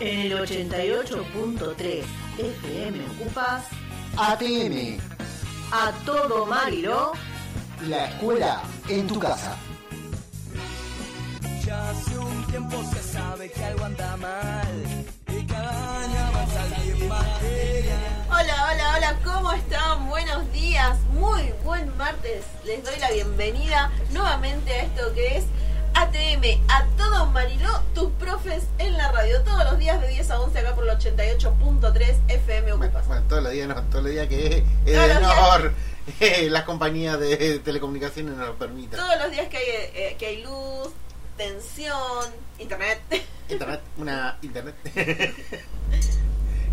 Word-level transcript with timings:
En 0.00 0.18
el 0.20 0.32
88.3 0.32 2.04
FM 2.38 3.04
ocupas 3.20 3.64
ATM, 4.16 4.98
a 5.72 5.92
todo 6.06 6.46
Mariló. 6.46 7.12
la 7.86 8.06
escuela 8.06 8.62
en 8.88 9.06
tu 9.06 9.18
casa. 9.18 9.56
Ya 11.66 11.90
hace 11.90 12.18
un 12.18 12.46
tiempo 12.46 12.82
se 12.92 13.02
sabe 13.12 13.50
que 13.50 13.62
algo 13.62 13.84
anda 13.84 14.16
mal 14.16 14.84
y 15.28 15.44
cada 15.44 16.02
año 16.02 16.18
avanza 16.28 16.62
alguien 16.62 17.08
más 17.08 17.26
Hola, 18.30 18.72
hola, 18.72 18.94
hola, 18.96 19.18
¿cómo 19.22 19.52
están? 19.52 20.08
Buenos 20.08 20.50
días, 20.52 20.98
muy 21.12 21.52
buen 21.62 21.94
martes. 21.98 22.44
Les 22.64 22.82
doy 22.82 22.98
la 23.00 23.10
bienvenida 23.10 23.92
nuevamente 24.12 24.72
a 24.72 24.82
esto 24.84 25.12
que 25.14 25.36
es 25.38 25.44
ATM, 26.10 26.60
a 26.68 26.84
todo 26.96 27.26
Mariló, 27.26 27.70
tus 27.94 28.10
profes 28.12 28.64
en 28.78 28.96
la 28.96 29.12
radio, 29.12 29.42
todos 29.42 29.64
los 29.64 29.78
días 29.78 30.00
de 30.00 30.08
10 30.08 30.30
a 30.30 30.40
11 30.40 30.58
acá 30.58 30.74
por 30.74 30.88
el 30.88 30.90
88.3 30.98 32.16
FM 32.26 32.72
Ocupas. 32.72 33.06
bueno, 33.06 33.22
todos 33.28 33.44
los 33.44 33.52
días, 33.52 33.68
no, 33.68 33.76
todos 33.84 34.02
los 34.04 34.12
días 34.12 34.26
que 34.26 34.64
es, 34.86 34.92
es 34.92 35.16
honor. 35.16 35.72
Las 36.50 36.64
compañías 36.64 37.20
de 37.20 37.60
telecomunicaciones 37.60 38.34
nos 38.34 38.48
lo 38.48 38.56
permitan. 38.56 38.98
Todos 38.98 39.20
los 39.20 39.30
días 39.30 39.46
que 39.48 39.56
hay, 39.58 39.64
eh, 39.66 40.16
que 40.18 40.26
hay 40.26 40.42
luz, 40.42 40.88
tensión, 41.36 42.28
internet. 42.58 43.00
Internet, 43.48 43.80
una 43.96 44.36
internet. 44.42 44.74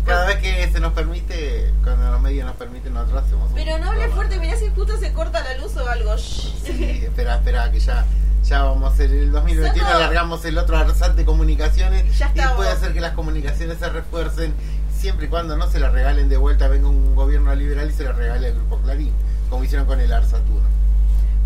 Cada 0.04 0.26
vez 0.26 0.36
que 0.38 0.72
se 0.72 0.80
nos 0.80 0.92
permite, 0.94 1.72
cuando 1.84 2.10
los 2.10 2.20
medios 2.20 2.46
nos 2.46 2.56
permiten, 2.56 2.94
nosotros 2.94 3.24
hacemos 3.24 3.50
Pero 3.54 3.78
no 3.78 3.90
hables 3.90 4.12
fuerte, 4.14 4.38
mirá 4.38 4.56
si 4.56 4.68
justo 4.70 4.96
se 4.96 5.12
corta 5.12 5.44
la 5.44 5.58
luz 5.58 5.76
o 5.76 5.88
algo. 5.88 6.16
Shh. 6.16 6.54
Sí, 6.64 7.02
espera, 7.04 7.36
espera, 7.36 7.70
que 7.70 7.78
ya, 7.80 8.06
ya 8.48 8.62
vamos 8.62 8.90
a 8.90 8.94
hacer 8.94 9.10
el 9.10 9.30
2021, 9.30 9.86
Saco. 9.86 9.96
alargamos 9.96 10.44
el 10.46 10.56
otro 10.56 10.78
ARSAT 10.78 11.14
de 11.14 11.24
comunicaciones 11.26 12.04
Y 12.06 12.18
ya 12.18 12.32
y 12.34 12.56
puede 12.56 12.70
hacer 12.70 12.94
que 12.94 13.00
las 13.00 13.12
comunicaciones 13.12 13.78
se 13.78 13.88
refuercen 13.90 14.54
siempre 14.96 15.26
y 15.26 15.28
cuando 15.28 15.56
no 15.56 15.70
se 15.70 15.78
las 15.78 15.92
regalen 15.92 16.28
de 16.30 16.38
vuelta, 16.38 16.66
venga 16.68 16.88
un 16.88 17.14
gobierno 17.14 17.54
liberal 17.54 17.90
y 17.90 17.92
se 17.92 18.04
las 18.04 18.16
regale 18.16 18.48
al 18.48 18.54
Grupo 18.54 18.78
Clarín, 18.78 19.12
como 19.50 19.64
hicieron 19.64 19.86
con 19.86 20.00
el 20.00 20.10
ARSAT 20.12 20.40
1. 20.48 20.60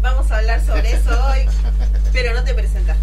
Vamos 0.00 0.31
a 0.31 0.39
hablar 0.39 0.64
sobre 0.64 0.92
eso 0.92 1.11
hoy, 1.11 1.41
pero 2.12 2.34
no 2.34 2.44
te 2.44 2.55
presentaste. 2.55 3.03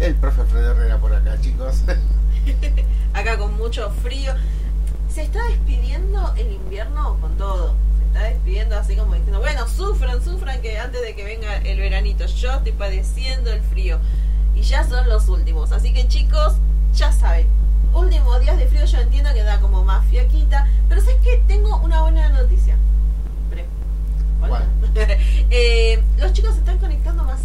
El 0.00 0.14
profe 0.14 0.44
Fredo 0.44 0.72
Herrera 0.72 0.98
por 0.98 1.14
acá, 1.14 1.38
chicos. 1.40 1.82
acá 3.14 3.38
con 3.38 3.56
mucho 3.56 3.90
frío. 4.02 4.32
Se 5.12 5.22
está 5.22 5.42
despidiendo 5.48 6.34
el 6.36 6.52
invierno 6.52 7.18
con 7.20 7.36
todo. 7.36 7.74
Está 8.16 8.28
despidiendo 8.28 8.78
así 8.78 8.96
como 8.96 9.12
diciendo, 9.12 9.40
bueno, 9.40 9.68
sufran, 9.68 10.24
sufran 10.24 10.62
que 10.62 10.78
antes 10.78 11.02
de 11.02 11.14
que 11.14 11.22
venga 11.22 11.58
el 11.58 11.78
veranito. 11.78 12.24
Yo 12.24 12.54
estoy 12.54 12.72
padeciendo 12.72 13.52
el 13.52 13.60
frío. 13.60 13.98
Y 14.54 14.62
ya 14.62 14.88
son 14.88 15.06
los 15.06 15.28
últimos. 15.28 15.70
Así 15.70 15.92
que 15.92 16.08
chicos, 16.08 16.54
ya 16.94 17.12
saben. 17.12 17.46
Últimos 17.92 18.40
días 18.40 18.56
de 18.56 18.68
frío 18.68 18.86
yo 18.86 19.00
entiendo 19.00 19.34
que 19.34 19.42
da 19.42 19.60
como 19.60 19.84
más 19.84 20.06
fiaquita. 20.06 20.66
Pero 20.88 21.02
¿sabes 21.02 21.16
que 21.16 21.42
Tengo 21.46 21.76
una 21.80 22.02
buena 22.02 22.30
noticia. 22.30 22.76
Eh, 25.50 26.02
los 26.16 26.32
chicos 26.32 26.54
se 26.54 26.60
están 26.60 26.78
conectando 26.78 27.24
más. 27.24 27.40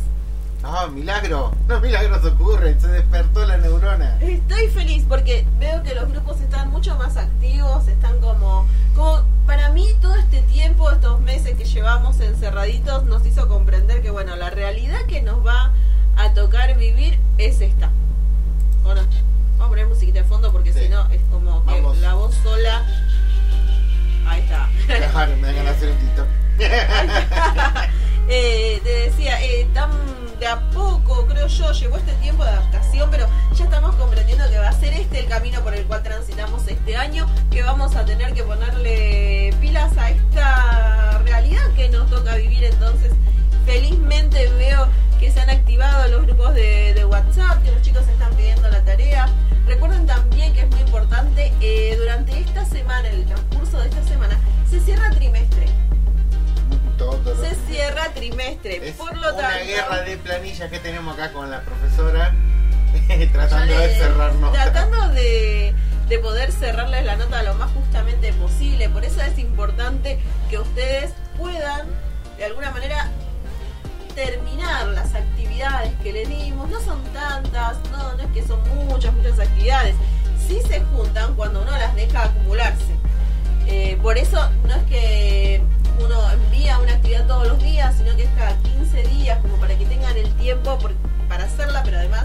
Ah, 0.64 0.88
milagro. 0.88 1.52
Los 1.68 1.82
milagros 1.82 2.24
ocurren, 2.26 2.80
se 2.80 2.88
despertó 2.88 3.46
la 3.46 3.58
neurona. 3.58 4.18
Estoy 4.22 4.68
feliz 4.68 5.04
porque 5.08 5.46
veo 5.60 5.82
que 5.84 5.96
los 5.96 6.08
grupos 6.10 6.40
están 6.40 6.70
mucho 6.70 6.96
más 6.96 7.18
activos, 7.18 7.88
están 7.88 8.20
como, 8.20 8.68
como 8.96 9.22
para 9.48 9.70
mí 9.70 9.88
todo 10.02 10.16
este 10.16 10.42
tiempo, 10.44 10.92
estos 10.92 11.20
meses 11.22 11.58
que 11.58 11.66
llevamos 11.66 12.20
encerraditos 12.20 13.04
nos 13.06 13.26
hizo 13.26 13.48
comprender 13.48 14.02
que 14.02 14.12
bueno, 14.12 14.36
la 14.36 14.50
realidad 14.52 15.00
que 15.08 15.22
nos 15.24 15.46
va 15.46 15.72
a 16.16 16.34
tocar 16.34 16.78
vivir 16.78 17.18
es 17.40 17.60
esta. 17.62 17.90
¿O 18.84 18.94
no? 18.94 19.02
Vamos 19.02 19.66
a 19.66 19.70
poner 19.70 19.88
musiquita 19.88 20.20
de 20.20 20.26
fondo 20.26 20.52
porque 20.52 20.74
Sí. 20.74 20.82
si 20.84 20.90
no 20.90 21.08
es 21.10 21.22
como 21.32 21.66
que 21.66 21.74
Vamos. 21.82 21.98
la 22.00 22.14
voz 22.14 22.36
sola. 22.44 22.84
Ahí 24.28 24.42
está. 24.42 24.70
Claro, 25.12 25.36
me 25.38 25.54
van 25.54 25.68
a 25.68 25.72
hacer 25.72 25.90
un 25.90 25.98
TikTok. 25.98 26.28
Eh, 28.34 28.80
te 28.82 28.90
decía, 29.10 29.44
eh, 29.44 29.68
tan 29.74 29.92
de 30.40 30.48
a 30.48 30.58
poco, 30.70 31.28
creo 31.28 31.48
yo, 31.48 31.74
llegó 31.74 31.98
este 31.98 32.14
tiempo 32.14 32.46
de 32.46 32.52
adaptación, 32.52 33.12
pero 33.12 33.28
ya 33.54 33.66
estamos 33.66 33.94
comprendiendo 33.96 34.50
que 34.50 34.58
va 34.58 34.70
a 34.70 34.72
ser 34.72 34.94
este 34.94 35.20
el 35.20 35.26
camino 35.26 35.60
por 35.60 35.74
el 35.74 35.86
cual 35.86 36.02
transitamos 36.02 36.66
este 36.66 36.96
año, 36.96 37.28
que 37.52 37.62
vamos 37.62 37.94
a 37.98 38.06
tener 38.06 38.34
que 38.34 38.44
ponerle 38.44 39.54
pilas 39.60 39.98
a 39.98 40.12
esta 40.12 41.22
realidad 41.26 41.74
que 41.76 41.90
nos 41.90 42.10
toca 42.10 42.38
vivir. 42.38 42.64
Entonces, 42.64 43.12
felizmente 43.66 44.48
veo 44.54 44.88
que 45.20 45.30
se 45.30 45.42
han 45.42 45.50
activado 45.50 46.08
los 46.08 46.22
grupos 46.22 46.54
de, 46.54 47.04
WhatsApp, 47.04 47.62
que 47.64 47.74
los 47.74 47.82
chicos 47.82 48.08
están 48.08 48.34
pidiendo 48.36 48.70
la 48.70 48.82
tarea. 48.86 49.28
Recuerden 49.68 50.08
también 50.08 50.54
que 50.54 50.62
es 50.62 50.70
muy 50.70 50.80
importante, 50.80 51.52
eh, 51.60 51.98
durante 52.00 52.40
esta 52.40 52.64
semana, 52.64 53.10
el 53.10 53.26
transcurso 53.26 53.78
de 53.78 53.90
esta 53.90 54.04
semana, 54.04 54.40
se 54.70 54.80
cierra 54.80 55.10
trimestre. 55.10 55.81
Todo 57.06 57.36
Se 57.44 57.56
cierra 57.68 58.10
trimestre, 58.14 58.90
Es 58.90 58.96
por 58.96 59.16
lo 59.18 59.34
una 59.34 59.38
tanto. 59.50 59.66
guerra 59.66 60.02
de 60.02 60.18
planillas 60.18 60.70
que 60.70 60.80
tenemos 60.80 61.14
acá 61.16 61.32
con 61.34 61.50
la 61.50 61.62
profesora, 61.62 62.34
tratando 63.32 63.78
de 63.78 63.88
le- 63.88 63.96
cerrarnos. 63.96 64.54
Tratando 64.54 65.08
de, 65.10 65.74
de 66.08 66.20
poder 66.20 66.52
cerrarles 66.52 67.04
la 67.06 67.16
nota 67.16 67.42
lo 67.44 67.54
más 67.56 67.72
justamente 67.72 68.32
posible. 68.34 68.88
Por 68.90 69.04
eso 69.04 69.22
es 69.22 69.38
importante 69.40 70.20
que 70.50 70.60
ustedes 70.60 71.12
puedan, 71.38 71.88
de 72.38 72.46
alguna 72.46 72.72
manera, 72.72 73.10
terminar 74.16 74.88
las 74.88 75.14
actividades 75.16 75.92
que 76.04 76.12
le 76.14 76.26
dimos. 76.26 76.70
No 76.70 76.80
son 76.82 77.02
tantas, 77.14 77.78
no, 77.92 78.14
no 78.16 78.24
es 78.24 78.30
que 78.34 78.46
son 78.46 78.60
muchas, 78.76 79.14
muchas 79.14 79.40
actividades. 79.40 79.96
Sí 80.48 80.60
se 80.68 80.82
juntan 80.82 81.34
cuando 81.36 81.62
uno 81.62 81.72
las 81.72 81.96
deja 81.96 82.24
acumularse. 82.26 82.94
Eh, 83.68 83.98
por 84.02 84.18
eso 84.18 84.50
no 84.68 84.76
es 84.76 84.84
que 84.84 85.62
uno 86.00 86.32
envía 86.32 86.80
una 86.80 86.94
actividad 86.94 87.28
todos 87.28 87.48
los 87.48 87.62
días, 87.62 87.96
sino 87.98 88.16
que 88.16 88.24
es 88.24 88.30
cada 88.38 88.56
15 88.58 89.04
días, 89.04 89.40
como 89.42 89.56
para 89.58 89.78
que 89.78 89.86
tengan 89.86 90.16
el 90.18 90.30
tiempo 90.36 90.78
por- 90.80 90.94
para 91.28 91.46
hacerla, 91.46 91.82
pero 91.84 91.98
además 91.98 92.24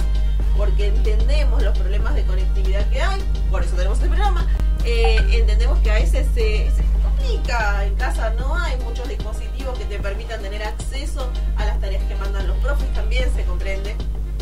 porque 0.56 0.86
entendemos 0.88 1.62
los 1.62 1.76
problemas 1.76 2.14
de 2.14 2.24
conectividad 2.24 2.88
que 2.88 3.00
hay, 3.02 3.20
por 3.50 3.62
eso 3.62 3.76
tenemos 3.76 3.98
este 3.98 4.08
programa, 4.08 4.46
eh, 4.84 5.18
entendemos 5.32 5.78
que 5.80 5.90
a 5.90 5.94
veces 5.94 6.26
se, 6.34 6.70
se 6.70 6.82
complica, 7.02 7.84
en 7.84 7.94
casa 7.96 8.30
no 8.38 8.56
hay 8.56 8.76
muchos 8.78 9.06
dispositivos 9.08 9.78
que 9.78 9.84
te 9.84 9.98
permitan 9.98 10.40
tener 10.40 10.62
acceso 10.62 11.30
a 11.56 11.66
las 11.66 11.78
tareas 11.80 12.02
que 12.04 12.14
mandan 12.16 12.46
los 12.48 12.56
profes, 12.58 12.92
también 12.94 13.30
se 13.34 13.44
comprende. 13.44 13.94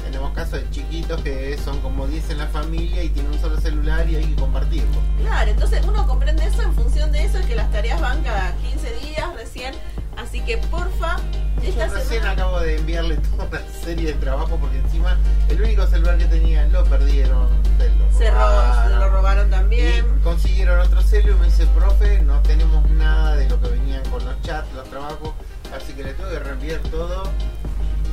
Tenemos 0.05 0.33
casos 0.35 0.61
de 0.61 0.71
chiquitos 0.71 1.21
que 1.23 1.57
son 1.59 1.81
como 1.81 2.07
10 2.07 2.31
en 2.31 2.39
la 2.39 2.47
familia 2.47 3.03
y 3.03 3.09
tienen 3.09 3.33
un 3.33 3.41
solo 3.41 3.61
celular 3.61 4.09
y 4.09 4.17
hay 4.17 4.25
que 4.27 4.37
compartirlo. 4.37 5.01
Claro, 5.21 5.51
entonces 5.51 5.85
uno 5.87 6.07
comprende 6.07 6.45
eso 6.47 6.63
en 6.63 6.73
función 6.75 7.11
de 7.11 7.25
eso, 7.25 7.39
es 7.39 7.47
que 7.47 7.55
las 7.57 7.71
tareas 7.73 8.01
van 8.01 8.23
cada 8.23 8.53
15 8.57 8.95
días 9.07 9.35
recién, 9.35 9.75
así 10.17 10.41
que 10.43 10.59
porfa, 10.59 11.17
esta 11.63 11.87
Yo 11.89 11.95
recién 11.95 12.21
semana... 12.23 12.31
acabo 12.33 12.61
de 12.61 12.77
enviarle 12.77 13.17
toda 13.31 13.45
una 13.47 13.61
serie 13.83 14.07
de 14.09 14.15
trabajo 14.15 14.57
porque 14.61 14.79
encima 14.79 15.17
el 15.49 15.61
único 15.63 15.87
celular 15.87 16.19
que 16.19 16.27
tenía 16.27 16.67
lo 16.69 16.85
perdieron, 16.85 17.49
se 17.79 17.89
lo 17.91 18.13
Se, 18.19 18.31
robaron. 18.31 18.89
se 18.93 18.95
lo 18.99 19.11
robaron 19.11 19.51
también. 19.51 20.05
Y 20.19 20.23
consiguieron 20.23 20.79
otro 20.81 21.03
celular 21.03 21.37
y 21.37 21.41
me 21.41 21.47
dice, 21.47 21.67
profe, 21.67 22.21
no 22.23 22.41
tenemos 22.43 22.89
nada 22.91 23.37
de 23.37 23.49
lo 23.49 23.61
que 23.61 23.69
venían 23.69 24.03
con 24.11 24.25
los 24.25 24.41
chats, 24.43 24.73
los 24.75 24.89
trabajos, 24.91 25.33
así 25.75 25.93
que 25.95 26.05
le 26.05 26.15
tengo 26.15 26.31
que 26.31 26.39
reenviar 26.39 26.79
todo. 26.91 27.25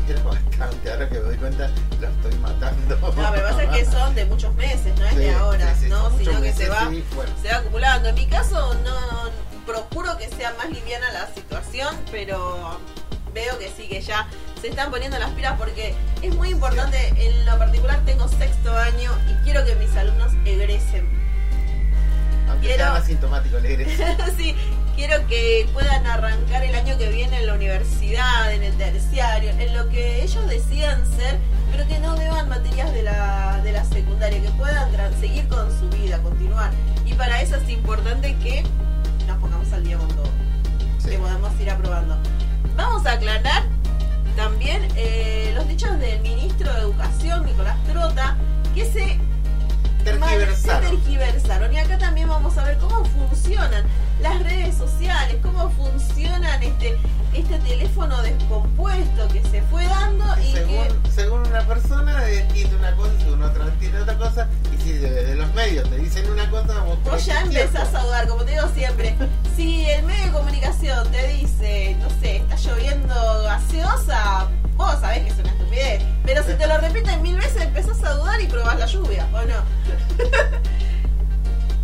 Bastante, 0.24 0.92
ahora 0.92 1.08
que 1.10 1.16
me 1.16 1.20
doy 1.22 1.38
cuenta, 1.38 1.70
lo 2.00 2.08
estoy 2.08 2.36
matando. 2.40 2.98
No, 3.16 3.32
me 3.32 3.40
pasa 3.40 3.70
que 3.70 3.86
son 3.86 4.14
de 4.16 4.26
muchos 4.26 4.54
meses, 4.56 4.98
no 4.98 5.06
es 5.06 5.16
de 5.16 5.34
ahora, 5.34 5.74
sí, 5.76 5.86
sí, 5.86 5.90
¿no? 5.90 6.18
Sino 6.18 6.42
que 6.42 6.54
se 6.54 6.70
va, 6.70 6.86
bueno. 7.16 7.32
se 7.42 7.50
va 7.50 7.58
acumulando. 7.58 8.10
En 8.10 8.16
mi 8.16 8.28
caso 8.28 8.74
no 8.84 9.30
procuro 9.66 10.18
que 10.18 10.28
sea 10.30 10.54
más 10.58 10.70
liviana 10.70 11.12
la 11.12 11.28
situación, 11.34 11.96
pero 12.12 12.80
veo 13.34 13.58
que 13.60 13.70
sí, 13.70 13.88
que 13.88 14.02
ya 14.02 14.28
se 14.60 14.68
están 14.68 14.92
poniendo 14.92 15.18
las 15.18 15.32
pilas 15.32 15.56
porque 15.58 15.96
es 16.22 16.36
muy 16.36 16.50
importante, 16.50 17.14
en 17.18 17.46
lo 17.46 17.58
particular 17.58 18.00
tengo 18.06 18.28
sexto 18.28 18.76
año 18.78 19.12
y 19.30 19.44
quiero 19.44 19.66
que 19.66 19.76
mis 19.76 19.96
alumnos 19.96 20.34
egresen. 20.46 21.08
Aunque 22.50 22.68
quiero- 22.68 22.84
sean 22.84 22.96
asintomáticos, 22.98 23.60
alegres. 23.60 23.98
sí, 24.38 24.56
quiero 24.96 25.26
que 25.28 25.68
puedan 25.74 26.06
arrancar 26.06 26.64
el 26.64 26.76
año 26.76 26.98
que 26.98 27.10
viene 27.10 27.40
en 27.40 27.48
la 27.48 27.54
universidad, 27.54 28.54
en 28.54 28.64
el 28.64 28.74
terciario, 28.76 29.50
en 29.52 29.76
lo 29.76 29.90
que 29.90 30.24
ellos 30.24 30.48
decidan 30.48 31.06
ser, 31.16 31.38
pero 31.72 31.88
que 31.88 32.00
no 32.00 32.16
deban 32.16 32.50
materias 32.50 32.94
de 32.94 33.04
la, 33.04 33.60
de 33.64 33.72
la 33.72 33.86
secundaria, 33.86 34.42
que 34.42 34.50
puedan 34.52 34.92
seguir 35.20 35.48
con 35.48 35.70
su 35.80 35.90
vida, 35.90 36.18
continuar. 36.22 36.72
Y 37.06 37.14
para 37.14 37.42
eso 37.42 37.56
es 37.56 37.70
importante 37.70 38.36
que 38.38 38.64
nos 39.28 39.38
pongamos 39.38 39.72
al 39.74 39.84
día 39.84 39.98
con 39.98 40.08
todo, 40.10 40.30
Sí. 41.00 41.10
que 41.10 41.18
podamos 41.18 41.60
ir 41.60 41.70
aprobando. 41.70 42.18
Vamos 42.76 43.06
a 43.06 43.14
aclarar 43.14 43.64
también 44.36 44.88
eh, 44.96 45.52
los 45.56 45.68
dichos 45.68 45.98
del 46.00 46.20
ministro 46.22 46.72
de 46.74 46.80
Educación, 46.82 47.46
Nicolás 47.46 47.78
Trota, 47.86 48.38
que 48.74 48.86
se 48.86 49.20
Tergiversaron. 50.04 50.90
se 50.90 50.98
tergiversaron. 50.98 51.74
Y 51.74 51.80
acá 51.80 51.98
también 51.98 52.28
vamos 52.28 52.58
a 52.58 52.64
ver 52.64 52.78
cómo 52.78 53.06
funcionan 53.06 53.84
las 54.22 54.42
redes 54.44 54.76
sociales, 54.76 55.38
cómo 55.42 55.70
funcionan 55.72 56.62
este, 56.62 56.98
este 57.34 57.58
teléfono 57.60 58.22
descompuesto 58.22 59.28
que 59.30 59.42
se 59.50 59.62
fue 59.64 59.86
dando 59.86 60.26
y 60.42 60.54
que... 60.54 60.60
Según, 60.60 61.12
según 61.14 61.40
una 61.48 61.66
persona 61.68 62.30
entiende 62.30 62.76
una 62.76 62.96
cosa, 62.96 63.12
según 63.20 63.44
otra 63.44 63.66
entiende 63.66 64.02
otra 64.02 64.18
cosa, 64.18 64.48
y 64.74 64.82
si 64.82 64.94
desde 64.94 65.36
los 65.36 65.54
medios 65.54 65.90
te 65.90 65.98
dicen 65.98 66.30
una 66.30 66.50
cosa, 66.50 66.80
vos, 66.82 66.98
Vos 67.04 67.26
ya 67.26 67.42
empezás 67.42 67.94
a 67.94 68.04
dudar, 68.04 68.28
como 68.28 68.44
te 68.44 68.52
digo 68.52 68.68
siempre. 68.76 69.16
Si 69.56 69.90
el 69.90 70.04
medio 70.04 70.26
de 70.26 70.32
comunicación 70.32 71.12
te 71.12 71.28
dice, 71.28 71.98
no 72.00 72.10
sé, 72.22 72.38
está 72.38 72.56
lloviendo 72.58 73.16
gaseosa, 73.44 74.48
vos 74.82 75.00
sabés 75.00 75.24
que 75.24 75.30
es 75.30 75.40
una 75.40 75.52
estupidez. 75.52 76.04
Pero 76.26 76.44
si 76.44 76.54
te 76.54 76.68
lo 76.68 76.78
repiten 76.78 77.22
mil 77.22 77.36
veces, 77.38 77.62
empezás 77.62 78.04
a 78.04 78.14
dudar 78.14 78.42
y 78.42 78.48
probás 78.48 78.78
la 78.80 78.86
lluvia, 78.86 79.28
¿o 79.34 79.42
no? 79.42 79.56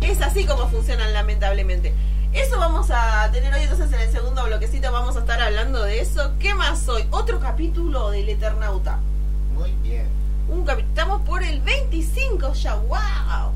es 0.00 0.20
así 0.22 0.44
como 0.44 0.68
funcionan, 0.68 1.12
lamentablemente. 1.12 1.92
Eso 2.32 2.58
vamos 2.58 2.90
a 2.90 3.30
tener 3.32 3.52
hoy, 3.54 3.62
entonces 3.62 3.90
en 3.92 4.00
el 4.00 4.10
segundo 4.12 4.44
bloquecito 4.44 4.92
vamos 4.92 5.16
a 5.16 5.20
estar 5.20 5.40
hablando 5.40 5.82
de 5.82 6.00
eso. 6.00 6.32
¿Qué 6.38 6.54
más 6.54 6.86
hoy? 6.88 7.06
Otro 7.10 7.40
capítulo 7.40 8.10
del 8.10 8.28
Eternauta. 8.28 8.98
Muy 9.54 9.72
bien. 9.82 10.06
Un 10.48 10.64
capi- 10.66 10.82
Estamos 10.84 11.22
por 11.22 11.42
el 11.42 11.60
25 11.60 12.52
ya, 12.54 12.74
wow. 12.74 13.52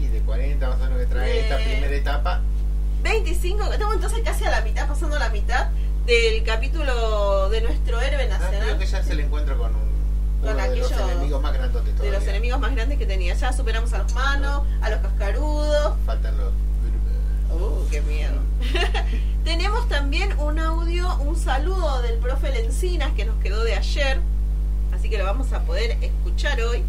Y 0.00 0.06
de 0.08 0.20
40 0.20 0.68
más 0.68 0.76
o 0.80 0.84
menos 0.84 0.98
que 0.98 1.06
trae 1.06 1.40
esta 1.40 1.56
primera 1.56 1.94
etapa. 1.94 2.40
25, 3.02 3.72
estamos 3.72 3.94
entonces 3.94 4.20
casi 4.24 4.44
a 4.44 4.50
la 4.50 4.60
mitad, 4.62 4.88
pasando 4.88 5.18
la 5.18 5.28
mitad 5.30 5.68
del 6.06 6.42
capítulo 6.44 7.48
de 7.50 7.60
nuestro 7.62 8.00
héroe 8.00 8.22
Ah, 8.30 8.38
creo 8.38 8.38
nacional, 8.38 8.78
que 8.78 8.86
ya 8.86 8.98
es 9.00 9.10
el 9.10 9.20
encuentro 9.20 9.58
con 9.58 9.74
un, 9.74 9.82
Con 10.42 10.54
uno 10.54 10.62
de 10.62 10.76
los 10.76 10.92
aquellos- 10.92 11.10
enemigos 11.10 11.42
más 11.42 11.52
grandes 11.52 11.84
de 12.00 12.10
los 12.10 12.22
enemigos 12.26 12.60
más 12.60 12.74
grandes 12.74 12.98
que 12.98 13.06
tenía. 13.06 13.34
Ya 13.34 13.52
superamos 13.52 13.92
a 13.92 13.98
los 13.98 14.12
manos, 14.14 14.62
a 14.80 14.90
los 14.90 15.00
cascarudos. 15.00 15.94
Faltan 16.06 16.36
los... 16.38 16.52
Uh, 17.50 17.88
qué 17.90 18.00
miedo. 18.02 18.34
Tenemos 19.44 19.88
también 19.88 20.38
un 20.38 20.58
audio, 20.58 21.16
un 21.18 21.36
saludo 21.36 22.02
del 22.02 22.18
profe 22.18 22.50
Lencinas 22.50 23.12
que 23.12 23.24
nos 23.24 23.36
quedó 23.42 23.62
de 23.64 23.74
ayer, 23.76 24.20
así 24.92 25.08
que 25.08 25.18
lo 25.18 25.24
vamos 25.24 25.52
a 25.52 25.60
poder 25.62 25.96
escuchar 26.02 26.60
hoy. 26.60 26.82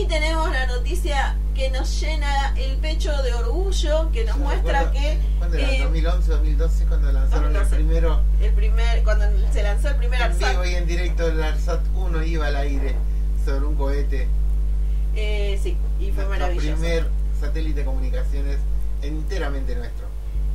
Y 0.00 0.06
tenemos 0.06 0.50
la 0.52 0.66
noticia 0.66 1.36
que 1.54 1.70
nos 1.70 2.00
llena 2.00 2.54
el 2.56 2.76
pecho 2.78 3.10
de 3.22 3.34
orgullo, 3.34 4.10
que 4.12 4.24
nos 4.24 4.36
Yo 4.36 4.42
muestra 4.44 4.84
recuerdo- 4.84 4.92
que 4.92 5.18
¿Cuándo 5.38 5.56
era? 5.56 5.72
eh, 5.72 5.82
¿2011, 5.82 6.26
2012? 6.26 6.84
Cuando 6.86 7.12
lanzaron 7.12 7.52
2012. 7.52 7.76
el 7.76 7.82
primero 7.84 8.20
el 8.40 8.52
primer, 8.52 9.02
cuando 9.04 9.24
se 9.52 9.62
lanzó 9.64 9.88
el 9.88 9.96
primer 9.96 10.22
ARSAT, 10.22 10.50
vivo 10.52 10.64
y 10.64 10.74
en 10.76 10.86
directo 10.86 11.26
el 11.26 11.42
ARSAT 11.42 11.80
1 11.96 12.22
iba 12.22 12.46
al 12.46 12.56
aire 12.56 12.94
sobre 13.44 13.66
un 13.66 13.74
cohete. 13.74 14.28
eh, 15.16 15.58
sí, 15.60 15.76
y 15.98 16.04
fue 16.12 16.24
Nuestro 16.24 16.28
maravilloso. 16.28 16.76
primer 16.80 17.08
satélite 17.40 17.80
de 17.80 17.84
comunicaciones 17.86 18.58
enteramente 19.02 19.74
nuestro. 19.74 20.06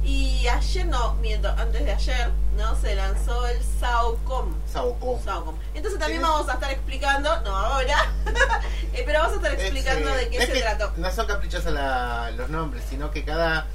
Y 0.03 0.47
ayer, 0.47 0.85
no, 0.87 1.13
miento, 1.15 1.47
antes 1.49 1.85
de 1.85 1.91
ayer, 1.91 2.29
¿no? 2.57 2.75
Se 2.75 2.93
lanzó 2.95 3.47
el 3.47 3.57
SAOCOM. 3.79 4.53
SAOCOM. 4.71 5.55
Entonces 5.73 5.99
también 5.99 6.21
vamos 6.21 6.49
a 6.49 6.53
estar 6.53 6.71
explicando, 6.71 7.41
no 7.41 7.55
ahora, 7.55 8.11
eh, 8.93 9.03
pero 9.05 9.19
vamos 9.19 9.33
a 9.33 9.35
estar 9.37 9.53
explicando 9.53 10.09
Es, 10.09 10.15
eh, 10.15 10.17
de 10.25 10.29
qué 10.29 10.45
se 10.45 10.51
que 10.51 10.61
trató. 10.61 10.91
No 10.97 11.09
son 11.11 11.25
caprichosos 11.27 11.71
la- 11.71 12.31
los 12.31 12.49
nombres, 12.49 12.83
sino 12.89 13.11
que 13.11 13.23
cada, 13.23 13.65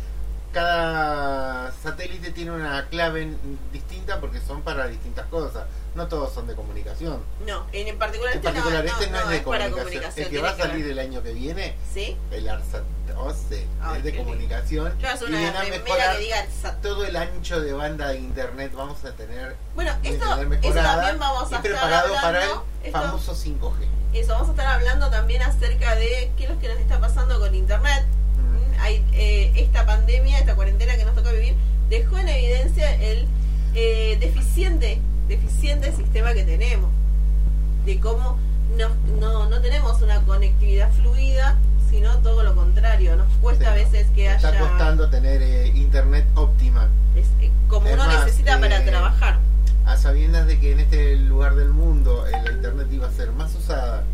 cada 0.52 1.72
satélite 1.82 2.30
tiene 2.32 2.50
una 2.50 2.86
clave 2.88 3.34
distinta 3.72 4.20
porque 4.20 4.40
son 4.40 4.62
para 4.62 4.86
distintas 4.86 5.26
cosas. 5.26 5.64
No 5.94 6.06
todos 6.08 6.32
son 6.32 6.46
de 6.46 6.54
comunicación. 6.54 7.20
No, 7.46 7.66
en, 7.72 7.88
en 7.88 7.98
particular 7.98 8.32
En 8.32 8.38
este 8.38 8.48
particular, 8.50 8.84
no, 8.84 8.90
este 8.92 9.06
no, 9.10 9.18
es 9.20 9.28
de 9.28 9.42
comunicación. 9.42 9.78
comunicación. 9.84 10.24
El 10.26 10.30
que 10.30 10.40
va 10.40 10.50
a 10.50 10.56
que 10.56 10.62
salir 10.62 10.86
el 10.86 10.98
año 10.98 11.22
que 11.22 11.32
viene, 11.32 11.74
¿Sí? 11.92 12.16
el 12.30 12.48
ARSAT 12.48 12.82
12, 13.08 13.66
Ay, 13.80 13.98
es 13.98 14.04
de 14.04 14.16
comunicación. 14.16 14.98
Yo 14.98 15.08
y 15.08 15.24
una 15.24 15.60
a 15.60 15.64
mejorar 15.64 16.16
que 16.16 16.22
diga 16.22 16.46
todo 16.82 17.04
el 17.04 17.16
ancho 17.16 17.60
de 17.60 17.72
banda 17.72 18.08
de 18.08 18.18
internet 18.18 18.72
vamos 18.74 19.04
a 19.04 19.12
tener 19.12 19.56
Bueno, 19.74 19.90
esto, 20.04 20.24
eso 20.24 20.74
también 20.74 21.18
vamos 21.18 21.40
a 21.42 21.44
estar 21.46 21.62
preparado 21.62 22.14
para 22.14 22.28
el 22.38 22.44
hablando. 22.44 22.64
Esto- 22.84 22.98
famoso 23.00 23.34
5G. 23.34 23.86
Eso, 24.14 24.32
vamos 24.32 24.48
a 24.48 24.50
estar 24.52 24.66
hablando 24.66 25.10
también 25.10 25.42
acerca 25.42 25.94
de 25.96 26.30
qué 26.36 26.44
es 26.44 26.50
lo 26.50 26.58
que 26.60 26.68
nos 26.68 26.78
está 26.78 27.00
pasando 27.00 27.38
con 27.40 27.54
Internet. 27.54 28.04
Mm, 28.36 28.80
Hay, 28.80 29.04
eh, 29.12 29.52
esta 29.56 29.84
pandemia, 29.84 30.38
esta 30.38 30.54
cuarentena 30.54 30.96
que 30.96 31.04
nos 31.04 31.14
toca 31.14 31.32
vivir, 31.32 31.56
dejó 31.90 32.18
en 32.18 32.28
evidencia 32.28 32.94
el 33.02 33.26
eh, 33.74 34.16
deficiente, 34.20 35.00
deficiente 35.28 35.92
sistema 35.92 36.32
que 36.32 36.44
tenemos. 36.44 36.90
De 37.84 38.00
cómo 38.00 38.38
no, 38.76 38.88
no, 39.18 39.48
no 39.48 39.60
tenemos 39.60 40.02
una 40.02 40.20
conectividad 40.22 40.90
fluida, 40.92 41.56
sino 41.90 42.16
todo 42.18 42.42
lo 42.42 42.54
contrario. 42.54 43.16
Nos 43.16 43.28
cuesta 43.40 43.72
a 43.72 43.74
veces 43.74 44.06
que 44.14 44.28
haya... 44.28 44.50
Está 44.50 44.58
costando 44.58 45.08
tener 45.08 45.42
eh, 45.42 45.68
internet 45.68 46.26
óptima. 46.34 46.88
es, 47.16 47.26
eh, 47.40 47.50
como 47.68 47.90
uno 47.90 48.06
necesita 48.06 48.58
para 48.58 48.82
eh, 48.82 48.86
trabajar. 48.86 49.38
A 49.86 49.96
sabiendas 49.96 50.46
de 50.46 50.58
que 50.58 50.72
en 50.72 50.80
este 50.80 51.16
lugar 51.16 51.54
del 51.54 51.70
mundo 51.70 52.24
la 52.30 52.52
internet 52.52 52.88
iba 52.92 53.06
a 53.06 53.12
ser 53.12 53.32
más 53.32 53.54
usada 53.54 54.04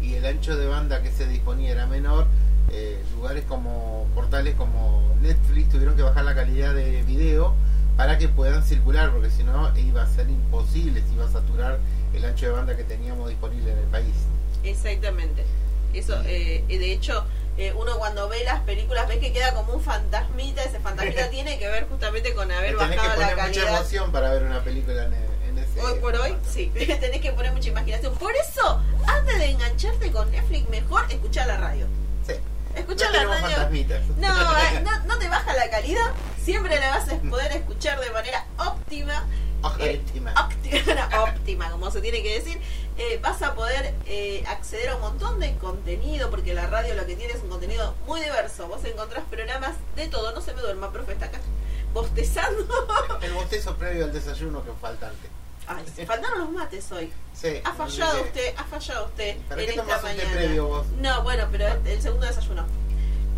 y 0.00 0.14
el 0.14 0.24
ancho 0.24 0.56
de 0.56 0.66
banda 0.66 1.02
que 1.02 1.10
se 1.10 1.26
disponía 1.26 1.72
era 1.72 1.86
menor, 1.86 2.26
eh, 2.70 3.02
lugares 3.14 3.44
como 3.48 4.06
portales 4.14 4.54
como 4.54 5.14
Netflix 5.20 5.70
tuvieron 5.70 5.96
que 5.96 6.02
bajar 6.02 6.24
la 6.24 6.34
calidad 6.34 6.74
de 6.74 7.02
video 7.02 7.54
para 7.98 8.16
que 8.16 8.28
puedan 8.28 8.62
circular, 8.62 9.10
porque 9.10 9.28
si 9.28 9.42
no 9.42 9.76
iba 9.76 10.02
a 10.02 10.06
ser 10.06 10.30
imposible, 10.30 11.02
se 11.02 11.14
iba 11.14 11.24
a 11.24 11.32
saturar 11.32 11.80
el 12.14 12.24
ancho 12.24 12.46
de 12.46 12.52
banda 12.52 12.76
que 12.76 12.84
teníamos 12.84 13.28
disponible 13.28 13.72
en 13.72 13.78
el 13.78 13.86
país. 13.86 14.14
Exactamente. 14.62 15.44
Eso, 15.92 16.14
eh, 16.24 16.64
de 16.68 16.92
hecho, 16.92 17.24
eh, 17.56 17.74
uno 17.76 17.98
cuando 17.98 18.28
ve 18.28 18.44
las 18.44 18.60
películas 18.60 19.08
ve 19.08 19.18
que 19.18 19.32
queda 19.32 19.52
como 19.52 19.72
un 19.72 19.82
fantasmita. 19.82 20.62
Ese 20.62 20.78
fantasmita 20.78 21.28
tiene 21.30 21.58
que 21.58 21.66
ver 21.68 21.88
justamente 21.88 22.34
con 22.34 22.48
haber 22.52 22.76
Tenés 22.76 22.90
que 22.92 22.96
bajado 22.98 23.20
la 23.20 23.26
poner 23.30 23.48
mucha 23.48 23.60
calidad. 23.60 23.80
emoción 23.80 24.12
para 24.12 24.32
ver 24.32 24.44
una 24.44 24.62
película 24.62 25.04
en, 25.04 25.14
en 25.48 25.58
ese 25.58 25.80
Hoy 25.80 25.98
por 25.98 26.14
hoy, 26.14 26.36
sí, 26.48 26.70
tenés 27.00 27.20
que 27.20 27.32
poner 27.32 27.52
mucha 27.52 27.70
imaginación. 27.70 28.14
Por 28.14 28.32
eso, 28.36 28.80
antes 29.08 29.38
de 29.38 29.46
engancharte 29.50 30.12
con 30.12 30.30
Netflix, 30.30 30.68
mejor 30.70 31.04
escuchar 31.10 31.48
la 31.48 31.56
radio. 31.56 31.86
Sí. 32.78 32.82
Escuchar 32.82 33.08
No 33.08 33.12
la 33.12 33.18
tenemos 33.18 33.40
radio. 33.42 33.56
fantasmitas. 33.56 34.06
No, 34.16 34.58
eh, 34.58 34.80
no, 34.84 35.04
no 35.04 35.18
te 35.18 35.28
baja 35.28 35.54
la 35.54 35.70
calidad, 35.70 36.12
siempre 36.42 36.78
la 36.80 36.90
vas 36.90 37.08
a 37.08 37.16
poder 37.18 37.52
escuchar 37.52 38.00
de 38.00 38.10
manera 38.10 38.44
óptima. 38.58 39.24
eh, 39.80 40.00
Óptima. 40.04 40.34
óptima, 40.46 41.08
óptima, 41.22 41.70
como 41.70 41.90
se 41.90 42.00
tiene 42.00 42.22
que 42.22 42.34
decir. 42.38 42.60
Eh, 42.96 43.18
vas 43.22 43.40
a 43.42 43.54
poder 43.54 43.94
eh, 44.06 44.42
acceder 44.48 44.88
a 44.88 44.96
un 44.96 45.02
montón 45.02 45.38
de 45.38 45.56
contenido, 45.58 46.30
porque 46.30 46.52
la 46.54 46.66
radio 46.66 46.94
lo 46.94 47.06
que 47.06 47.14
tiene 47.14 47.32
es 47.32 47.40
un 47.42 47.48
contenido 47.48 47.94
muy 48.06 48.20
diverso. 48.20 48.66
Vos 48.68 48.84
encontrás 48.84 49.22
programas 49.30 49.76
de 49.94 50.08
todo. 50.08 50.32
No 50.32 50.40
se 50.40 50.52
me 50.54 50.60
duerma, 50.62 50.90
profe, 50.92 51.12
está 51.12 51.26
acá 51.26 51.38
bostezando. 51.94 52.66
El 53.22 53.32
bostezo 53.32 53.76
previo 53.76 54.04
al 54.04 54.12
desayuno 54.12 54.64
que 54.64 54.70
faltante. 54.80 55.28
Ay, 55.68 55.84
se 55.94 56.06
faltaron 56.06 56.38
los 56.38 56.50
mates 56.50 56.90
hoy. 56.92 57.12
Sí. 57.34 57.60
Ha 57.64 57.72
fallado 57.74 58.22
usted, 58.22 58.54
ha 58.56 58.64
fallado 58.64 59.04
usted 59.06 59.36
¿Para 59.48 59.60
en 59.60 59.66
qué 59.66 59.72
esta 59.74 59.82
tomás 59.82 60.02
un 60.02 60.08
té 60.10 60.16
mañana. 60.16 60.32
previo 60.32 60.66
vos? 60.66 60.86
No, 60.98 61.22
bueno, 61.22 61.44
pero 61.52 61.66
el 61.84 62.02
segundo 62.02 62.26
desayuno. 62.26 62.66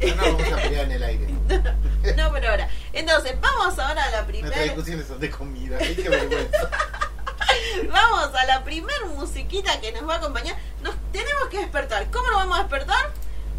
No, 0.01 0.15
no, 0.15 0.23
vamos 0.39 0.53
a 0.53 0.57
pelear 0.57 0.85
en 0.87 0.93
el 0.93 1.03
aire. 1.03 1.27
No, 2.17 2.33
pero 2.33 2.49
ahora. 2.51 2.71
Entonces, 2.95 3.39
vamos 3.41 3.79
ahora 3.79 4.03
a 4.05 4.11
la 4.11 4.23
Nuestras 4.23 4.27
primera. 4.27 4.63
discusiones 4.63 5.07
son 5.07 5.21
de 5.21 5.31
comida. 5.31 5.77
Qué 5.79 6.09
vergüenza. 6.09 6.71
Vamos 7.93 8.31
a 8.35 8.45
la 8.47 8.65
primer 8.65 9.05
musiquita 9.07 9.79
que 9.81 9.93
nos 9.93 10.09
va 10.09 10.15
a 10.15 10.17
acompañar. 10.19 10.57
Nos 10.83 10.95
tenemos 11.13 11.49
que 11.51 11.59
despertar. 11.59 12.09
¿Cómo 12.11 12.29
nos 12.31 12.37
vamos 12.39 12.59
a 12.59 12.63
despertar? 12.63 13.11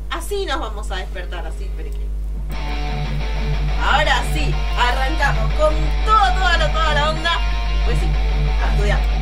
Así 0.09 0.45
nos 0.45 0.59
vamos 0.59 0.89
a 0.91 0.95
despertar, 0.95 1.45
así, 1.45 1.65
periquín. 1.75 2.09
Ahora 3.83 4.23
sí, 4.33 4.53
arrancamos 4.77 5.53
con 5.55 5.75
toda, 6.05 6.33
toda 6.35 6.57
la, 6.57 6.71
toda 6.73 6.93
la 6.93 7.09
onda. 7.11 7.31
Pues 7.85 7.99
sí, 7.99 8.07
a 8.71 8.73
estudiar. 8.73 9.20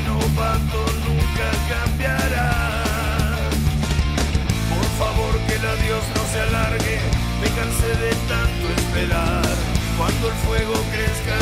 nunca 0.00 1.48
cambiará. 1.68 2.50
Por 4.70 4.86
favor 4.98 5.38
que 5.46 5.54
el 5.54 5.66
adiós 5.66 6.04
no 6.16 6.24
se 6.32 6.40
alargue, 6.40 6.98
me 7.40 7.48
cansé 7.48 7.90
de 8.00 8.14
tanto 8.26 8.64
esperar. 8.80 9.54
Cuando 9.98 10.28
el 10.28 10.34
fuego 10.46 10.74
crezca 10.92 11.36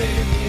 baby. 0.00 0.39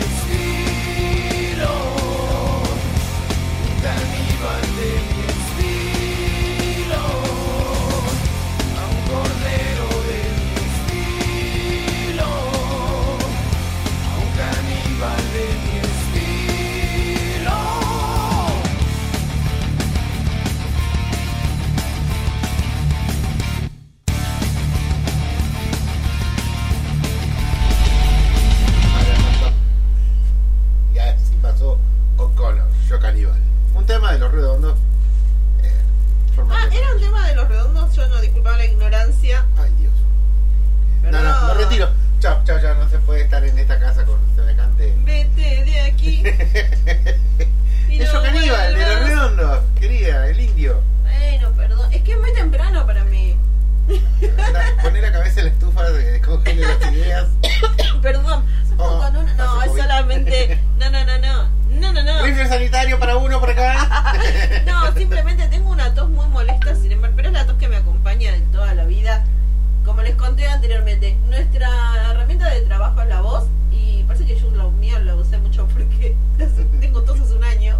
No, 61.05 61.17
no, 61.17 61.93
no, 61.93 61.93
no. 61.93 62.03
No. 62.03 62.23
Rifle 62.25 62.47
sanitario 62.47 62.99
para 62.99 63.17
uno 63.17 63.39
por 63.39 63.49
acá. 63.49 64.13
No, 64.65 64.93
simplemente 64.93 65.47
tengo 65.47 65.69
una 65.71 65.93
tos 65.93 66.09
muy 66.09 66.27
molesta, 66.27 66.75
sin 66.75 66.91
embargo, 66.91 67.15
pero 67.15 67.29
es 67.29 67.33
la 67.33 67.45
tos 67.45 67.55
que 67.57 67.67
me 67.67 67.77
acompaña 67.77 68.31
de 68.31 68.39
toda 68.51 68.73
la 68.75 68.85
vida. 68.85 69.23
Como 69.85 70.01
les 70.01 70.15
conté 70.15 70.47
anteriormente, 70.47 71.17
nuestra 71.27 71.67
herramienta 72.11 72.49
de 72.49 72.61
trabajo 72.61 73.01
es 73.01 73.07
la 73.07 73.21
voz 73.21 73.45
y 73.71 74.03
parece 74.03 74.25
que 74.25 74.39
yo 74.39 74.51
la 74.51 74.65
mía 74.69 74.99
la 74.99 75.15
usé 75.15 75.37
mucho 75.39 75.67
porque 75.67 76.15
tengo 76.79 77.01
tos 77.01 77.19
hace 77.19 77.33
un 77.33 77.43
año. 77.43 77.79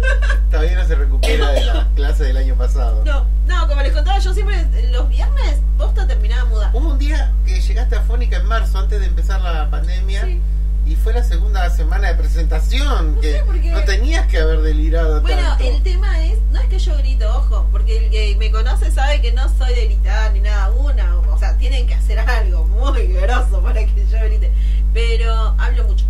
Todavía 0.50 0.76
no 0.76 0.84
se 0.86 0.94
recupera 0.94 1.50
de 1.50 1.64
la 1.64 1.88
clase 1.96 2.24
del 2.24 2.36
año 2.36 2.54
pasado. 2.54 3.02
No, 3.04 3.26
no, 3.46 3.68
como 3.68 3.82
les 3.82 3.92
contaba, 3.92 4.18
yo 4.18 4.32
siempre 4.32 4.64
los 4.90 5.08
viernes 5.08 5.58
posta 5.76 6.06
terminaba 6.06 6.44
muda. 6.44 6.70
Hubo 6.72 6.88
un 6.88 6.98
día 6.98 7.32
que 7.44 7.60
llegaste 7.60 7.96
a 7.96 8.02
Fónica 8.02 8.36
en 8.36 8.46
marzo, 8.46 8.78
antes 8.78 9.00
de 9.00 9.06
empezar 9.06 9.40
la 9.40 9.68
pandemia, 9.70 10.24
Sí. 10.24 10.40
Y 10.90 10.96
fue 10.96 11.12
la 11.12 11.22
segunda 11.22 11.70
semana 11.70 12.08
de 12.08 12.14
presentación. 12.16 13.14
No 13.14 13.20
que 13.20 13.32
sé 13.32 13.70
no 13.70 13.84
tenías 13.84 14.26
que 14.26 14.38
haber 14.38 14.60
delirado 14.60 15.22
Bueno, 15.22 15.40
tanto. 15.40 15.62
el 15.62 15.82
tema 15.84 16.24
es, 16.24 16.38
no 16.50 16.60
es 16.60 16.66
que 16.66 16.80
yo 16.80 16.96
grito, 16.98 17.28
ojo, 17.36 17.68
porque 17.70 18.06
el 18.06 18.10
que 18.10 18.34
me 18.36 18.50
conoce 18.50 18.90
sabe 18.90 19.20
que 19.20 19.30
no 19.30 19.48
soy 19.56 19.72
de 19.74 19.84
gritar 19.84 20.32
ni 20.32 20.40
nada, 20.40 20.72
una, 20.72 21.16
o 21.16 21.38
sea, 21.38 21.56
tienen 21.58 21.86
que 21.86 21.94
hacer 21.94 22.18
algo 22.18 22.64
muy 22.66 23.06
grosso 23.06 23.62
para 23.62 23.86
que 23.86 24.04
yo 24.10 24.18
grite, 24.18 24.50
pero 24.92 25.54
hablo 25.58 25.84
mucho. 25.84 26.04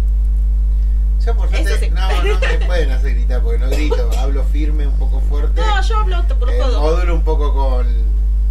Yo 1.27 1.37
por 1.37 1.51
suerte, 1.51 1.79
sí. 1.79 1.91
no, 1.91 2.23
no 2.23 2.41
me 2.41 2.59
pueden 2.67 2.91
hacer 2.93 3.15
gritar 3.17 3.43
porque 3.43 3.59
no 3.59 3.69
grito, 3.69 4.11
hablo 4.19 4.45
firme, 4.45 4.87
un 4.87 4.97
poco 4.97 5.21
fuerte. 5.21 5.61
No, 5.61 5.83
yo 5.83 5.99
hablo 5.99 6.27
por 6.39 6.51
eh, 6.51 6.59
todo. 6.59 6.81
modulo 6.81 7.15
un 7.17 7.23
poco 7.23 7.53
con 7.53 7.87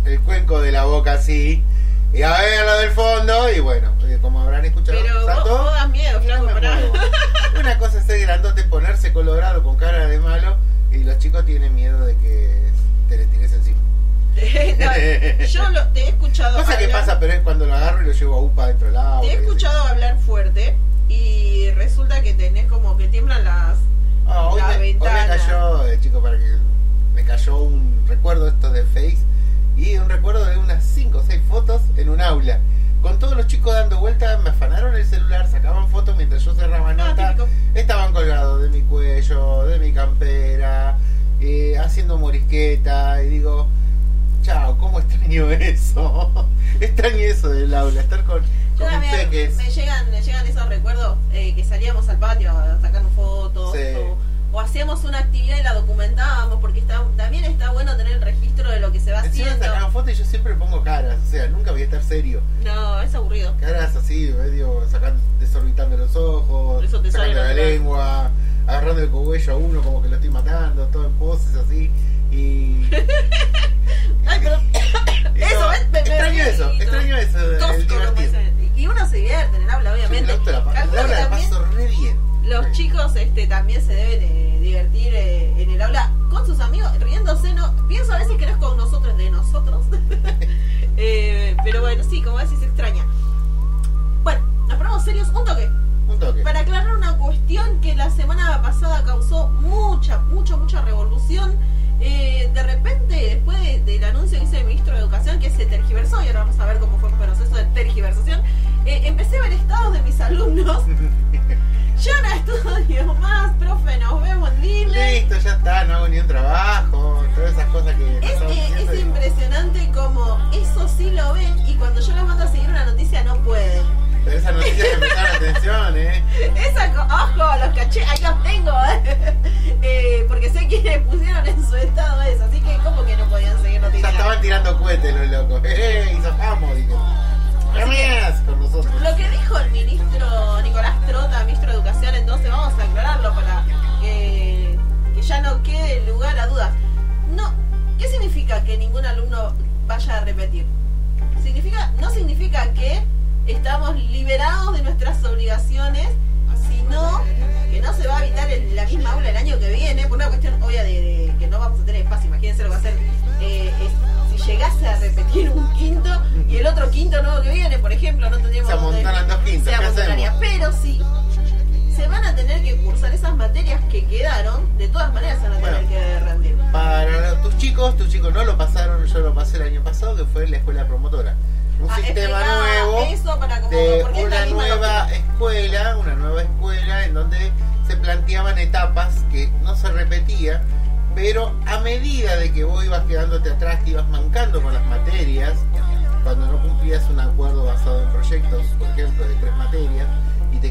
el 0.05 0.19
cuenco 0.19 0.61
de 0.61 0.71
la 0.73 0.85
boca 0.85 1.13
así. 1.13 1.63
Y 2.13 2.23
a 2.23 2.31
ver 2.39 2.65
lo 2.65 2.77
del 2.79 2.91
fondo, 2.91 3.51
y 3.53 3.59
bueno, 3.59 3.91
eh, 4.03 4.17
como 4.21 4.41
habrán 4.41 4.65
escuchado, 4.65 4.97
Pero 5.01 5.15
vos, 5.43 5.73
das 5.73 5.89
miedo, 5.89 6.19
no 6.19 6.25
flaco, 6.25 6.43
muevo. 6.59 6.93
Una 7.59 7.77
cosa 7.77 7.99
es 7.99 8.05
ser 8.05 8.19
grandote, 8.21 8.63
ponerse 8.63 9.13
colorado 9.13 9.63
con 9.63 9.75
cara 9.77 10.07
de 10.07 10.19
malo, 10.19 10.57
y 10.91 11.03
los 11.03 11.17
chicos 11.19 11.45
tienen 11.45 11.75
miedo 11.75 12.03
de 12.05 12.15
que 12.17 12.71
te 13.09 13.17
le 13.17 13.25
tires 13.27 13.53
encima. 13.53 13.77
No, 14.79 15.45
yo 15.45 15.69
lo- 15.69 15.87
te 15.89 16.03
he 16.05 16.09
escuchado 16.09 16.57
Cosa 16.59 16.77
que 16.77 16.87
pasa, 16.87 17.19
pero 17.19 17.33
es 17.33 17.41
cuando 17.41 17.65
lo 17.65 17.73
agarro 17.75 18.01
y 18.03 18.05
lo 18.05 18.11
llevo 18.13 18.35
a 18.35 18.41
UPA 18.41 18.67
dentro 18.67 18.87
del 18.87 18.97
auto. 18.97 19.27
te 19.27 19.33
he 19.33 19.37
escuchado 19.39 19.83
hablar 19.83 20.17
fuerte 20.19 20.77
y 21.09 21.69
resulta 21.71 22.21
que 22.21 22.33
tenés 22.33 22.65
como 22.67 22.95
que 22.97 23.07
tiemblan 23.09 23.43
las... 23.43 23.77
Ah, 24.27 24.49
hoy, 24.49 24.61
la 24.61 24.67
me, 24.69 24.75
hoy 24.77 24.93
me 24.93 25.27
cayó, 25.27 25.85
eh, 25.87 25.99
chico, 26.01 26.21
para 26.21 26.37
que 26.37 26.45
me 27.13 27.23
cayó 27.25 27.57
un 27.57 28.03
recuerdo 28.07 28.45
de 28.45 28.51
estos 28.51 28.71
de 28.73 28.83
Face 28.83 29.17
y 29.79 29.97
un 29.97 30.09
recuerdo 30.09 30.45
de 30.45 30.57
unas 30.57 30.83
5 30.83 31.17
o 31.19 31.23
6 31.23 31.41
fotos 31.47 31.81
en 31.97 32.09
un 32.09 32.21
aula. 32.21 32.59
Con 33.01 33.17
todos 33.17 33.35
los 33.37 33.47
chicos 33.47 33.73
dando 33.73 33.99
vueltas, 33.99 34.41
me 34.43 34.49
afanaron 34.49 34.93
el 34.95 35.05
celular, 35.05 35.47
sacaban 35.49 35.87
fotos 35.89 36.17
mientras 36.17 36.43
yo 36.43 36.53
cerraba 36.53 36.93
nota. 36.93 37.35
Estaban 37.73 38.11
colgados 38.11 38.61
de 38.61 38.69
mi 38.69 38.81
cuello, 38.81 39.65
de 39.67 39.79
mi 39.79 39.93
campera, 39.93 40.97
eh, 41.39 41.77
haciendo 41.79 42.17
morisqueta. 42.17 43.23
Y 43.23 43.29
digo, 43.29 43.67
chao, 44.41 44.77
¿cómo 44.77 44.99
extraño 44.99 45.49
eso? 45.51 46.47
extraño 46.81 47.17
eso 47.19 47.49
del 47.49 47.73
aula, 47.73 48.01
estar 48.01 48.23
con, 48.25 48.41
Yo 48.77 48.85
con 48.85 48.99
mis 48.99 49.09
también 49.11 49.29
peques. 49.29 49.55
me 49.55 49.71
llegan, 49.71 50.11
me 50.11 50.21
llegan 50.21 50.45
esos 50.45 50.67
recuerdos 50.67 51.17
eh, 51.31 51.55
que 51.55 51.63
salíamos 51.63 52.09
al 52.09 52.17
patio 52.17 52.51
a 52.51 52.79
sacarnos 52.81 53.13
fotos 53.13 53.73
Sí. 53.77 53.79
o, 53.97 54.17
o 54.51 54.59
hacíamos 54.59 55.03
una 55.03 55.19
actividad 55.19 55.57
y 55.59 55.63
la 55.63 55.73
documentábamos 55.73 56.59
porque 56.59 56.79
está, 56.79 57.03
también 57.17 57.45
está 57.45 57.71
bueno 57.71 57.95
tener 57.97 58.13
el 58.13 58.21
registro 58.21 58.69
de 58.71 58.79
lo 58.79 58.91
que 58.91 58.99
se 58.99 59.11
va 59.11 59.23
Encima 59.23 59.47
haciendo. 59.47 59.65
sacaban 59.67 59.91
fotos 59.91 60.11
y 60.11 60.15
yo 60.15 60.25
siempre 60.25 60.53
pongo 60.55 60.83
caras, 60.83 61.17
o 61.27 61.29
sea, 61.31 61.47
nunca 61.47 61.71
voy 61.71 61.81
a 61.81 61.85
estar 61.85 62.01
serio. 62.03 62.41
No, 62.63 63.01
es 63.01 63.13
aburrido. 63.13 63.53
Caras 63.59 63.95
así, 63.95 64.33
medio 64.37 64.87
sacando, 64.89 65.21
desorbitando 65.39 65.97
los 65.97 66.15
ojos, 66.15 66.83
Eso 66.83 66.99
te 67.01 67.11
sacando 67.11 67.35
la 67.35 67.53
lengua, 67.53 68.31
agarrando 68.67 69.01
el 69.03 69.09
cogüello 69.09 69.53
a 69.53 69.55
uno 69.57 69.81
como 69.81 70.01
que 70.01 70.09
lo 70.09 70.15
estoy 70.15 70.29
matando, 70.31 70.87
todo 70.87 71.05
en 71.05 71.13
poses 71.13 71.55
así. 71.55 71.91
Y. 72.31 72.87
Ay, 74.25 74.39
pero 74.43 74.59
y 75.35 75.41
Eso, 75.41 75.59
no. 75.59 75.69
Me- 75.91 75.99
extraño 75.99 76.43
eso, 76.43 76.71
extraño 76.73 77.17
eso. 77.17 77.37
Y 78.75 78.87
uno 78.87 79.09
se 79.09 79.17
divierte 79.17 79.57
en 79.57 79.63
el 79.63 79.69
Yo 79.69 79.77
obviamente. 79.93 80.31
el 80.33 80.45
la, 80.45 80.63
Calculo 80.63 80.71
el 80.71 80.89
que 80.91 80.99
aula 80.99 81.07
la 81.19 81.29
también 81.29 81.49
paso 81.49 81.65
re 81.75 81.87
bien. 81.87 82.17
los 82.43 82.71
chicos 82.71 83.15
este, 83.15 83.47
también 83.47 83.81
se 83.85 83.93
deben 83.93 84.08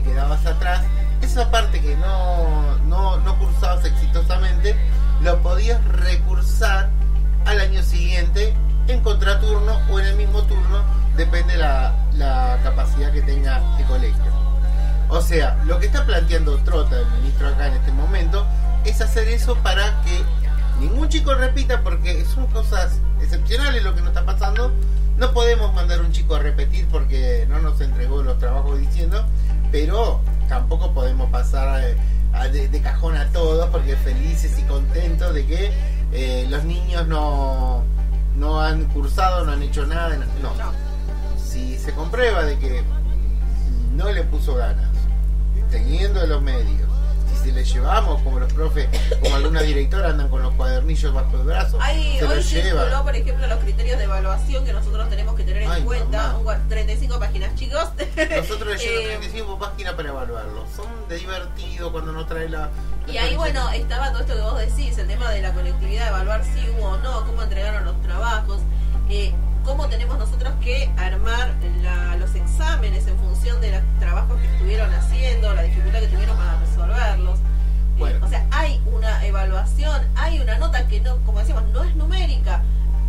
quedabas 0.03 0.45
atrás, 0.47 0.83
esa 1.23 1.51
parte 1.51 1.81
que 1.81 1.97
no, 1.97 2.79
no, 2.87 3.17
no 3.19 3.39
cursabas 3.39 3.85
exitosamente, 3.85 4.77
lo 5.23 5.41
podías 5.43 5.85
recursar 5.85 6.91
al 7.45 7.61
año 7.61 7.83
siguiente 7.83 8.55
en 8.89 9.01
contraturno 9.01 9.79
o 9.91 10.01
en 10.01 10.07
el 10.07 10.17
mismo 10.17 10.43
turno, 10.43 10.83
depende 11.17 11.57
la, 11.57 11.95
la 12.15 12.59
capacidad 12.63 13.13
que 13.13 13.23
tenga 13.23 13.63
el 13.79 13.85
colegio. 13.87 14.39
O 15.09 15.21
sea, 15.23 15.57
lo 15.65 15.79
que 15.79 15.87
está 15.87 16.05
planteando 16.05 16.57
Trota, 16.59 16.99
el 16.99 17.07
ministro 17.21 17.49
acá 17.49 17.69
en 17.69 17.75
este 17.75 17.93
momento, 17.93 18.47
es 18.85 19.01
hacer 19.01 19.29
eso 19.29 19.57
para 19.57 20.03
que 20.03 20.23
ningún 20.81 21.09
chico 21.09 21.35
repita, 21.35 21.83
porque 21.83 22.25
son 22.25 22.47
cosas 22.49 23.01
excepcionales 23.21 23.83
lo 23.83 23.95
que 23.95 24.01
nos 24.01 24.11
está 24.11 24.25
pasando. 24.25 24.73
No 25.17 25.33
podemos 25.33 25.75
mandar 25.75 26.01
un 26.01 26.13
chico 26.13 26.37
a 26.37 26.39
repetir 26.41 26.87
porque 26.89 27.47
no 27.49 27.59
nos 27.59 27.81
entregó 27.81 28.23
los 28.23 28.39
trabajos 28.39 28.79
diciendo, 28.79 29.25
pero 29.71 30.21
tampoco 30.49 30.93
podemos 30.93 31.29
pasar 31.31 31.69
a- 31.69 32.39
a 32.41 32.49
de, 32.49 32.69
de 32.69 32.81
cajón 32.81 33.17
a 33.17 33.27
todos 33.29 33.69
porque 33.71 33.97
felices 33.97 34.59
y 34.59 34.63
contentos 34.63 35.35
de 35.35 35.47
que 35.47 35.73
eh, 36.13 36.47
los 36.49 36.65
niños 36.65 37.07
no, 37.07 37.83
no 38.37 38.61
han 38.61 38.85
cursado, 38.87 39.45
no 39.45 39.53
han 39.53 39.63
hecho 39.63 39.87
nada. 39.87 40.17
No. 40.43 40.55
No. 40.55 40.73
Si 41.43 41.79
se 41.79 41.93
comprueba 41.93 42.45
de 42.45 42.59
que 42.59 42.83
no 43.95 44.11
le 44.13 44.23
puso 44.25 44.55
ganas, 44.55 44.89
teniendo 45.71 46.27
los 46.27 46.41
medios, 46.43 46.88
si 47.39 47.45
se 47.49 47.53
le 47.53 47.65
llevamos 47.65 48.23
como 48.23 48.39
los 48.41 48.53
profes, 48.53 48.89
como 49.23 49.37
alguna 49.37 49.63
directora 49.63 50.11
andan 50.11 50.29
con 50.29 50.43
los 50.43 50.53
cuadernillos 50.55 51.13
bajo 51.15 51.37
el 51.37 51.43
brazo, 51.45 51.79
Hay, 51.81 52.19
se 52.19 52.25
hoy 52.27 52.37
los 52.37 52.51
llevan. 52.51 53.03
por 53.05 53.17
ejemplo, 53.17 53.47
los 53.47 53.59
criterios 53.61 53.99
de 53.99 54.05
evaluación 54.05 54.65
que 54.65 54.73
nosotros 54.73 55.09
tenemos 55.09 55.35
que 55.35 55.45
tener 55.45 55.63
en 55.63 55.85
cuenta. 55.85 56.19
mamá. 56.19 56.39
Un 56.39 56.45
gua- 56.45 56.69
35 56.69 57.19
páginas, 57.19 57.55
chicos. 57.55 57.89
Nosotros 58.37 58.69
leyendo 58.69 59.01
Eh, 59.01 59.07
35 59.19 59.59
páginas 59.59 59.95
para 59.95 60.09
evaluarlo. 60.09 60.65
Son 60.75 60.87
de 61.09 61.17
divertido 61.17 61.93
cuando 61.93 62.13
nos 62.13 62.27
trae 62.27 62.49
la. 62.49 62.71
Y 63.07 63.17
ahí, 63.17 63.37
bueno, 63.37 63.71
estaba 63.71 64.11
todo 64.13 64.21
esto 64.21 64.35
que 64.35 64.41
vos 64.43 64.59
decís, 64.59 64.99
el 64.99 65.07
tema 65.07 65.31
de 65.31 65.41
la 65.41 65.53
colectividad, 65.55 66.09
evaluar 66.09 66.43
si 66.45 66.69
hubo 66.71 66.89
o 66.91 66.97
no, 66.99 67.25
cómo 67.25 67.43
entregaron 67.43 67.85
los 67.85 68.01
trabajos, 68.03 68.61
eh, 69.09 69.33
cómo 69.69 69.87
tenemos 69.89 70.19
nosotros 70.19 70.55
que 70.63 70.91
armar 70.97 71.55
la- 71.83 72.17
los 72.17 72.35
exámenes 72.35 73.07
en 73.07 73.19
función 73.19 73.61
de 73.61 73.71
los 73.73 73.83
trabajos 74.01 74.41
que 74.41 74.47
estuvieron 74.47 74.93
haciendo, 74.95 75.53
la 75.55 75.63
dificultad 75.63 76.01
que 76.01 76.07
tuvieron 76.07 76.37
para 76.39 76.59
resolverlos. 76.59 77.39
Eh, 77.99 78.19
o 78.23 78.29
sea, 78.29 78.47
hay 78.51 78.81
una 78.87 79.27
evaluación, 79.27 80.01
hay 80.17 80.41
una 80.41 80.57
nota 80.57 80.89
que 80.89 81.01
no, 81.03 81.19
como 81.27 81.41
decíamos, 81.41 81.65
no 81.67 81.85
es 81.85 81.95
numérica, 81.97 82.63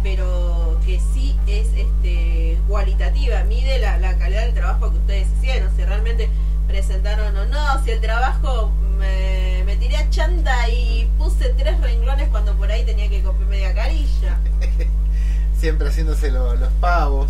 pero 0.03 0.77
que 0.85 0.99
sí 1.13 1.33
es 1.47 1.67
este 1.77 2.59
cualitativa, 2.67 3.41
mide 3.45 3.79
la, 3.79 3.97
la 3.97 4.17
calidad 4.17 4.41
del 4.41 4.53
trabajo 4.53 4.91
que 4.91 4.97
ustedes 4.97 5.27
hicieron, 5.37 5.73
si 5.77 5.85
realmente 5.85 6.29
presentaron 6.67 7.37
o 7.37 7.45
no, 7.45 7.83
si 7.85 7.91
el 7.91 8.01
trabajo 8.01 8.71
me, 8.97 9.63
me 9.65 9.77
tiré 9.77 9.95
a 9.95 10.09
chanta 10.09 10.67
y 10.69 11.09
puse 11.17 11.53
tres 11.57 11.79
renglones 11.79 12.27
cuando 12.29 12.53
por 12.57 12.69
ahí 12.69 12.83
tenía 12.83 13.07
que 13.09 13.23
copiar 13.23 13.47
media 13.49 13.73
carilla. 13.73 14.37
Siempre 15.59 15.89
haciéndose 15.89 16.31
lo- 16.31 16.55
los 16.55 16.71
pavos. 16.73 17.29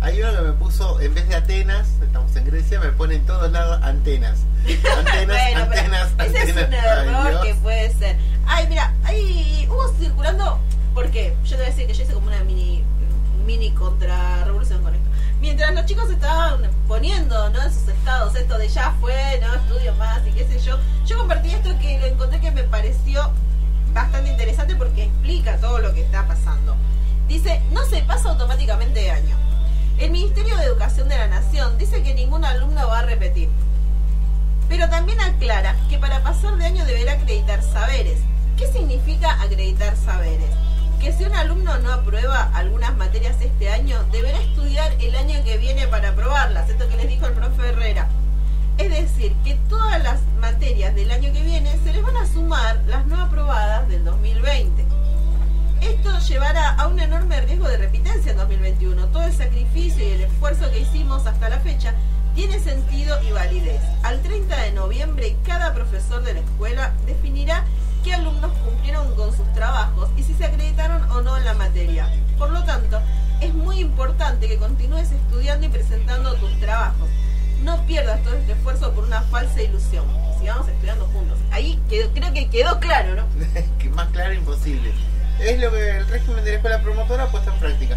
Hay 0.00 0.20
uno 0.20 0.32
que 0.34 0.40
me 0.42 0.52
puso, 0.52 1.00
en 1.00 1.14
vez 1.14 1.28
de 1.28 1.36
Atenas, 1.36 1.86
estamos 2.02 2.34
en 2.36 2.44
Grecia, 2.44 2.78
me 2.80 2.88
pone 2.90 3.14
en 3.14 3.24
todos 3.26 3.50
lados 3.50 3.80
antenas. 3.82 4.40
Antenas, 4.66 5.26
Bueno, 5.26 5.66
pero 5.70 5.80
antenas, 5.80 6.08
ese 6.18 6.42
es 6.42 6.56
antenas. 6.56 6.68
un 6.68 6.74
Ay, 6.74 7.08
error 7.08 7.30
Dios. 7.30 7.44
que 7.46 7.54
puede 7.56 7.92
ser. 7.94 8.16
Ay, 8.46 8.66
mira, 8.68 8.92
ahí 9.04 9.66
hubo 9.70 9.88
circulando, 9.98 10.58
porque 10.94 11.34
yo 11.44 11.50
te 11.50 11.56
voy 11.56 11.64
a 11.64 11.68
decir 11.68 11.86
que 11.86 11.94
yo 11.94 12.02
hice 12.02 12.12
como 12.12 12.26
una 12.26 12.42
mini 12.44 12.82
mini 13.46 13.70
contrarrevolución 13.72 14.82
con 14.82 14.94
esto. 14.94 15.06
Mientras 15.40 15.74
los 15.74 15.84
chicos 15.84 16.10
estaban 16.10 16.62
poniendo 16.88 17.50
¿no? 17.50 17.62
en 17.62 17.72
sus 17.72 17.88
estados 17.88 18.34
esto 18.36 18.56
de 18.58 18.68
ya 18.68 18.94
fue, 19.00 19.38
no 19.42 19.54
estudio 19.54 19.94
más 19.96 20.26
y 20.26 20.30
qué 20.32 20.46
sé 20.46 20.58
yo, 20.60 20.78
yo 21.06 21.18
compartí 21.18 21.50
esto 21.50 21.68
que 21.78 21.98
lo 22.00 22.06
encontré 22.06 22.40
que 22.40 22.50
me 22.50 22.62
pareció 22.64 23.30
bastante 23.92 24.30
interesante 24.30 24.74
porque 24.76 25.04
explica 25.04 25.58
todo 25.58 25.78
lo 25.78 25.92
que 25.92 26.00
está 26.02 26.26
pasando. 26.26 26.74
Dice, 27.28 27.62
no 27.70 27.84
se 27.84 28.02
pasa 28.02 28.30
automáticamente 28.30 29.00
de 29.00 29.10
año. 29.10 29.36
El 29.98 30.10
Ministerio 30.10 30.56
de 30.56 30.64
Educación 30.64 31.08
de 31.08 31.16
la 31.16 31.28
Nación 31.28 31.78
dice 31.78 32.02
que 32.02 32.14
ningún 32.14 32.44
alumno 32.44 32.86
va 32.86 32.98
a 32.98 33.02
repetir. 33.02 33.48
Pero 34.68 34.88
también 34.88 35.20
aclara 35.20 35.76
que 35.88 35.98
para 35.98 36.22
pasar 36.22 36.56
de 36.56 36.66
año 36.66 36.84
deberá 36.84 37.12
acreditar 37.12 37.62
saberes. 37.62 38.18
¿Qué 38.56 38.66
significa 38.70 39.40
acreditar 39.42 39.96
saberes? 39.96 40.50
Que 41.00 41.12
si 41.12 41.24
un 41.24 41.34
alumno 41.34 41.78
no 41.78 41.92
aprueba 41.92 42.50
algunas 42.54 42.96
materias 42.96 43.36
este 43.40 43.70
año, 43.70 44.02
deberá 44.12 44.38
estudiar 44.40 44.92
el 45.00 45.14
año 45.16 45.42
que 45.44 45.58
viene 45.58 45.86
para 45.88 46.10
aprobarlas. 46.10 46.68
Esto 46.68 46.88
que 46.88 46.96
les 46.96 47.08
dijo 47.08 47.26
el 47.26 47.34
profe 47.34 47.68
Herrera. 47.68 48.08
Es 48.78 48.90
decir, 48.90 49.34
que 49.44 49.54
todas 49.68 50.02
las 50.02 50.20
materias 50.40 50.94
del 50.94 51.10
año 51.10 51.32
que 51.32 51.42
viene 51.42 51.78
se 51.84 51.92
les 51.92 52.02
van 52.02 52.16
a 52.16 52.26
sumar 52.26 52.82
las 52.86 53.06
no 53.06 53.22
aprobadas 53.22 53.88
del 53.88 54.04
2020. 54.04 54.93
Esto 55.84 56.18
llevará 56.20 56.70
a 56.70 56.86
un 56.86 56.98
enorme 56.98 57.42
riesgo 57.42 57.68
de 57.68 57.76
repitencia 57.76 58.32
en 58.32 58.38
2021. 58.38 59.06
Todo 59.08 59.24
el 59.24 59.34
sacrificio 59.34 60.02
y 60.02 60.12
el 60.12 60.22
esfuerzo 60.22 60.70
que 60.70 60.80
hicimos 60.80 61.26
hasta 61.26 61.50
la 61.50 61.60
fecha 61.60 61.92
tiene 62.34 62.58
sentido 62.58 63.22
y 63.22 63.32
validez. 63.32 63.82
Al 64.02 64.22
30 64.22 64.62
de 64.62 64.72
noviembre, 64.72 65.36
cada 65.44 65.74
profesor 65.74 66.22
de 66.22 66.32
la 66.32 66.40
escuela 66.40 66.94
definirá 67.06 67.66
qué 68.02 68.14
alumnos 68.14 68.52
cumplieron 68.64 69.14
con 69.14 69.36
sus 69.36 69.46
trabajos 69.52 70.08
y 70.16 70.22
si 70.22 70.32
se 70.32 70.46
acreditaron 70.46 71.02
o 71.10 71.20
no 71.20 71.36
en 71.36 71.44
la 71.44 71.52
materia. 71.52 72.08
Por 72.38 72.48
lo 72.50 72.64
tanto, 72.64 73.02
es 73.42 73.52
muy 73.52 73.80
importante 73.80 74.48
que 74.48 74.56
continúes 74.56 75.12
estudiando 75.12 75.66
y 75.66 75.68
presentando 75.68 76.34
tus 76.36 76.58
trabajos. 76.60 77.10
No 77.62 77.84
pierdas 77.84 78.22
todo 78.22 78.34
este 78.36 78.52
esfuerzo 78.52 78.94
por 78.94 79.04
una 79.04 79.20
falsa 79.20 79.62
ilusión. 79.62 80.06
Sigamos 80.38 80.66
estudiando 80.66 81.04
juntos. 81.08 81.38
Ahí 81.50 81.78
creo 81.90 82.32
que 82.32 82.48
quedó 82.48 82.80
claro, 82.80 83.16
¿no? 83.16 83.24
que 83.78 83.90
más 83.90 84.08
claro 84.08 84.32
imposible. 84.32 84.90
Es 85.40 85.60
lo 85.60 85.70
que 85.70 85.90
el 85.98 86.06
régimen 86.08 86.44
de 86.44 86.50
la 86.52 86.56
escuela 86.56 86.80
promotora 86.82 87.24
ha 87.24 87.26
puesto 87.28 87.50
en 87.52 87.58
práctica. 87.58 87.96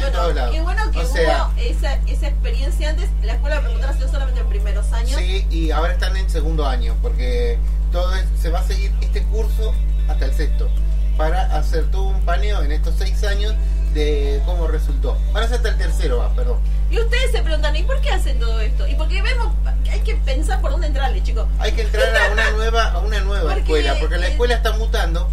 Bueno, 0.00 0.50
qué 0.52 0.60
bueno 0.60 0.90
que 0.92 1.00
O 1.00 1.06
sea- 1.06 1.48
hubo 1.48 1.60
esa, 1.60 1.94
esa 2.06 2.28
experiencia 2.28 2.90
antes. 2.90 3.08
La 3.22 3.34
escuela 3.34 3.60
promotora 3.60 3.90
ha 3.90 3.94
sido 3.94 4.08
solamente 4.08 4.40
en 4.40 4.48
primeros 4.48 4.92
años. 4.92 5.16
Sí, 5.18 5.46
y 5.50 5.70
ahora 5.70 5.92
están 5.92 6.16
en 6.16 6.28
segundo 6.30 6.66
año, 6.66 6.94
porque 7.02 7.58
todo 7.92 8.14
es- 8.14 8.26
se 8.40 8.50
va 8.50 8.60
a 8.60 8.62
seguir 8.64 8.92
este 9.00 9.22
curso 9.24 9.74
hasta 10.08 10.24
el 10.26 10.34
sexto, 10.34 10.68
para 11.16 11.56
hacer 11.56 11.90
todo 11.90 12.04
un 12.04 12.20
paneo 12.22 12.62
en 12.62 12.72
estos 12.72 12.94
seis 12.96 13.22
años 13.24 13.54
de 13.92 14.40
cómo 14.46 14.66
resultó. 14.68 15.16
Van 15.32 15.44
a 15.44 15.46
ser 15.48 15.56
hasta 15.56 15.70
el 15.70 15.78
tercero, 15.78 16.18
va, 16.18 16.32
perdón. 16.34 16.58
Y 16.90 16.98
ustedes 16.98 17.32
se 17.32 17.42
preguntan, 17.42 17.74
¿y 17.76 17.82
por 17.82 18.00
qué 18.00 18.10
hacen 18.10 18.38
todo 18.38 18.60
esto? 18.60 18.86
Y 18.86 18.94
porque 18.94 19.20
vemos 19.22 19.48
hay 19.90 20.00
que 20.00 20.14
pensar 20.16 20.60
por 20.60 20.70
dónde 20.70 20.86
entrarle, 20.88 21.22
chicos. 21.22 21.46
Hay 21.58 21.72
que 21.72 21.82
entrar 21.82 22.14
a 22.16 22.32
una 22.32 22.50
nueva, 22.56 22.84
a 22.92 22.98
una 22.98 23.20
nueva 23.20 23.42
Porque, 23.44 23.60
escuela, 23.60 23.96
porque 23.98 24.18
la 24.18 24.28
escuela 24.28 24.54
está 24.54 24.72
mutando 24.72 25.28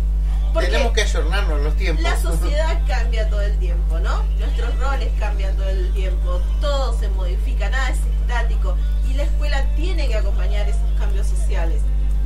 Porque 0.55 0.69
tenemos 0.69 0.93
que 0.93 1.01
ayornarnos 1.01 1.59
los 1.61 1.75
tiempos. 1.75 2.03
la 2.03 2.17
sociedad 2.19 2.79
cambia 2.87 3.29
todo 3.29 3.41
el 3.41 3.57
tiempo, 3.59 3.99
¿no? 3.99 4.23
Nuestros 4.39 4.79
roles 4.79 5.09
cambian 5.19 5.55
todo 5.55 5.69
el 5.69 5.91
tiempo, 5.93 6.41
todo 6.61 6.97
se 6.99 7.09
modifica, 7.09 7.69
nada 7.69 7.89
es 7.89 7.97
estático 8.21 8.75
y 9.09 9.13
la 9.13 9.23
escuela 9.23 9.63
tiene 9.75 10.07
que 10.07 10.15
acompañar 10.15 10.67
esos 10.67 10.81
cambios 10.97 11.27
sociales. 11.27 11.81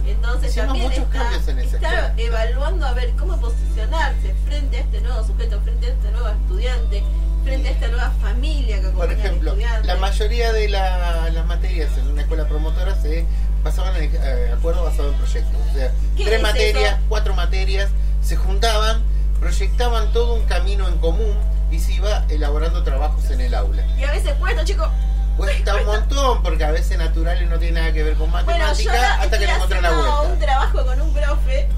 Entonces 0.08 0.52
Hicimos 0.52 0.68
también 0.80 0.92
está, 0.92 2.14
en 2.14 2.20
evaluando 2.20 2.86
a 2.88 2.94
ver 2.94 3.12
cómo 3.18 3.38
posicionarse 3.40 4.34
frente 4.46 4.78
a 4.78 4.80
este 4.82 5.02
nuevo 5.02 5.24
sujeto, 5.24 5.60
frente 5.62 5.88
a 5.88 5.90
este 5.90 6.12
nuevo 6.12 6.28
estudiante, 6.30 7.04
frente 7.44 7.68
a 7.68 7.72
esta 7.72 7.88
nueva 7.90 8.12
familia 8.22 8.80
que 8.80 8.88
acompaña 8.88 9.10
Por 9.16 9.20
ejemplo, 9.26 9.52
al 9.52 9.86
la 9.88 9.96
mayoría 9.98 10.52
de 10.54 10.70
la- 10.70 11.30
las 11.32 11.46
materias 11.46 11.90
en 11.98 12.08
una 12.08 12.22
escuela 12.22 12.48
promotora 12.48 12.96
se 12.96 13.26
pasaban 13.64 13.96
en 13.98 14.12
eh, 14.16 14.52
acuerdo 14.54 14.84
basado 14.84 15.10
en 15.10 15.16
proyectos. 15.16 15.54
O 15.70 15.74
sea, 15.74 15.92
¿Qué 16.18 16.24
tres 16.24 16.38
es 16.38 16.42
materias, 16.42 16.94
eso? 16.94 17.06
cuatro 17.10 17.34
materias, 17.36 17.90
se 18.22 18.36
juntaban, 18.36 19.02
proyectaban 19.40 20.12
todo 20.12 20.34
un 20.36 20.44
camino 20.46 20.88
en 20.88 20.98
común 20.98 21.38
y 21.72 21.80
se 21.80 21.94
iba 21.94 22.26
elaborando 22.30 22.84
trabajos 22.84 23.30
en 23.32 23.42
el 23.42 23.54
aula. 23.56 23.86
Y 23.98 24.04
a 24.04 24.12
veces 24.12 24.34
cuesta, 24.34 24.64
chicos. 24.66 24.90
Cuesta 25.38 25.76
un 25.76 25.86
montón 25.86 26.44
porque 26.44 26.66
a 26.66 26.72
veces 26.72 26.98
naturales 26.98 27.50
no 27.50 27.58
tiene 27.58 27.80
nada 27.80 27.94
que 27.94 28.04
ver 28.04 28.16
con 28.16 28.30
Bueno, 28.30 28.46
matemática 28.50 28.94
yo 28.94 29.24
hasta 29.24 29.40
que 29.40 29.46
le 29.46 29.52
encontré 29.54 29.82
la 29.82 29.88
haciendo 29.90 30.22
un 30.22 30.28
vuelta. 30.28 30.46
trabajo 30.46 30.86
con 30.86 31.02
un 31.02 31.14
profe 31.14 31.70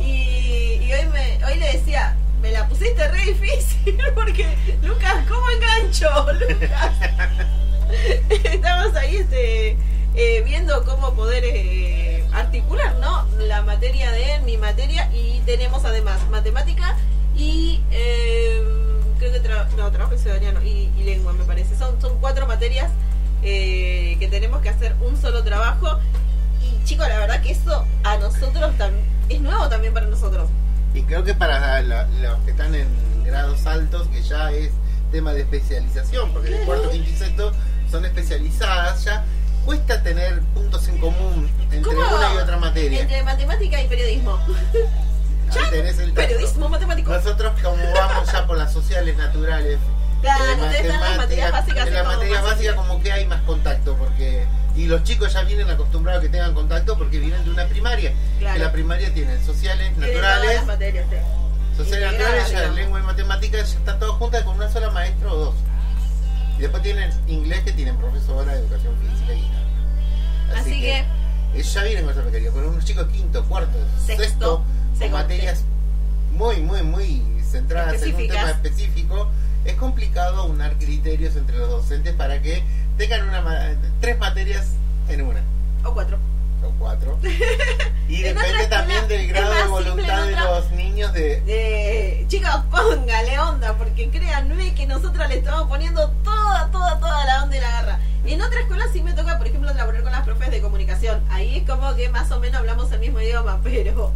y, 0.00 0.78
y 0.82 0.92
hoy, 0.92 1.06
me, 1.06 1.44
hoy 1.44 1.58
le 1.58 1.72
decía, 1.72 2.14
me 2.40 2.52
la 2.52 2.68
pusiste 2.68 3.08
re 3.08 3.24
difícil 3.24 3.98
porque, 4.14 4.46
Lucas, 4.82 5.14
¿cómo 5.28 5.44
engancho, 5.50 6.08
Lucas? 6.32 6.92
Estamos 8.44 8.94
ahí 8.94 9.16
este, 9.16 9.76
eh, 10.14 10.42
viendo 10.44 10.84
cómo 10.84 11.12
poder 11.14 11.42
eh, 11.44 12.07
articular 12.40 12.96
¿no? 13.00 13.26
la 13.46 13.62
materia 13.62 14.10
de 14.12 14.34
él, 14.34 14.42
mi 14.42 14.56
materia, 14.56 15.10
y 15.12 15.40
tenemos 15.46 15.84
además 15.84 16.18
matemática 16.30 16.96
y 17.36 17.80
eh, 17.90 18.62
creo 19.18 19.32
que 19.32 19.42
tra- 19.42 19.68
no, 19.76 19.90
trabajo 19.90 20.16
ciudadano 20.16 20.62
y, 20.62 20.90
y 20.98 21.02
lengua 21.04 21.32
me 21.32 21.44
parece. 21.44 21.76
Son, 21.76 22.00
son 22.00 22.18
cuatro 22.20 22.46
materias 22.46 22.90
eh, 23.42 24.16
que 24.18 24.28
tenemos 24.28 24.60
que 24.62 24.68
hacer 24.70 24.94
un 25.00 25.16
solo 25.20 25.42
trabajo. 25.44 25.98
Y 26.62 26.84
chicos, 26.84 27.08
la 27.08 27.18
verdad 27.18 27.40
que 27.42 27.52
eso 27.52 27.84
a 28.04 28.16
nosotros 28.18 28.72
es 29.28 29.40
nuevo 29.40 29.68
también 29.68 29.94
para 29.94 30.06
nosotros. 30.06 30.48
Y 30.94 31.02
creo 31.02 31.22
que 31.22 31.34
para 31.34 31.80
la- 31.82 32.06
los 32.06 32.38
que 32.40 32.50
están 32.50 32.74
en 32.74 32.88
grados 33.24 33.66
altos, 33.66 34.08
que 34.08 34.22
ya 34.22 34.50
es 34.50 34.70
tema 35.12 35.32
de 35.32 35.42
especialización, 35.42 36.32
porque 36.32 36.58
el 36.58 36.64
cuarto, 36.66 36.90
quinto 36.90 37.08
y 37.10 37.14
sexto 37.14 37.52
son 37.90 38.04
especializadas, 38.04 39.04
ya 39.04 39.24
cuesta 39.68 40.02
tener 40.02 40.40
puntos 40.54 40.88
en 40.88 40.98
común 40.98 41.50
entre 41.70 41.82
¿Cómo? 41.82 42.16
una 42.16 42.34
y 42.34 42.38
otra 42.38 42.56
materia. 42.56 43.02
Entre 43.02 43.22
matemática 43.22 43.82
y 43.82 43.86
periodismo. 43.86 44.38
Ahí 45.50 45.70
tenés 45.70 45.98
el. 45.98 46.12
Periodismo 46.14 46.70
matemático. 46.70 47.12
Nosotros 47.12 47.52
como 47.62 47.92
vamos 47.92 48.32
ya 48.32 48.46
por 48.46 48.56
las 48.56 48.72
sociales 48.72 49.18
naturales, 49.18 49.78
Claro, 50.22 50.42
eh, 50.42 50.54
ustedes 50.54 50.80
están 50.86 50.94
en 50.94 51.00
las 51.00 51.16
materias 51.18 51.52
básicas. 51.52 51.82
en 51.82 51.88
es 51.88 51.94
las 51.94 52.02
como 52.02 52.16
materias 52.16 52.42
más 52.42 52.50
básicas 52.50 52.74
simple. 52.74 52.88
como 52.88 53.02
que 53.02 53.12
hay 53.12 53.26
más 53.26 53.42
contacto, 53.42 53.94
porque 53.96 54.46
y 54.74 54.86
los 54.86 55.02
chicos 55.04 55.34
ya 55.34 55.42
vienen 55.42 55.68
acostumbrados 55.68 56.20
a 56.20 56.22
que 56.22 56.30
tengan 56.30 56.54
contacto 56.54 56.96
porque 56.96 57.18
vienen 57.18 57.44
de 57.44 57.50
una 57.50 57.66
primaria. 57.66 58.14
Claro. 58.38 58.54
Que 58.54 58.64
la 58.64 58.72
primaria 58.72 59.12
tienen 59.12 59.44
sociales, 59.44 59.92
Tienen 59.94 60.14
naturales, 60.14 60.56
las 60.56 60.66
materias, 60.66 61.06
sí. 61.10 61.16
Sociales 61.76 62.12
naturales, 62.12 62.50
ya 62.50 62.68
lengua 62.70 63.00
y 63.00 63.02
matemáticas 63.02 63.70
ya 63.70 63.78
están 63.78 63.98
todas 63.98 64.16
juntas 64.16 64.42
con 64.44 64.56
una 64.56 64.70
sola 64.70 64.88
maestra 64.90 65.30
o 65.30 65.36
dos. 65.36 65.54
Y 66.56 66.62
después 66.62 66.82
tienen 66.82 67.12
inglés 67.26 67.60
que 67.64 67.72
tienen 67.72 67.98
profesora 67.98 68.54
de 68.54 68.60
educación 68.60 68.94
física 68.96 69.34
y 69.34 69.57
Así 70.56 70.80
que- 70.80 71.04
ellos 71.54 71.72
ya 71.72 71.82
vienen 71.82 72.04
con 72.04 72.12
esa 72.12 72.22
requerida, 72.22 72.50
con 72.50 72.64
unos 72.66 72.84
chicos 72.84 73.06
quinto, 73.08 73.44
cuarto, 73.44 73.78
Sexto, 74.04 74.22
sexto, 74.24 74.64
con 74.98 75.10
materias 75.12 75.62
muy, 76.32 76.56
muy, 76.60 76.82
muy 76.82 77.22
centradas 77.50 78.02
en 78.02 78.14
un 78.14 78.28
tema 78.28 78.50
específico. 78.50 79.30
Es 79.64 79.74
complicado 79.74 80.46
unar 80.46 80.74
criterios 80.78 81.36
entre 81.36 81.58
los 81.58 81.68
docentes 81.68 82.14
para 82.14 82.40
que 82.40 82.62
tengan 82.96 83.28
una 83.28 83.76
tres 84.00 84.18
materias 84.18 84.66
en 85.08 85.22
una 85.22 85.40
O 85.84 85.92
cuatro. 85.94 86.18
O 86.64 86.70
cuatro. 86.78 87.18
Y 88.08 88.22
depende 88.22 88.66
también 88.68 89.06
del 89.06 89.28
grado 89.28 89.52
de 89.52 89.64
voluntad 89.64 90.24
de 90.24 90.34
los 90.34 90.70
niños 90.70 91.12
de, 91.12 91.42
De... 91.42 92.24
Chicos, 92.26 92.62
póngale 92.70 93.38
onda, 93.38 93.76
porque 93.76 94.08
créanme 94.08 94.74
que 94.74 94.86
nosotros 94.86 95.28
le 95.28 95.38
estamos 95.38 95.68
poniendo 95.68 96.08
toda, 96.24 96.70
toda, 96.70 96.98
toda 96.98 97.26
la 97.26 97.44
onda 97.44 97.58
y 97.58 97.60
la 97.60 97.70
garra. 97.70 98.00
En 98.24 98.40
otra 98.40 98.60
escuela 98.60 98.86
sí 98.94 99.02
me 99.02 99.12
toca, 99.12 99.36
por 99.36 99.46
ejemplo, 99.46 99.72
trabajar 99.74 100.02
con 100.02 100.12
las 100.12 100.24
profes 100.24 100.50
de 100.50 100.62
comunicación. 100.62 101.22
Ahí 101.30 101.58
es 101.58 101.68
como 101.68 101.94
que 101.96 102.08
más 102.08 102.30
o 102.32 102.40
menos 102.40 102.60
hablamos 102.60 102.90
el 102.92 103.00
mismo 103.00 103.20
idioma, 103.20 103.60
pero 103.62 104.12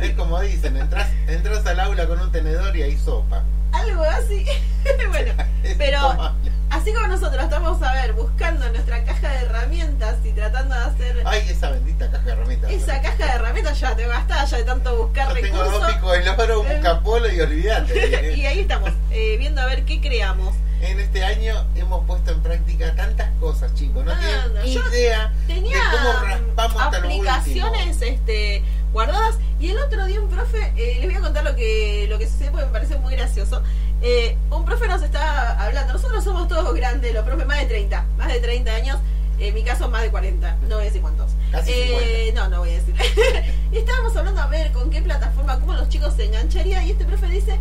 Es 0.00 0.14
como 0.14 0.40
dicen, 0.40 0.76
entras, 0.76 1.08
entras 1.28 1.66
al 1.66 1.80
aula 1.80 2.06
con 2.06 2.20
un 2.20 2.32
tenedor 2.32 2.74
y 2.76 2.82
hay 2.82 2.96
sopa. 2.98 3.42
algo 3.72 4.02
así. 4.02 4.46
bueno, 5.10 5.32
pero 5.78 6.32
así 6.70 6.92
como 6.94 7.06
nosotros 7.08 7.44
estamos, 7.44 7.82
a 7.82 7.92
ver, 7.92 8.14
buscando 8.14 8.66
nuestra 8.70 9.04
caja 9.04 9.28
de 9.28 9.36
herramientas 9.44 10.16
y 10.24 10.30
tratando 10.32 10.74
de 10.74 10.80
hacer 10.84 11.22
Ay, 11.26 11.42
esa 11.50 11.70
bendita 11.70 12.10
caja 12.10 12.24
de 12.24 12.32
herramientas. 12.32 12.70
esa 12.70 13.02
caja 13.02 13.26
de 13.26 13.30
herramientas, 13.32 13.78
ya 13.80 13.94
te 13.94 14.06
gastada 14.06 14.44
ya 14.46 14.56
de 14.56 14.64
tanto 14.64 14.96
buscar 14.96 15.28
Yo 15.34 15.40
tengo 15.42 15.56
dos 15.58 15.66
recursos. 15.72 15.94
picos 15.94 16.12
de 16.12 16.24
loro, 16.46 16.60
un 16.62 16.66
Eh. 16.66 16.80
capolo 16.82 17.30
y 17.32 17.40
olvídate. 17.40 18.34
y 18.36 18.46
ahí 18.46 18.60
estamos, 18.60 18.90
eh, 19.10 19.36
viendo 19.38 19.60
a 19.60 19.66
ver 19.66 19.84
qué 19.84 20.00
creamos. 20.00 20.54
En 20.80 20.98
este 20.98 21.22
año 21.22 21.66
hemos 21.76 22.06
puesto 22.06 22.30
en 22.30 22.40
práctica 22.40 22.94
tantas 22.96 23.28
cosas, 23.38 23.74
chicos. 23.74 24.02
No 24.02 24.12
Ah, 24.12 24.18
tienen 24.62 24.82
idea 24.88 25.30
Tenía 25.46 25.76
de 25.76 25.82
cómo 25.90 26.12
raspamos 26.24 26.82
hasta 26.82 26.98
lo 27.00 27.06
aplicaciones 27.06 28.00
este, 28.00 28.64
guardadas 28.92 29.38
y 29.58 29.68
el 29.68 29.78
otro 29.78 30.04
día 30.06 30.20
un 30.20 30.28
profe, 30.28 30.72
eh, 30.76 30.98
les 31.00 31.06
voy 31.06 31.14
a 31.14 31.20
contar 31.20 31.44
lo 31.44 31.54
que, 31.54 32.06
lo 32.08 32.18
que 32.18 32.26
sucedió 32.26 32.52
porque 32.52 32.66
me 32.66 32.72
parece 32.72 32.96
muy 32.98 33.14
gracioso. 33.14 33.62
Eh, 34.02 34.36
un 34.50 34.64
profe 34.64 34.88
nos 34.88 35.02
está 35.02 35.62
hablando, 35.62 35.92
nosotros 35.92 36.24
somos 36.24 36.48
todos 36.48 36.74
grandes, 36.74 37.12
los 37.12 37.24
profes 37.24 37.46
más 37.46 37.58
de 37.60 37.66
30, 37.66 38.06
más 38.16 38.28
de 38.28 38.40
30 38.40 38.74
años, 38.74 38.98
en 39.38 39.54
mi 39.54 39.62
caso 39.62 39.88
más 39.88 40.02
de 40.02 40.10
40, 40.10 40.56
no 40.68 40.76
voy 40.76 40.82
a 40.82 40.86
decir 40.86 41.02
cuántos. 41.02 41.30
Casi 41.52 41.72
Eh, 41.72 42.32
no, 42.34 42.48
no 42.48 42.60
voy 42.60 42.70
a 42.70 42.72
decir. 42.74 42.94
y 43.72 43.76
estábamos 43.76 44.16
hablando 44.16 44.40
a 44.40 44.46
ver 44.46 44.72
con 44.72 44.90
qué 44.90 45.02
plataforma, 45.02 45.58
cómo 45.60 45.74
los 45.74 45.88
chicos 45.88 46.14
se 46.14 46.26
engancharían 46.26 46.86
y 46.86 46.92
este 46.92 47.04
profe 47.04 47.26
dice 47.28 47.58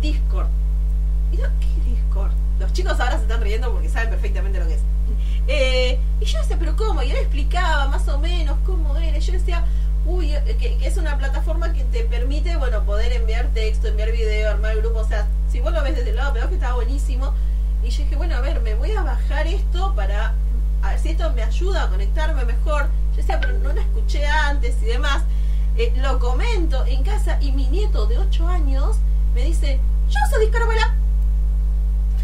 Discord. 0.00 0.48
Y 1.32 1.36
yo, 1.36 1.44
¿qué 1.60 1.90
Discord? 1.90 2.32
Los 2.58 2.72
chicos 2.72 2.98
ahora 3.00 3.16
se 3.16 3.22
están 3.22 3.40
riendo 3.40 3.72
porque 3.72 3.88
saben 3.88 4.10
perfectamente 4.10 4.58
lo 4.58 4.66
que 4.66 4.74
es. 4.74 4.80
Eh, 5.48 5.98
y 6.20 6.24
yo 6.24 6.38
decía, 6.38 6.56
¿pero 6.58 6.76
cómo? 6.76 7.02
Y 7.02 7.10
él 7.10 7.16
explicaba 7.16 7.88
más 7.88 8.06
o 8.08 8.18
menos 8.18 8.56
cómo 8.64 8.96
era. 8.96 9.16
Y 9.16 9.20
yo 9.20 9.32
decía, 9.32 9.64
uy, 10.06 10.34
eh, 10.34 10.56
que, 10.58 10.76
que 10.76 10.86
es 10.86 10.96
una 10.96 11.16
plataforma 11.18 11.72
que 11.72 11.84
te 11.84 12.04
permite, 12.04 12.56
bueno, 12.56 12.84
poder 12.84 13.12
enviar 13.12 13.48
texto, 13.48 13.88
enviar 13.88 14.12
video, 14.12 14.50
armar 14.50 14.76
grupo. 14.76 15.00
O 15.00 15.08
sea, 15.08 15.26
si 15.50 15.60
vos 15.60 15.72
lo 15.72 15.82
ves 15.82 15.96
desde 15.96 16.10
el 16.10 16.16
lado, 16.16 16.32
pero 16.32 16.48
que 16.48 16.54
estaba 16.54 16.74
buenísimo. 16.74 17.32
Y 17.82 17.90
yo 17.90 18.04
dije, 18.04 18.16
bueno, 18.16 18.36
a 18.36 18.40
ver, 18.40 18.60
me 18.60 18.74
voy 18.74 18.92
a 18.92 19.02
bajar 19.02 19.46
esto 19.46 19.94
para 19.94 20.34
a 20.82 20.90
ver 20.90 20.98
si 20.98 21.10
esto 21.10 21.32
me 21.32 21.42
ayuda 21.42 21.84
a 21.84 21.88
conectarme 21.88 22.44
mejor. 22.44 22.88
Yo 23.12 23.18
decía, 23.18 23.40
pero 23.40 23.58
no 23.58 23.72
lo 23.72 23.80
escuché 23.80 24.26
antes 24.26 24.76
y 24.82 24.86
demás. 24.86 25.22
Eh, 25.76 25.92
lo 25.96 26.18
comento 26.18 26.84
en 26.86 27.02
casa 27.02 27.38
y 27.40 27.52
mi 27.52 27.66
nieto 27.68 28.06
de 28.06 28.18
8 28.18 28.48
años 28.48 28.96
me 29.34 29.44
dice, 29.44 29.80
yo 30.08 30.18
uso. 30.26 30.36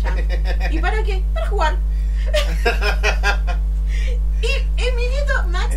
Ya. 0.03 0.71
¿Y 0.71 0.79
para 0.81 1.03
qué? 1.03 1.23
Para 1.33 1.47
jugar. 1.47 1.77
y, 4.43 4.83
y 4.83 4.93
mi 4.93 5.03
nieto 5.09 5.49
Max 5.49 5.71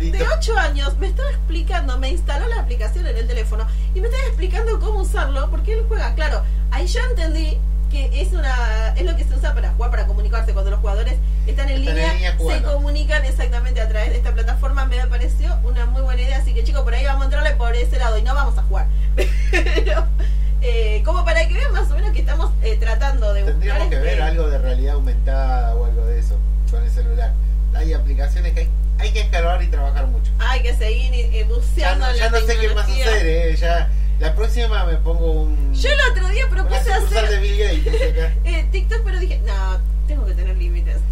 de 0.00 0.26
8 0.38 0.58
años 0.58 0.98
me 0.98 1.08
estaba 1.08 1.30
explicando, 1.30 1.98
me 1.98 2.10
instaló 2.10 2.46
la 2.48 2.60
aplicación 2.60 3.06
en 3.06 3.16
el 3.16 3.26
teléfono 3.26 3.66
y 3.94 4.00
me 4.00 4.08
estaba 4.08 4.24
explicando 4.24 4.80
cómo 4.80 5.00
usarlo 5.00 5.50
porque 5.50 5.74
él 5.74 5.84
juega. 5.88 6.14
Claro, 6.14 6.42
ahí 6.70 6.86
yo 6.86 7.00
entendí 7.10 7.58
que 7.90 8.22
es 8.22 8.32
una 8.32 8.94
es 8.96 9.04
lo 9.04 9.14
que 9.16 9.24
se 9.24 9.34
usa 9.34 9.54
para 9.54 9.70
jugar, 9.72 9.90
para 9.90 10.06
comunicarse 10.06 10.52
cuando 10.52 10.70
los 10.70 10.80
jugadores 10.80 11.18
están 11.46 11.68
en, 11.68 11.80
Están 11.80 11.98
en 11.98 12.12
línea, 12.14 12.36
se 12.38 12.62
comunican 12.62 13.24
exactamente 13.24 13.80
a 13.80 13.88
través 13.88 14.10
de 14.10 14.16
esta 14.16 14.32
plataforma. 14.32 14.86
Me 14.86 14.96
pareció 15.06 15.54
una 15.62 15.86
muy 15.86 16.02
buena 16.02 16.22
idea, 16.22 16.38
así 16.38 16.54
que 16.54 16.64
chicos, 16.64 16.82
por 16.82 16.94
ahí 16.94 17.04
vamos 17.04 17.22
a 17.22 17.24
entrarle 17.26 17.54
por 17.54 17.74
ese 17.74 17.98
lado 17.98 18.16
y 18.18 18.22
no 18.22 18.34
vamos 18.34 18.56
a 18.56 18.62
jugar. 18.62 18.86
Pero, 19.50 20.06
eh, 20.62 21.02
como 21.04 21.24
para 21.24 21.46
que 21.46 21.54
vean 21.54 21.72
más 21.72 21.90
o 21.90 21.94
menos 21.94 22.12
que 22.12 22.20
estamos 22.20 22.50
eh, 22.62 22.76
tratando 22.80 23.34
de 23.34 23.42
Tendríamos 23.42 23.88
que 23.88 23.96
ver 23.96 24.08
este, 24.08 24.22
algo 24.22 24.48
de 24.48 24.58
realidad 24.58 24.94
aumentada 24.94 25.74
o 25.74 25.84
algo 25.84 26.06
de 26.06 26.18
eso 26.18 26.38
con 26.70 26.82
el 26.82 26.90
celular. 26.90 27.32
Hay 27.74 27.92
aplicaciones 27.92 28.52
que 28.52 28.60
hay, 28.60 28.68
hay 28.98 29.10
que 29.12 29.20
escalar 29.20 29.62
y 29.62 29.66
trabajar 29.68 30.06
mucho. 30.06 30.30
Hay 30.38 30.62
que 30.62 30.74
seguir 30.74 31.12
eh, 31.14 31.30
Ya 31.40 31.54
buceando 31.54 32.06
no, 32.06 32.14
ya 32.14 32.30
la 32.30 32.40
no 32.40 32.46
sé 32.46 32.56
qué 32.58 32.68
más 32.74 32.84
hacer, 32.84 33.26
eh. 33.26 33.56
Ya, 33.56 33.90
la 34.20 34.34
próxima 34.34 34.84
me 34.84 34.96
pongo 34.96 35.32
un. 35.32 35.74
Yo 35.74 35.88
el 35.90 35.98
otro 36.10 36.28
día 36.28 36.48
propuse 36.48 36.84
sucursal 36.94 37.10
de 37.10 37.18
hacer 37.18 37.40
Bill 37.40 37.58
Gates. 37.58 38.12
acá. 38.12 38.32
eh, 38.44 38.68
TikTok, 38.70 39.02
pero 39.04 39.18
dije, 39.18 39.40
no, 39.46 39.80
tengo 40.06 40.26
que 40.26 40.34
tener 40.34 40.56
límites. 40.56 40.96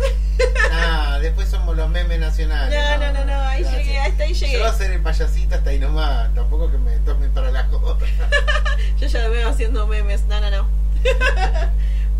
Ah, 0.72 1.18
después 1.20 1.48
somos 1.50 1.76
los 1.76 1.90
memes 1.90 2.18
nacionales. 2.18 2.74
No, 2.74 2.96
no, 2.98 3.12
no, 3.12 3.24
no, 3.26 3.40
ahí 3.42 3.62
gracias. 3.62 3.84
llegué, 3.84 3.98
hasta 3.98 4.22
ahí 4.22 4.32
llegué. 4.32 4.52
Yo 4.54 4.58
voy 4.60 4.68
a 4.68 4.72
ser 4.72 4.90
el 4.92 5.02
payasito 5.02 5.54
hasta 5.54 5.68
ahí 5.70 5.78
nomás. 5.78 6.34
Tampoco 6.34 6.70
que 6.70 6.78
me 6.78 6.96
tome 6.98 7.28
para 7.28 7.50
la 7.50 7.64
joda. 7.64 7.98
Yo 8.98 9.06
ya 9.06 9.22
lo 9.24 9.30
veo 9.30 9.48
haciendo 9.50 9.86
memes, 9.86 10.24
no, 10.28 10.40
no, 10.40 10.50
no. 10.50 10.68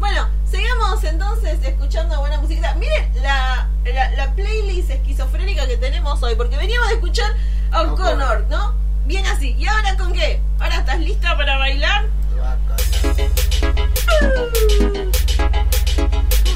Bueno, 0.01 0.27
sigamos 0.51 1.05
entonces 1.05 1.63
escuchando 1.63 2.19
buena 2.21 2.41
musiquita. 2.41 2.75
Miren 2.77 3.13
la, 3.23 3.69
la, 4.17 4.35
playlist 4.35 4.91
esquizofrénica 4.91 5.67
que 5.67 5.77
tenemos 5.77 6.23
hoy, 6.23 6.35
porque 6.37 6.57
veníamos 6.57 6.89
de 6.89 6.95
escuchar 6.95 7.31
a 7.71 7.83
O'Connor, 7.83 8.47
¿no? 8.49 8.75
Bien 9.05 9.27
así. 9.27 9.55
¿Y 9.59 9.67
ahora 9.67 9.99
con 9.99 10.15
qué? 10.15 10.41
¿Ahora 10.59 10.79
estás 10.79 10.99
lista 11.01 11.37
para 11.37 11.59
bailar? 11.59 12.07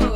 Uh, 0.00 0.14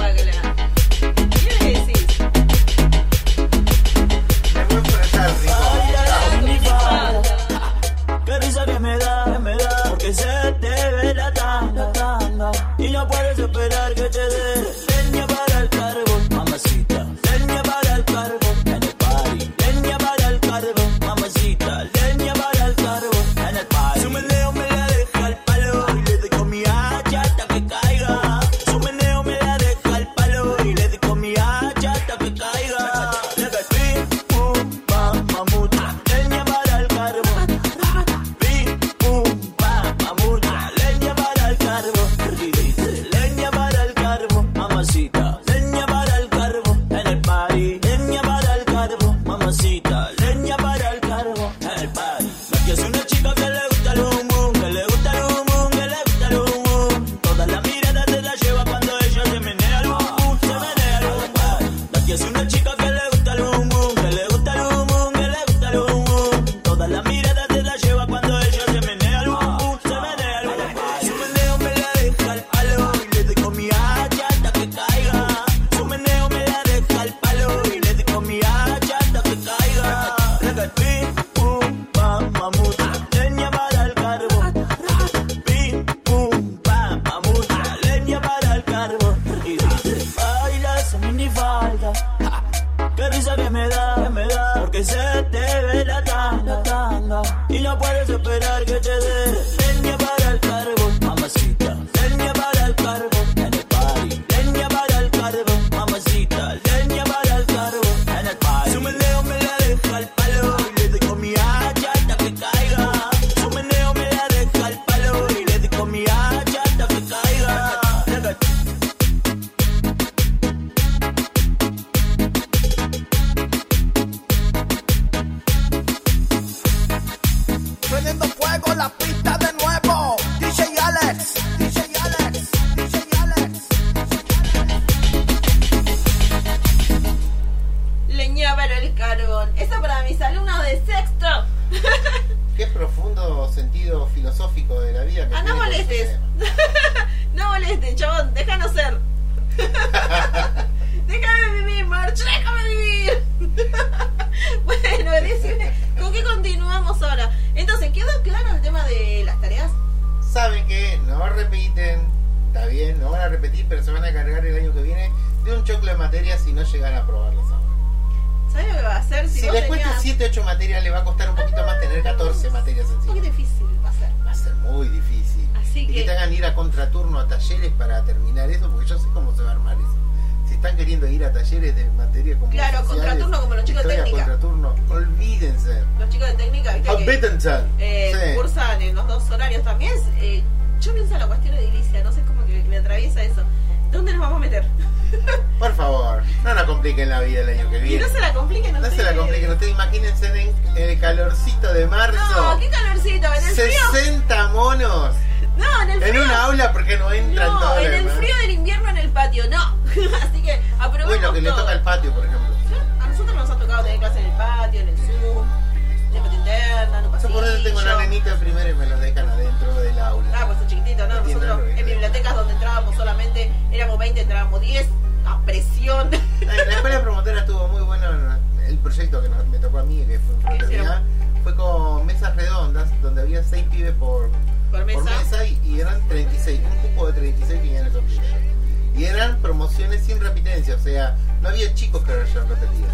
promociones 239.59 240.05
sin 240.05 240.21
repitencia, 240.21 240.77
o 240.77 240.79
sea, 240.79 241.17
no 241.43 241.49
había 241.49 241.75
chicos 241.75 242.05
que 242.05 242.13
hayan 242.13 242.49
repetido. 242.49 242.87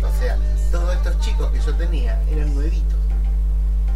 O 0.00 0.20
sea, 0.20 0.36
todos 0.70 0.94
estos 0.94 1.18
chicos 1.18 1.50
que 1.50 1.58
yo 1.58 1.74
tenía 1.74 2.22
eran 2.30 2.54
nuevitos, 2.54 2.96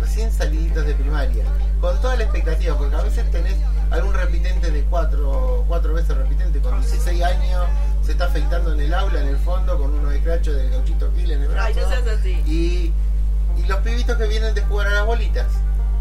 recién 0.00 0.32
saliditos 0.32 0.84
de 0.84 0.94
primaria, 0.94 1.44
con 1.80 1.96
toda 2.00 2.16
la 2.16 2.24
expectativa, 2.24 2.76
porque 2.76 2.96
a 2.96 3.02
veces 3.02 3.30
tenés 3.30 3.54
algún 3.92 4.14
repitente 4.14 4.72
de 4.72 4.82
cuatro, 4.82 5.64
cuatro 5.68 5.94
veces 5.94 6.16
repitente 6.16 6.58
con 6.58 6.80
16 6.80 7.22
años, 7.22 7.66
se 8.04 8.12
está 8.12 8.24
afeitando 8.24 8.72
en 8.72 8.80
el 8.80 8.94
aula, 8.94 9.20
en 9.20 9.28
el 9.28 9.38
fondo, 9.38 9.78
con 9.78 9.94
unos 9.94 10.12
escrachos 10.12 10.56
del 10.56 10.70
gauchito 10.70 11.08
Gil 11.14 11.30
en 11.30 11.42
el 11.42 11.48
brazo. 11.50 11.68
Ay, 11.68 11.74
no 11.76 11.88
seas 11.88 12.18
así. 12.18 12.32
Y, 12.46 12.92
los 13.68 13.78
pibitos 13.78 14.16
que 14.16 14.26
vienen 14.26 14.54
de 14.54 14.62
jugar 14.62 14.88
a 14.88 14.94
las 14.94 15.06
bolitas. 15.06 15.46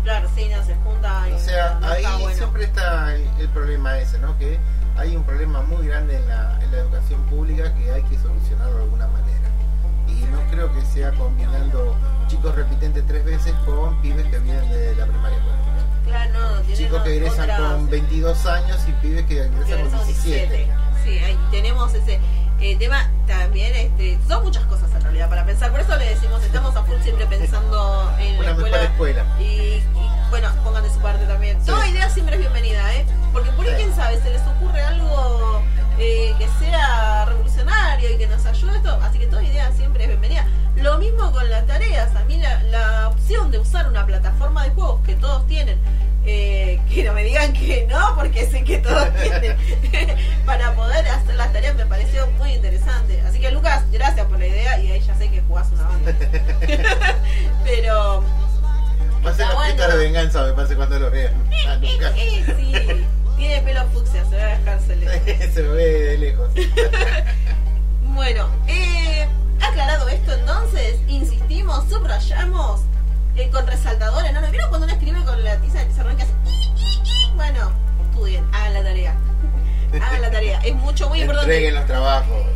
Claro, 0.03 0.27
sí, 0.35 0.49
no 0.49 0.65
se 0.65 0.73
juntan. 0.73 1.31
O 1.31 1.37
sea, 1.37 1.77
ahí 1.83 2.03
siempre 2.33 2.63
está 2.63 3.13
el, 3.13 3.21
el 3.39 3.49
problema 3.49 3.99
ese, 3.99 4.17
¿no? 4.17 4.35
Que 4.39 4.57
hay 5.01 5.15
un 5.15 5.23
problema 5.23 5.63
muy 5.63 5.87
grande 5.87 6.15
en 6.15 6.27
la, 6.27 6.59
en 6.61 6.71
la 6.71 6.77
educación 6.77 7.21
pública 7.23 7.73
que 7.73 7.91
hay 7.91 8.03
que 8.03 8.17
solucionarlo 8.19 8.77
de 8.77 8.83
alguna 8.83 9.07
manera. 9.07 9.49
Y 10.07 10.23
no 10.25 10.39
creo 10.51 10.71
que 10.71 10.81
sea 10.81 11.11
combinando 11.13 11.95
chicos 12.27 12.53
repitentes 12.53 13.03
tres 13.07 13.25
veces 13.25 13.53
con 13.65 13.99
pibes 14.01 14.25
que 14.27 14.37
vienen 14.37 14.69
de 14.69 14.95
la 14.95 15.05
primaria. 15.07 15.39
Claro, 16.05 16.39
chicos 16.73 17.01
que 17.01 17.15
ingresan 17.15 17.49
con 17.57 17.89
22 17.89 18.45
años 18.45 18.77
y 18.87 18.91
pibes 18.93 19.25
que 19.25 19.45
ingresan 19.45 19.89
con 19.89 20.05
17. 20.05 20.71
Sí, 21.03 21.09
ahí 21.17 21.39
tenemos 21.49 21.93
ese 21.95 22.19
eh, 22.61 22.75
tema 22.77 23.09
también, 23.27 23.73
este, 23.75 24.19
son 24.27 24.43
muchas 24.43 24.63
cosas 24.65 24.93
en 24.93 25.01
realidad 25.01 25.29
para 25.29 25.45
pensar. 25.45 25.71
Por 25.71 25.79
eso 25.79 25.95
le 25.97 26.05
decimos, 26.09 26.43
estamos 26.43 26.75
a 26.75 26.83
full 26.83 26.99
siempre 27.01 27.25
pensando 27.25 28.11
en 28.19 28.35
Una 28.37 28.45
la 28.45 28.51
escuela. 28.53 28.83
escuela. 28.83 29.25
Y, 29.39 29.43
y, 29.43 29.83
bueno, 30.29 30.49
pongan 30.63 30.83
de 30.83 30.89
su 30.89 30.99
parte 30.99 31.25
también. 31.25 31.59
Sí. 31.59 31.67
Toda 31.67 31.87
idea 31.87 32.07
siempre 32.09 32.35
es 32.35 32.41
bienvenida, 32.41 32.93
¿eh? 32.95 33.05
Porque 33.33 33.49
por 33.51 33.65
ahí, 33.65 33.71
Sí. 33.71 33.77
quién 33.77 33.95
sabe, 33.95 34.21
se 34.21 34.29
les 34.29 34.41
ocurre 34.43 34.81
algo 34.81 35.61
eh, 35.97 36.33
que 36.37 36.47
sea 36.59 37.25
revolucionario 37.25 38.11
y 38.13 38.17
que 38.17 38.27
nos 38.27 38.45
ayude 38.45 38.71
a 38.71 38.75
esto. 38.77 38.99
Así 39.01 39.17
que 39.19 39.25
toda 39.27 39.43
idea 39.43 39.71
siempre 39.71 40.03
es 40.03 40.09
bienvenida. 40.09 40.45
Lo 40.75 40.97
mismo 40.99 41.31
con 41.31 41.49
las 41.49 41.65
tareas. 41.65 42.15
A 42.15 42.23
mí 42.25 42.37
la, 42.37 42.61
la 42.63 43.07
opción 43.09 43.49
de 43.51 43.57
usar 43.59 43.87
una 43.87 44.05
plataforma 44.05 44.63
de 44.63 44.69
juegos 44.69 45.01
que 45.05 45.15
todos 45.15 45.45
tienen, 45.47 45.79
eh, 46.25 46.79
que 46.89 47.03
no 47.03 47.13
me 47.13 47.23
digan 47.23 47.53
que 47.53 47.87
no, 47.89 48.15
porque 48.15 48.45
sé 48.45 48.63
que 48.63 48.77
todos 48.77 49.07
tienen, 49.21 49.57
para 50.45 50.73
poder 50.73 51.07
hacer 51.07 51.35
las 51.35 51.51
tareas 51.51 51.75
me 51.75 51.85
pareció 51.85 52.27
muy 52.37 52.53
interesante. 52.53 53.21
Así 53.21 53.39
que 53.39 53.51
Lucas, 53.51 53.83
gracias 53.91 54.25
por 54.27 54.39
la 54.39 54.47
idea 54.47 54.79
y 54.79 54.91
ahí 54.91 55.01
ya 55.01 55.15
sé 55.15 55.29
que 55.29 55.41
jugás 55.41 55.71
una 55.71 55.83
banda. 55.83 56.15
Pero 57.63 58.23
Va 59.25 59.29
a 59.29 59.35
ser 59.35 59.45
la 59.77 59.87
de 59.87 59.97
venganza, 59.97 60.43
me 60.43 60.53
parece, 60.53 60.75
cuando 60.75 60.97
lo 60.97 61.11
vean. 61.11 61.33
Ah, 61.67 61.75
nunca. 61.75 62.11
Sí, 62.13 62.43
tiene 63.37 63.61
pelo 63.61 63.85
fucsia, 63.89 64.25
se 64.25 64.35
va 64.35 64.43
a 64.43 64.57
dejársele. 64.57 65.51
Se 65.53 65.61
ve 65.61 65.85
de 65.85 66.17
lejos. 66.17 66.49
Bueno, 68.03 68.49
eh, 68.67 69.27
aclarado 69.61 70.09
esto 70.09 70.33
entonces, 70.33 70.97
insistimos, 71.07 71.87
subrayamos 71.87 72.81
eh, 73.35 73.49
con 73.49 73.65
resaltadores, 73.67 74.33
¿no? 74.33 74.41
¿No 74.41 74.49
vieron 74.51 74.69
cuando 74.69 74.85
uno 74.85 74.93
escribe 74.95 75.23
con 75.23 75.43
la 75.43 75.57
tiza 75.57 75.79
de 75.79 75.85
pizarrón 75.85 76.15
que 76.17 76.23
hace? 76.23 76.33
Bueno, 77.35 77.71
estudien, 78.09 78.45
hagan 78.53 78.73
la 78.73 78.83
tarea. 78.83 79.15
Hagan 80.01 80.21
la 80.21 80.31
tarea, 80.31 80.59
es 80.63 80.73
mucho, 80.75 81.09
muy 81.09 81.21
importante. 81.21 81.51
Entreguen 81.53 81.75
los 81.75 81.85
trabajos. 81.85 82.45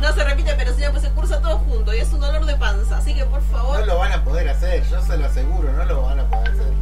No 0.00 0.12
se 0.12 0.22
repite, 0.22 0.54
pero 0.56 0.72
si 0.74 0.80
no, 0.82 0.90
pues 0.92 1.02
se 1.02 1.10
cursa 1.10 1.40
todo 1.40 1.58
junto 1.58 1.92
y 1.92 1.98
es 1.98 2.12
un 2.12 2.20
dolor 2.20 2.46
de 2.46 2.54
panza. 2.54 2.98
Así 2.98 3.14
que 3.14 3.24
por 3.24 3.42
No 3.42 3.48
favor, 3.48 3.84
lo 3.84 3.98
van 3.98 4.12
a 4.12 4.22
poder 4.22 4.48
hacer, 4.48 4.84
yo 4.88 5.02
se 5.02 5.16
lo 5.16 5.26
aseguro, 5.26 5.72
no 5.72 5.84
lo 5.84 6.02
van 6.02 6.20
a 6.20 6.30
poder 6.30 6.50
hacer. 6.52 6.72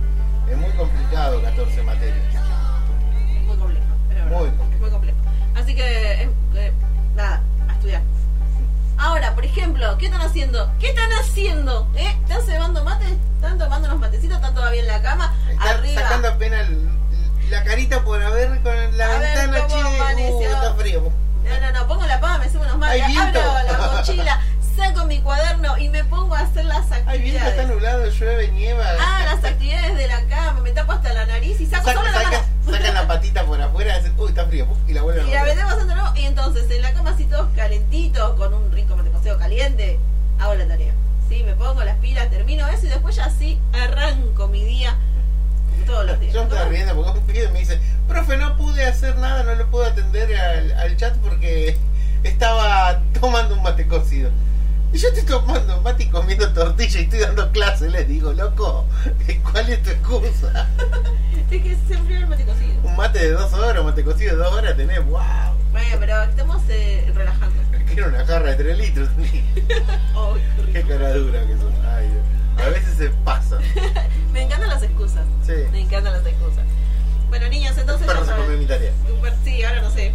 Es 0.51 0.57
muy 0.59 0.71
complicado 0.73 1.43
14 1.43 1.83
materias. 1.83 2.19
es 2.35 3.43
muy 3.47 3.57
complejo. 3.57 3.87
es 4.11 4.25
Muy 4.27 4.51
complejo. 4.51 4.65
es 4.75 4.81
muy 4.81 4.91
complejo. 4.91 5.17
Así 5.55 5.75
que, 5.75 5.83
eh, 6.25 6.31
eh, 6.57 6.73
nada, 7.15 7.41
a 7.69 7.73
estudiar. 7.73 8.03
Ahora, 8.99 9.35
por 9.35 9.45
ejemplo, 9.45 9.97
¿qué 9.99 10.07
están 10.07 10.23
haciendo? 10.23 10.71
¿Qué 10.81 10.89
están 10.89 11.11
haciendo? 11.21 11.87
¿Eh? 11.97 12.17
¿Están 12.23 12.43
cebando 12.43 12.83
mate? 12.85 13.05
¿Están 13.37 13.59
tomando 13.59 13.89
unos 13.89 14.01
matecitos? 14.01 14.37
¿Están 14.37 14.55
todavía 14.55 14.81
en 14.81 14.87
la 14.89 15.03
cama? 15.03 15.35
Están 15.51 15.69
Arriba. 15.69 16.03
sacando 16.03 16.29
apenas 16.29 16.67
la 17.51 17.63
carita 17.65 18.03
por 18.05 18.19
ver 18.33 18.61
con 18.63 18.97
la 18.97 19.05
A 19.05 19.19
ver 19.19 19.21
ventana, 19.49 19.59
cómo 19.69 19.69
che. 19.69 19.83
Uh, 19.85 20.03
amaneció. 20.03 20.41
está 20.55 20.75
frío. 20.75 21.13
No, 21.45 21.61
no, 21.61 21.73
no, 21.79 21.87
pongo 21.87 22.07
la 22.07 22.21
pava, 22.21 22.39
me 22.39 22.49
subo 22.51 22.63
unos 22.63 22.79
mates, 22.79 23.03
Hay 23.03 23.13
viento. 23.13 23.39
abro 23.41 23.73
la 23.79 23.93
mochila, 23.93 24.41
saco 24.77 25.05
mi 25.05 25.21
cuaderno 25.21 25.79
y 25.79 25.89
me 25.91 26.03
pongo 26.05 26.35
a 26.35 26.41
hacer 26.41 26.65
las 26.65 26.91
Ay, 26.91 27.21
viento, 27.21 27.39
está 27.47 27.63
actividades. 27.63 27.69
nublado, 27.69 28.07
llueve, 28.11 28.49
nieva. 28.53 28.85
Ah, 28.99 29.21
las 29.27 29.45
actividades 29.45 29.97
de 29.97 30.07
la 30.09 30.23
cama, 30.27 30.61
me 30.63 30.73
tapo 30.73 30.93
hasta 30.93 31.13
la 31.13 31.25
nariz 31.27 31.61
y 31.61 31.67
saco 31.67 31.85
Saca- 31.85 31.99
solo 32.01 32.11
la 32.11 32.19
saca- 32.19 32.31
mano. 32.33 32.45
Sacan 32.71 32.95
la 32.95 33.07
patita 33.07 33.45
por 33.45 33.61
afuera 33.61 33.95
y 33.95 33.99
dicen, 34.01 34.15
uy, 34.19 34.29
está 34.29 34.47
frío, 34.47 34.67
puf, 34.67 34.79
y 34.89 34.93
la 34.93 35.03
vuelven 35.03 35.27
a 35.27 35.29
Y 35.29 35.33
la 35.33 35.45
de 35.45 35.55
nuevo 35.55 36.13
y 36.17 36.25
entonces 36.25 36.71
en 36.71 36.83
la 36.83 36.93
cama 36.93 37.11
así 37.11 37.25
todos 37.25 37.49
calentitos, 37.55 38.37
con 38.37 38.55
un 38.55 38.73
rico 38.73 38.97
cocido 39.13 39.39
caliente, 39.39 39.99
hago 40.39 40.55
la 40.55 40.67
tarea. 40.67 40.93
Sí, 41.29 41.43
me 41.45 41.55
pongo 41.55 41.83
las 41.85 41.97
pilas, 41.99 42.31
termino 42.31 42.67
eso 42.69 42.87
y 42.87 42.89
después 42.89 43.17
ya 43.17 43.31
sí 43.31 43.59
arranco 43.73 44.49
mi 44.49 44.65
día 44.65 44.97
todos 45.87 46.07
los 46.07 46.21
días. 46.21 46.35
Yo 46.35 46.41
me 46.41 46.49
estaba 46.49 46.69
riendo 46.69 46.95
porque 46.95 47.19
un 47.19 47.27
pibe 47.27 47.49
me 47.51 47.61
dice, 47.61 47.81
profe, 48.09 48.37
no 48.37 48.57
pude 48.57 48.85
hacer 48.85 49.17
nada, 49.19 49.43
no 49.45 49.55
lo 49.55 49.71
pude 49.71 49.87
atender 49.87 50.35
al, 50.37 50.73
al 50.73 50.97
chat 50.97 51.17
porque 51.19 51.77
estaba 52.23 53.03
tomando 53.21 53.55
un 53.55 53.63
mate 53.63 53.87
cocido. 53.87 54.31
Y 54.97 54.99
yo 54.99 55.09
estoy 55.09 55.25
tomando 55.25 55.79
mate 55.83 56.05
y 56.05 56.09
comiendo 56.09 56.51
tortilla 56.55 57.01
y 57.01 57.03
estoy 57.03 57.19
dando 57.19 57.53
clase, 57.53 57.91
les 57.91 58.09
digo, 58.09 58.33
loco, 58.33 58.87
¿cuál 59.43 59.69
es 59.69 59.83
tu 59.83 59.91
excusa? 59.91 60.71
Es 61.51 61.63
que 61.63 61.77
se 61.87 61.93
enfrió 61.93 62.17
el 62.17 62.27
mate 62.27 62.47
cocido. 62.47 62.81
Un 62.83 62.97
mate 62.97 63.19
de 63.19 63.33
dos 63.33 63.53
horas, 63.53 63.81
un 63.81 63.85
mate 63.89 64.03
cocido 64.03 64.39
de 64.39 64.43
dos 64.43 64.55
horas 64.55 64.75
tenés, 64.75 65.05
wow. 65.05 65.21
Bueno, 65.71 65.97
pero 66.01 66.23
estamos 66.23 66.63
eh, 66.71 67.13
relajando. 67.15 67.63
Quiero 67.93 68.09
una 68.09 68.25
jarra 68.25 68.53
de 68.53 68.57
tres 68.57 68.79
litros. 68.79 69.11
Ay, 69.19 70.43
qué 70.65 70.73
Qué 70.73 70.83
cara 70.85 71.13
dura 71.13 71.47
que 71.47 71.59
son. 71.59 71.75
Ay, 71.95 72.09
a 72.57 72.69
veces 72.71 72.97
se 72.97 73.11
pasan. 73.23 73.61
Me 74.33 74.45
encantan 74.45 74.71
las 74.71 74.83
excusas. 74.83 75.27
Sí. 75.45 75.53
Me 75.73 75.83
encantan 75.83 76.15
las 76.15 76.27
excusas. 76.27 76.65
Bueno, 77.29 77.49
niños, 77.49 77.77
entonces 77.77 78.07
Pero 78.07 78.25
se 78.25 78.33
comió 78.33 78.57
mi 78.57 78.65
tarea. 78.65 78.93
Sí, 79.45 79.63
ahora 79.63 79.83
no 79.83 79.91
sé. 79.91 80.15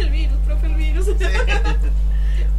el 0.00 0.10
virus, 0.10 0.38
profe, 0.38 0.66
el 0.66 0.74
virus. 0.74 1.06
Sí. 1.06 1.26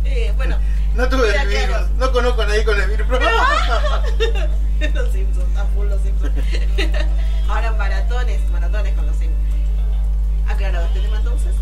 Eh, 0.05 0.31
bueno, 0.37 0.57
No 0.95 1.09
tuve 1.09 1.35
el 1.35 1.47
virus, 1.47 1.89
no 1.97 2.11
conozco 2.11 2.41
a 2.41 2.45
nadie 2.45 2.63
con 2.63 2.79
el 2.81 2.89
virus. 2.89 3.07
los 4.93 5.11
Simpsons, 5.11 5.57
a 5.57 5.65
full 5.75 5.87
los 5.87 6.01
Simpsons. 6.01 6.33
ahora 7.49 7.73
maratones, 7.73 8.39
maratones 8.49 8.93
con 8.95 9.05
los 9.05 9.15
Simpsons. 9.17 9.43
Aclarado 10.47 10.85
este 10.87 11.01
tema 11.01 11.17
entonces. 11.17 11.53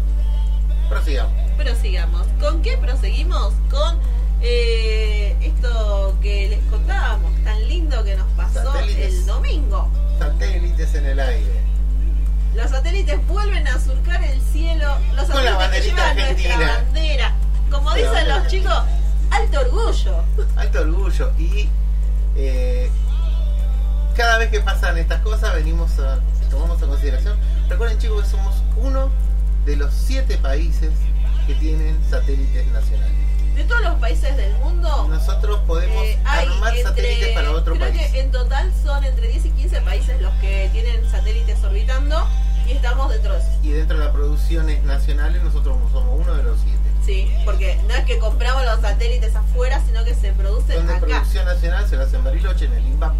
Prosigamos. 0.90 1.34
Prosigamos. 1.58 2.28
¿Con 2.40 2.62
qué 2.62 2.78
proseguimos? 2.78 3.54
Con 3.72 4.00
eh, 4.42 5.36
esto 5.42 6.16
que 6.22 6.50
les 6.50 6.60
contábamos, 6.70 7.32
tan 7.44 7.68
lindo 7.68 8.04
que 8.04 8.16
nos 8.16 8.28
pasó 8.34 8.72
Satélites. 8.72 9.14
el 9.14 9.26
domingo. 9.26 9.90
Satélites 10.20 10.94
en 10.96 11.06
el 11.08 11.20
aire. 11.20 11.64
Los 12.54 12.70
satélites 12.70 13.26
vuelven 13.28 13.68
a 13.68 13.80
surcar 13.80 14.24
el 14.24 14.40
cielo. 14.42 14.96
Los 15.16 15.26
Con 15.26 15.44
la 15.44 15.54
satélites 15.58 15.92
que 15.94 16.00
banderita 16.00 16.04
llevan 16.04 16.16
nuestra 16.18 16.54
argentina. 16.54 16.84
bandera. 16.86 17.34
Como 17.72 17.94
dicen 17.96 18.30
los 18.30 18.48
chicos, 18.48 18.84
alto 19.36 19.60
orgullo. 19.60 20.24
Alto 20.56 20.82
orgullo. 20.82 21.32
Y 21.38 21.70
eh, 22.36 22.90
cada 24.16 24.38
vez 24.38 24.50
que 24.50 24.60
pasan 24.62 24.98
estas 24.98 25.22
cosas, 25.22 25.54
venimos 25.56 26.00
a, 26.00 26.20
tomamos 26.50 26.82
en 26.82 26.90
consideración. 26.90 27.38
Recuerden, 27.70 27.98
chicos, 28.00 28.24
que 28.24 28.30
somos 28.30 28.56
uno 28.78 29.10
de 29.66 29.76
los 29.78 29.94
siete 29.94 30.38
países 30.38 30.92
que 31.48 31.56
tienen 31.56 32.00
satélites 32.10 32.66
nacionales. 32.68 33.14
De 33.56 33.64
todos 33.66 33.82
los 33.84 33.96
países 34.00 34.36
del 34.36 34.52
mundo, 34.58 35.08
Nosotros 35.10 35.60
podemos 35.68 36.04
eh, 36.04 36.20
armar 36.26 36.70
entre- 36.76 36.84
satélites 36.84 37.30
para 37.36 37.52
otro 37.52 37.76
creo 37.76 37.90
país. 37.92 38.12
que 38.12 38.20
en 38.22 38.32
total 38.32 38.72
son 38.84 39.04
entre 39.04 39.28
10 39.28 39.46
y 39.46 39.50
15 39.52 39.82
países 39.82 40.22
los 40.22 40.34
que 40.36 40.70
tienen 40.74 41.08
satélites 41.10 41.64
orbitando 41.64 42.28
y 42.68 42.72
estamos 42.72 43.12
dentro 43.12 43.34
de 43.34 43.40
eso. 43.40 43.50
Y 43.62 43.70
dentro 43.74 44.00
de 44.00 44.06
las 44.06 44.14
producciones 44.14 44.84
nacionales, 44.84 45.44
nosotros 45.44 45.78
somos 45.92 46.20
uno 46.20 46.34
de 46.34 46.44
los 46.44 46.58
siete. 46.62 46.80
Sí, 47.06 47.30
porque 47.44 47.78
no 47.88 47.94
es 47.96 48.06
que 48.06 48.18
compramos 48.18 48.64
los 48.66 48.80
satélites 48.80 49.36
afuera, 49.36 49.82
sino 49.86 50.04
que 50.06 50.16
se 50.16 50.32
producen 50.34 50.78
Donde 50.78 50.94
acá. 50.94 51.06
producción 51.06 51.46
nacional 51.46 51.88
se 51.90 51.98
hace 51.98 52.16
en 52.16 52.24
Bariloche, 52.24 52.66
en 52.66 52.74
el 52.74 52.86
INVAP 52.86 53.14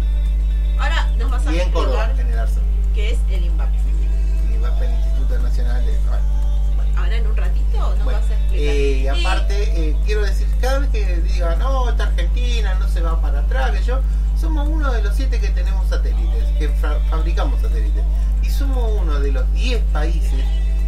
Ahora 0.78 1.06
nos 1.18 1.30
vas 1.30 1.46
a 1.46 1.52
y 1.52 1.60
en 1.60 1.70
Córdoba, 1.70 2.10
en 2.18 2.26
el 2.28 2.38
ARSA. 2.38 2.60
qué 2.94 3.10
es 3.12 3.18
el 3.30 3.44
INVAP. 3.44 3.68
El 4.48 4.54
INVAP 4.54 4.82
el 4.82 4.90
Instituto 4.90 5.38
Nacional 5.38 5.84
de... 5.84 5.92
bueno, 6.08 6.22
bueno. 6.76 6.98
Ahora 7.00 7.16
en 7.16 7.26
un 7.26 7.36
ratito 7.36 7.78
nos 7.78 8.04
Bueno, 8.04 8.20
vas 8.20 8.30
a 8.30 8.34
explicar. 8.34 8.74
eh, 8.74 9.10
aparte, 9.10 9.88
eh, 9.90 9.96
quiero 10.06 10.22
decir, 10.22 10.46
cada 10.60 10.78
vez 10.78 10.88
que 10.90 11.16
digan, 11.18 11.58
no, 11.58 11.90
esta 11.90 12.04
Argentina 12.04 12.74
no 12.74 12.88
se 12.88 13.00
va 13.02 13.20
para 13.20 13.40
atrás, 13.40 13.70
que 13.72 13.82
yo, 13.84 14.00
somos 14.40 14.66
uno 14.68 14.92
de 14.92 15.02
los 15.02 15.14
siete 15.14 15.38
que 15.40 15.48
tenemos 15.48 15.86
satélites, 15.90 16.44
que 16.58 16.68
fa- 16.70 17.00
fabricamos 17.10 17.60
satélites. 17.60 18.02
Y 18.42 18.50
somos 18.50 18.92
uno 19.00 19.20
de 19.20 19.30
los 19.32 19.52
10 19.52 19.82
países 19.92 20.32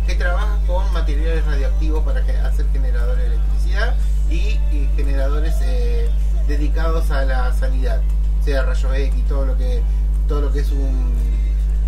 que 0.07 0.15
trabajan 0.15 0.65
con 0.67 0.93
materiales 0.93 1.45
radioactivos 1.45 2.05
para 2.05 2.21
hacer 2.21 2.67
generadores 2.73 3.19
de 3.29 3.35
electricidad 3.37 3.95
y, 4.31 4.35
y 4.75 4.89
generadores 4.97 5.55
eh, 5.63 6.09
dedicados 6.49 7.11
a 7.11 7.25
la 7.25 7.53
sanidad, 7.53 8.01
sea 8.45 8.63
rayo 8.63 8.95
X, 8.95 9.25
todo 9.29 9.45
lo 9.47 9.57
que, 9.57 9.83
todo 10.29 10.41
lo 10.43 10.53
que 10.53 10.61
es 10.61 10.71
un, 10.71 11.15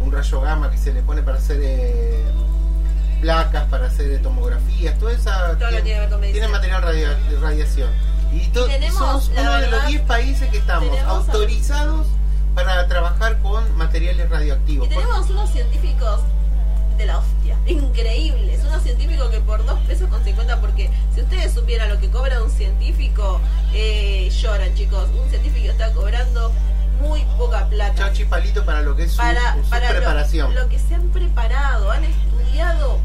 un 0.00 0.12
rayo 0.12 0.40
gamma 0.40 0.70
que 0.70 0.78
se 0.78 0.92
le 0.92 1.02
pone 1.02 1.22
para 1.22 1.38
hacer 1.38 1.58
eh, 1.62 2.22
placas, 3.20 3.64
para 3.64 3.86
hacer 3.86 4.20
tomografías, 4.22 4.98
toda 4.98 5.12
esa 5.12 5.56
Todo 5.58 5.70
que 5.70 5.82
tiene 5.82 6.08
con 6.08 6.20
material 6.52 6.82
de 6.82 7.38
radiación. 7.40 7.90
Y, 8.32 8.46
to- 8.48 8.66
Y 8.68 8.90
somos 8.90 9.28
uno 9.30 9.52
de 9.52 9.60
los 9.62 9.70
verdad, 9.70 9.86
10 9.88 10.02
países 10.02 10.48
que 10.50 10.58
estamos 10.58 10.98
a- 10.98 11.08
autorizados 11.08 12.06
para 12.54 12.86
trabajar 12.88 13.38
con 13.38 13.76
materiales 13.76 14.28
radioactivos. 14.28 14.86
Y 14.86 14.90
tenemos 14.90 15.30
unos 15.30 15.50
científicos 15.50 16.20
de 16.98 17.06
la 17.06 17.18
hostia, 17.18 17.56
increíbles, 17.66 18.60
unos 18.64 18.82
científicos 18.82 19.30
que 19.30 19.40
por 19.40 19.64
dos 19.64 19.78
pesos 19.80 20.08
con 20.10 20.22
50, 20.24 20.60
porque 20.60 20.90
si 21.14 21.20
ustedes 21.22 21.52
supieran 21.54 21.88
lo 21.88 22.00
que 22.00 22.10
cobra 22.10 22.42
un 22.42 22.50
científico, 22.50 23.40
eh, 23.72 24.28
lloran 24.30 24.74
chicos, 24.74 25.08
un 25.22 25.28
científico 25.30 25.70
está 25.70 25.92
cobrando 25.92 26.52
muy 27.00 27.22
poca 27.38 27.66
plata. 27.68 27.94
Chachi 27.94 28.24
palito 28.24 28.64
para 28.64 28.82
lo 28.82 28.96
que 28.96 29.04
es 29.04 29.12
su, 29.12 29.18
para, 29.18 29.54
su 29.62 29.70
para 29.70 29.88
lo- 29.92 29.96
preparación. 29.96 30.54
Lo, 30.54 30.68
que 30.68 30.78
se 30.78 30.94
han 30.96 31.08
preparado, 31.10 31.90
han 31.92 32.04
estudiado 32.04 32.98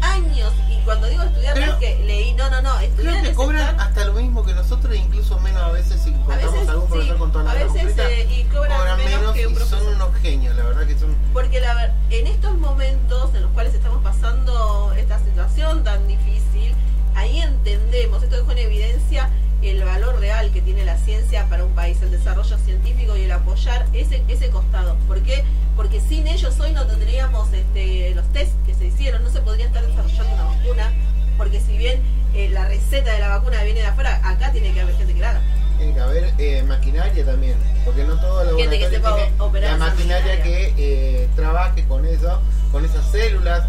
años, 0.00 0.52
y 0.70 0.82
cuando 0.84 1.06
digo 1.08 1.22
estudiar 1.22 1.58
no 1.58 1.64
es 1.64 1.74
que 1.74 2.04
leí, 2.04 2.34
no, 2.34 2.50
no, 2.50 2.62
no, 2.62 2.70
Creo 2.96 3.22
que 3.22 3.32
cobran 3.34 3.80
hasta 3.80 4.04
lo 4.04 4.14
mismo 4.14 4.44
que 4.44 4.54
nosotros, 4.54 4.94
incluso 4.94 5.38
menos 5.40 5.62
a 5.62 5.70
veces 5.70 6.00
si 6.00 6.10
a 6.10 6.12
encontramos 6.12 6.52
veces, 6.52 6.68
algún 6.68 6.88
profesor 6.88 7.14
sí, 7.14 7.18
con 7.18 7.32
toda 7.32 7.44
la 7.44 7.50
a 7.50 7.54
veces 7.54 7.68
completa, 7.68 8.10
eh, 8.10 8.28
y 8.30 8.44
cobran, 8.44 8.96
menos, 8.98 9.32
que 9.32 9.46
un 9.46 9.52
y 9.52 9.56
son 9.56 9.86
unos 9.86 10.14
genios, 10.16 10.56
la 10.56 10.64
verdad 10.64 10.86
que 10.86 10.98
son 10.98 11.14
Porque 11.32 11.60
la 11.60 11.94
en 12.10 12.26
estos 12.26 12.56
momentos 12.58 13.34
en 13.34 13.42
los 13.42 13.50
cuales 13.52 13.74
estamos 13.74 14.02
pasando 14.02 14.92
esta 14.96 15.18
situación 15.18 15.84
tan 15.84 16.06
difícil, 16.06 16.74
hay 17.14 17.40
entendemos, 17.40 18.22
esto 18.22 18.36
dejó 18.36 18.52
en 18.52 18.58
evidencia 18.58 19.30
el 19.64 19.82
valor 19.84 20.20
real 20.20 20.50
que 20.52 20.60
tiene 20.60 20.84
la 20.84 20.96
ciencia 20.98 21.46
para 21.48 21.64
un 21.64 21.72
país, 21.72 22.00
el 22.02 22.10
desarrollo 22.10 22.58
científico 22.58 23.16
y 23.16 23.22
el 23.22 23.32
apoyar 23.32 23.86
ese, 23.92 24.22
ese 24.28 24.50
costado. 24.50 24.96
¿Por 25.06 25.22
qué? 25.22 25.44
Porque 25.76 26.00
sin 26.00 26.26
ellos 26.26 26.58
hoy 26.60 26.72
no 26.72 26.86
tendríamos 26.86 27.52
este, 27.52 28.14
los 28.14 28.26
test 28.32 28.52
que 28.66 28.74
se 28.74 28.86
hicieron, 28.86 29.24
no 29.24 29.30
se 29.30 29.40
podría 29.40 29.66
estar 29.66 29.84
desarrollando 29.86 30.34
una 30.34 30.44
vacuna, 30.44 30.92
porque 31.36 31.60
si 31.60 31.76
bien 31.76 32.00
eh, 32.34 32.48
la 32.50 32.66
receta 32.68 33.12
de 33.12 33.20
la 33.20 33.28
vacuna 33.28 33.62
viene 33.62 33.80
de 33.80 33.86
afuera, 33.86 34.20
acá 34.24 34.52
tiene 34.52 34.72
que 34.72 34.80
haber 34.80 34.96
gente 34.96 35.14
que 35.14 35.20
la 35.20 35.30
haga. 35.30 35.42
Tiene 35.78 35.94
que 35.94 36.00
haber 36.00 36.34
eh, 36.38 36.62
maquinaria 36.62 37.24
también, 37.24 37.56
porque 37.84 38.04
no 38.04 38.20
todo 38.20 38.56
Gente 38.56 38.78
que 38.78 38.90
sepa 38.90 39.16
tiene 39.16 39.32
operar 39.38 39.72
la 39.72 39.76
maquinaria 39.78 40.36
maquinaria. 40.36 40.74
que 40.74 41.22
eh, 41.22 41.28
trabaje 41.34 41.84
con 41.86 42.04
eso, 42.06 42.40
con 42.70 42.84
esas 42.84 43.10
células, 43.10 43.64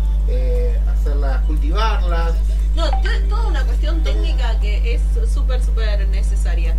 hacerlas, 0.88 1.42
cultivarlas. 1.46 2.34
No, 2.76 2.90
toda 3.30 3.48
una 3.48 3.64
cuestión 3.64 4.04
técnica 4.04 4.60
que 4.60 4.96
es 4.96 5.02
súper, 5.36 5.62
súper 5.64 6.08
necesaria. 6.08 6.76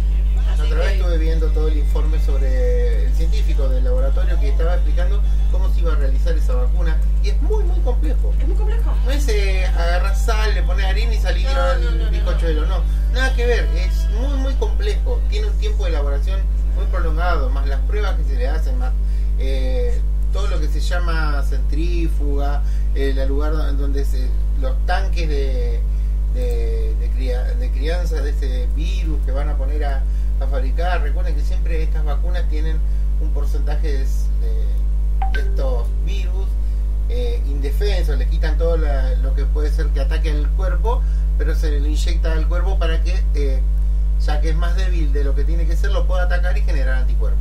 Vez 0.58 0.68
que- 0.70 0.92
estuve 0.96 1.18
viendo 1.18 1.48
todo 1.48 1.68
el 1.68 1.76
informe 1.76 2.18
sobre 2.24 3.04
el 3.06 3.14
científico 3.14 3.68
del 3.68 3.84
laboratorio 3.84 4.38
que 4.40 4.48
estaba 4.48 4.74
explicando 4.74 5.22
cómo 5.52 5.72
se 5.72 5.80
iba 5.80 5.92
a 5.92 5.96
realizar 5.96 6.34
esa 6.36 6.54
vacuna 6.54 6.96
y 7.22 7.28
es 7.28 7.42
muy 7.42 7.62
muy 7.64 7.78
complejo. 7.80 8.32
es 8.40 8.48
muy 8.48 8.56
complejo. 8.56 8.94
No 9.04 9.10
es 9.10 9.28
eh, 9.28 9.66
agarrar 9.66 10.16
sal, 10.16 10.54
le 10.54 10.62
pones 10.62 10.86
harina 10.86 11.12
y 11.14 11.18
salir 11.18 11.46
No, 11.46 11.74
no, 11.78 11.90
no, 11.90 12.04
no, 12.04 12.10
bizcochuelo, 12.10 12.66
no. 12.66 12.82
Nada 13.12 13.34
que 13.34 13.46
ver, 13.46 13.68
es 13.76 14.08
muy 14.18 14.34
muy 14.38 14.54
complejo, 14.54 15.20
tiene 15.28 15.48
un 15.48 15.58
tiempo 15.58 15.84
de 15.84 15.90
elaboración 15.90 16.40
muy 16.74 16.86
prolongado, 16.86 17.50
más 17.50 17.66
las 17.66 17.80
pruebas 17.80 18.16
que 18.16 18.24
se 18.24 18.36
le 18.36 18.48
hacen, 18.48 18.78
más 18.78 18.92
eh, 19.38 20.00
todo 20.32 20.46
lo 20.48 20.58
que 20.60 20.68
se 20.68 20.80
llama 20.80 21.42
centrífuga, 21.48 22.62
el 22.94 23.26
lugar 23.28 23.52
donde 23.76 24.04
se, 24.04 24.28
los 24.60 24.74
tanques 24.86 25.28
de, 25.28 25.80
de, 26.36 26.94
de 27.58 27.70
crianza 27.70 28.16
de 28.22 28.30
ese 28.30 28.66
virus 28.76 29.18
que 29.24 29.32
van 29.32 29.48
a 29.48 29.56
poner 29.56 29.84
a, 29.84 30.02
a 30.40 30.46
fabricar. 30.46 31.00
Recuerden 31.02 31.34
que 31.34 31.42
siempre 31.42 31.82
estas 31.82 32.04
vacunas 32.04 32.48
tienen 32.48 32.78
un 33.20 33.30
porcentaje 33.30 33.88
de, 33.92 33.98
de- 33.98 34.76
de 35.32 35.40
estos 35.40 35.86
virus 36.04 36.46
eh, 37.08 37.42
indefensos, 37.46 38.18
le 38.18 38.26
quitan 38.28 38.58
todo 38.58 38.76
la- 38.76 39.14
lo 39.16 39.34
que 39.34 39.44
puede 39.44 39.70
ser 39.70 39.86
que 39.88 40.00
ataque 40.00 40.30
al 40.30 40.48
cuerpo, 40.50 41.02
pero 41.38 41.54
se 41.54 41.70
le 41.80 41.88
inyecta 41.88 42.32
al 42.32 42.46
cuerpo 42.48 42.78
para 42.78 43.02
que, 43.02 43.22
eh, 43.34 43.60
ya 44.24 44.40
que 44.40 44.50
es 44.50 44.56
más 44.56 44.76
débil 44.76 45.12
de 45.12 45.24
lo 45.24 45.34
que 45.34 45.44
tiene 45.44 45.66
que 45.66 45.76
ser, 45.76 45.90
lo 45.92 46.06
pueda 46.06 46.24
atacar 46.24 46.56
y 46.58 46.62
generar 46.62 46.96
anticuerpos. 46.98 47.40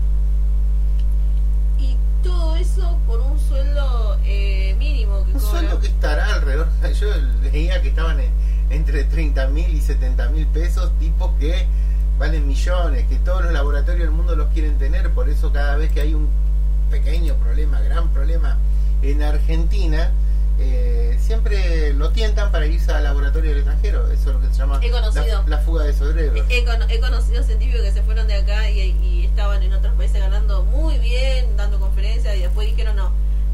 Y 1.80 1.96
todo 2.24 2.56
eso 2.56 2.98
por 3.08 3.20
un 3.22 3.40
sueldo 3.40 4.18
eh, 4.26 4.76
mínimo 4.78 5.24
que 5.26 5.32
Un 5.34 5.40
cobra. 5.40 5.50
sueldo 5.52 5.80
que 5.80 5.88
estará 5.88 6.34
alrededor, 6.36 6.68
yo 7.00 7.08
leía 7.44 7.82
que 7.82 7.90
estaban 7.90 8.20
en- 8.20 8.32
entre 8.70 9.04
30 9.04 9.48
mil 9.48 9.74
y 9.74 9.82
70 9.82 10.30
mil 10.30 10.48
pesos, 10.48 10.92
tipos 11.00 11.32
que 11.40 11.66
valen 12.18 12.48
millones, 12.48 13.06
que 13.08 13.18
todos 13.18 13.44
los 13.44 13.54
laboratorios 13.54 14.04
del 14.08 14.12
mundo 14.12 14.36
los 14.36 14.48
quieren 14.54 14.78
tener, 14.78 15.12
por 15.12 15.30
eso 15.30 15.52
cada 15.52 15.76
vez 15.76 15.92
que 15.92 16.02
hay 16.02 16.14
un 16.14 16.30
pequeño 16.90 17.36
problema, 17.36 17.82
gran 17.82 18.10
problema 18.10 18.58
en 19.02 19.22
Argentina, 19.22 20.12
eh, 20.58 21.18
siempre 21.20 21.94
lo 21.94 22.12
tientan 22.12 22.52
para 22.52 22.66
irse 22.66 22.92
al 22.92 23.04
laboratorio 23.04 23.50
del 23.50 23.60
extranjero, 23.60 24.10
eso 24.12 24.30
es 24.30 24.36
lo 24.36 24.42
que 24.42 24.48
se 24.48 24.54
llama 24.54 24.80
la, 24.80 25.44
la 25.46 25.58
fuga 25.60 25.84
de 25.84 25.94
cerebros. 25.94 26.46
He, 26.50 26.60
he 26.90 27.00
conocido 27.00 27.44
científicos 27.44 27.82
que 27.82 27.92
se 27.92 28.02
fueron 28.04 28.28
de 28.28 28.36
acá 28.36 28.70
y, 28.70 28.80
y 29.04 29.26
estaban 29.26 29.62
en 29.64 29.74
otros 29.74 29.94
países 29.96 30.22
ganando 30.22 30.64
muy 30.64 30.98
bien, 31.00 31.58
dando 31.58 31.80
conferencias 31.80 32.36
y 32.38 32.40
después 32.40 32.68
dijeron 32.68 32.96
no. 32.96 33.12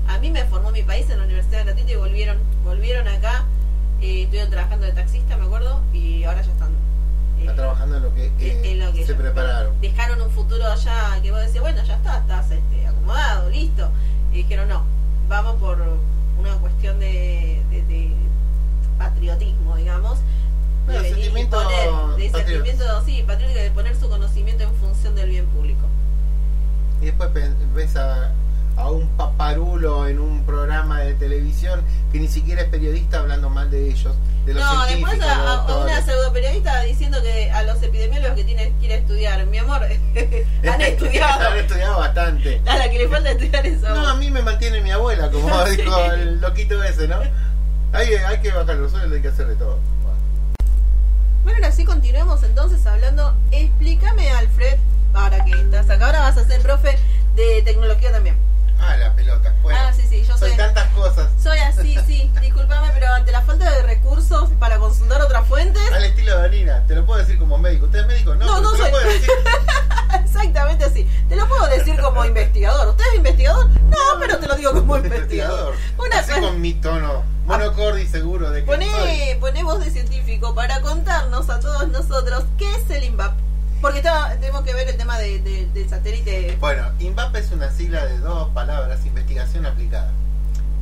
A 0.08 0.20
mí 0.20 0.30
me 0.30 0.46
formó 0.46 0.72
mi 0.72 0.84
país 0.84 1.10
en 1.10 1.18
la 1.18 1.26
Universidad 1.26 1.66
Gratuita 1.66 1.92
y 1.92 1.96
volvieron, 1.96 2.38
volvieron 2.64 3.08
acá, 3.08 3.46
eh, 4.02 4.24
estuvieron 4.24 4.50
trabajando 4.50 4.86
de 4.86 4.92
taxista, 4.94 5.38
me 5.38 5.46
acuerdo, 5.46 5.80
y 5.94 6.24
ahora 6.24 6.42
ya 6.42 6.52
están. 6.52 6.72
eh, 7.40 7.50
trabajando 7.56 7.98
en 7.98 8.04
lo 8.04 8.14
que, 8.14 8.26
eh, 8.40 8.62
en 8.72 8.80
lo 8.80 8.92
que 8.94 9.06
se 9.06 9.14
prepararon. 9.16 9.80
Dejaron 9.82 10.22
un 10.22 10.30
futuro 10.32 10.66
allá 10.66 11.20
que 11.22 11.32
vos 11.32 11.42
decías, 11.42 11.62
bueno, 11.62 11.84
ya 11.84 11.96
está, 11.96 12.18
estás 12.20 12.52
este, 12.52 12.88
acomodado, 12.88 13.50
listo. 13.50 13.90
Y 14.32 14.38
dijeron, 14.38 14.68
no, 14.70 14.84
vamos 15.28 15.56
por 15.56 15.82
una 16.40 16.54
cuestión 16.58 17.00
de, 17.00 17.62
de- 17.70 17.82
de 17.84 18.12
patriotismo, 18.98 19.76
digamos. 19.78 20.20
De 20.20 20.26
Bueno, 20.86 21.02
venir 21.04 21.18
y 21.18 21.22
sentimiento 21.24 21.62
poner, 21.62 22.16
de 22.18 22.30
sentimiento, 22.32 23.06
sí, 23.06 23.24
patriótico, 23.26 23.60
de 23.62 23.72
poner 23.72 23.96
su 23.96 24.10
conocimiento 24.10 24.64
en 24.64 24.74
función 24.76 25.16
del 25.16 25.30
bien 25.30 25.46
público. 25.48 25.82
Y 27.02 27.06
después 27.06 27.30
ves 27.74 27.96
a, 27.96 28.32
a 28.78 28.90
un 28.90 29.08
paparulo 29.10 30.08
en 30.08 30.20
un 30.20 30.44
programa 30.46 31.02
de 31.02 31.14
televisión 31.14 31.82
que 32.12 32.20
ni 32.20 32.28
siquiera 32.28 32.62
es 32.64 32.70
periodista 32.70 33.20
hablando 33.20 33.50
mal 33.50 33.70
de 33.70 33.90
ellos, 33.90 34.16
de 34.46 34.54
los 34.54 34.64
No, 34.64 34.86
después 34.86 35.22
a, 35.22 35.66
una 35.78 36.02
pseudoperiodista 36.02 36.82
diciendo 36.82 37.22
que 37.22 37.52
a 37.52 37.64
los 37.64 37.82
epidemiólogos 37.84 38.36
que 38.36 38.44
tienen 38.44 38.74
que 38.80 38.86
ir 38.86 38.92
a 38.92 38.96
estudiar, 38.96 39.46
mi 39.48 39.58
amor, 39.60 39.82
han 40.70 40.82
estudiado. 40.82 41.48
Han 41.50 41.58
estudiado 41.58 42.00
bastante. 42.00 42.62
A 42.66 42.78
la 42.78 42.90
que 42.90 42.98
le 42.98 43.08
falta 43.08 43.32
estudiar 43.32 43.66
eso. 43.66 43.90
No, 43.90 44.08
a 44.08 44.16
mí 44.16 44.32
me 44.32 44.42
mantiene 44.42 44.82
mi 44.82 44.92
abuela, 44.92 45.30
como 45.30 45.48
Sí. 45.68 45.78
dijo 45.78 46.02
el 46.14 46.42
loquito 46.42 46.84
ese, 46.84 47.08
¿no? 47.08 47.20
Hay, 47.94 48.14
hay 48.14 48.40
que 48.42 48.52
bajar 48.52 48.76
los 48.78 48.92
sueldos, 48.92 49.14
hay 49.14 49.22
que 49.22 49.28
hacer 49.28 49.48
de 49.48 49.56
todo. 49.56 49.78
Bueno, 51.44 51.58
ahora 51.58 51.72
sí 51.72 51.86
continuemos 51.86 52.44
entonces 52.44 52.86
hablando. 52.86 53.36
Explícame, 53.52 54.30
Alfred, 54.32 54.78
ahora 55.14 55.44
que 55.44 55.52
estás 55.52 55.90
acá, 55.90 56.06
ahora 56.08 56.20
vas 56.22 56.38
a 56.38 56.46
ser 56.46 56.62
profe 56.62 56.98
de 57.36 57.62
tecnología 57.64 58.12
también. 58.12 58.36
Ah, 58.82 58.98
la 58.98 59.14
pelota. 59.16 59.54
Bueno, 59.62 59.80
ah, 59.82 59.94
sí, 59.94 60.06
sí, 60.10 60.24
yo 60.28 60.36
soy 60.38 60.50
soy. 60.50 60.58
tantas 60.58 60.88
cosas. 60.90 61.30
Soy 61.42 61.58
así, 61.60 61.96
sí. 62.08 62.32
Disculpame, 62.42 62.90
pero 62.94 63.08
ante 63.14 63.32
la 63.32 63.42
falta 63.44 63.70
de 63.72 63.84
recursos 63.84 64.50
para 64.60 64.78
consultar 64.80 65.22
otras 65.22 65.48
fuentes, 65.48 65.82
Al 65.94 66.04
estilo 66.04 66.36
de 66.36 66.42
Danina, 66.42 66.84
te 66.88 66.96
lo 66.96 67.06
puedo 67.06 67.20
decir 67.20 67.38
como 67.38 67.58
médico. 67.58 67.86
¿Usted 67.86 68.00
es 68.00 68.08
médico? 68.08 68.36
No, 68.36 68.46
No, 68.46 68.62
no 68.62 68.72
te 68.72 68.78
lo 68.80 68.84
soy. 68.84 68.92
puedo 68.92 69.06
decir. 69.08 69.30
exactamente 70.24 70.86
así. 70.86 71.08
Te 71.30 71.36
lo 71.36 71.48
puedo 71.48 71.68
decir 71.68 72.00
como 72.02 72.26
investigador. 72.32 72.88
¿Usted 72.90 73.06
es 73.12 73.16
investigador? 73.18 73.70
No, 73.90 73.98
pero 74.20 74.40
te 74.40 74.48
lo 74.48 74.56
digo 74.56 74.74
como 74.74 74.98
investigador. 74.98 75.76
Una 75.98 76.20
Así 76.20 76.32
con 76.40 76.60
mi 76.60 76.74
tono 76.74 77.24
monocordi 77.46 78.08
seguro 78.08 78.50
de 78.52 78.64
que 78.64 78.68
soy. 78.72 78.78
Poné, 78.78 79.38
poné 79.40 79.64
voz 79.64 79.80
de 79.84 79.92
científico 79.92 80.54
para 80.56 80.82
contarnos 80.82 81.50
a 81.50 81.60
todos 81.60 81.88
nosotros 81.90 82.44
qué 82.58 82.70
es 82.76 82.90
el 82.90 83.04
INVAP. 83.04 83.34
Porque 83.82 83.98
está- 84.00 84.36
tenemos 84.40 84.62
que 84.62 84.74
ver 84.74 84.88
el 84.90 84.98
tema 84.98 85.18
de- 85.18 85.40
de- 85.40 85.66
del 85.74 85.90
satélite. 85.90 86.56
Bueno, 86.60 86.86
INVAP 87.00 87.36
es 87.38 87.52
una 87.52 87.72
sigla 87.72 88.06
de 88.06 88.18
dos 88.20 88.50
palabras, 88.50 89.04
investigación 89.06 89.66
aplicada. 89.66 90.12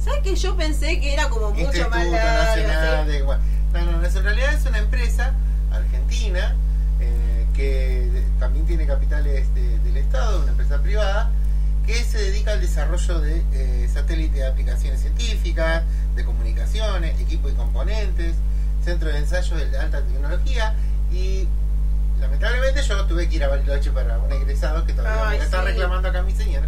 ¿Sabes 0.03 0.21
que 0.21 0.35
yo 0.35 0.55
pensé 0.57 0.99
que 0.99 1.13
era 1.13 1.29
como 1.29 1.49
mucho 1.51 1.61
Instituto 1.61 1.89
más 1.89 2.07
largo? 2.07 2.67
Nacional 2.67 3.07
de... 3.07 3.21
bueno, 3.23 3.41
no, 3.73 3.91
no, 4.01 4.05
en 4.05 4.23
realidad 4.23 4.53
es 4.53 4.65
una 4.65 4.79
empresa 4.79 5.33
argentina 5.71 6.55
eh, 6.99 7.45
que 7.55 8.23
también 8.39 8.65
tiene 8.65 8.85
capitales 8.85 9.53
de- 9.55 9.79
del 9.79 9.97
Estado, 9.97 10.41
una 10.41 10.51
empresa 10.51 10.81
privada, 10.81 11.29
que 11.85 12.03
se 12.03 12.17
dedica 12.17 12.51
al 12.51 12.61
desarrollo 12.61 13.19
de 13.19 13.43
eh, 13.53 13.89
satélites 13.93 14.35
de 14.35 14.45
aplicaciones 14.47 14.99
científicas, 15.01 15.83
de 16.15 16.25
comunicaciones, 16.25 17.19
equipo 17.19 17.49
y 17.49 17.53
componentes, 17.53 18.35
centro 18.83 19.09
de 19.09 19.17
ensayos 19.19 19.71
de 19.71 19.77
alta 19.77 20.01
tecnología 20.01 20.75
y 21.11 21.47
lamentablemente 22.19 22.83
yo 22.83 23.05
tuve 23.05 23.27
que 23.29 23.35
ir 23.37 23.43
a 23.43 23.47
Bariloche 23.47 23.91
para 23.91 24.17
un 24.19 24.31
egresado 24.31 24.85
que 24.85 24.93
todavía 24.93 25.23
Ay, 25.27 25.31
me 25.33 25.37
la 25.39 25.43
está 25.45 25.59
sí. 25.61 25.65
reclamando 25.67 26.09
acá 26.09 26.21
mi 26.23 26.33
señora, 26.33 26.67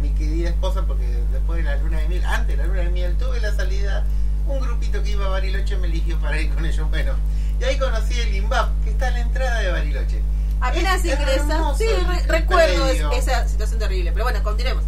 mi 0.00 0.10
querida 0.10 0.48
esposa, 0.50 0.82
porque 0.86 1.04
después 1.32 1.58
de 1.58 1.64
la 1.64 1.76
luna 1.76 1.98
de 1.98 2.08
miel, 2.08 2.24
antes 2.24 2.48
de 2.48 2.62
la 2.62 2.66
luna 2.68 2.80
de 2.80 2.90
miel, 2.90 3.16
tuve 3.16 3.40
la 3.40 3.52
salida, 3.54 4.04
un 4.46 4.60
grupito 4.60 5.02
que 5.02 5.10
iba 5.12 5.26
a 5.26 5.28
Bariloche 5.30 5.76
me 5.78 5.86
eligió 5.88 6.18
para 6.20 6.40
ir 6.40 6.52
con 6.54 6.64
ellos. 6.66 6.88
Bueno, 6.90 7.14
y 7.60 7.64
ahí 7.64 7.78
conocí 7.78 8.18
el 8.20 8.34
INVAP, 8.34 8.84
que 8.84 8.90
está 8.90 9.08
a 9.08 9.10
la 9.10 9.20
entrada 9.20 9.58
de 9.60 9.70
Bariloche. 9.72 10.22
Apenas 10.60 11.04
Es 11.04 11.12
ingresas. 11.18 11.78
Sí, 11.78 11.84
re- 11.86 12.26
recuerdo 12.26 12.88
es- 12.88 13.02
esa 13.26 13.46
situación 13.48 13.78
terrible. 13.78 14.12
Pero 14.12 14.24
bueno, 14.24 14.42
continuemos. 14.42 14.84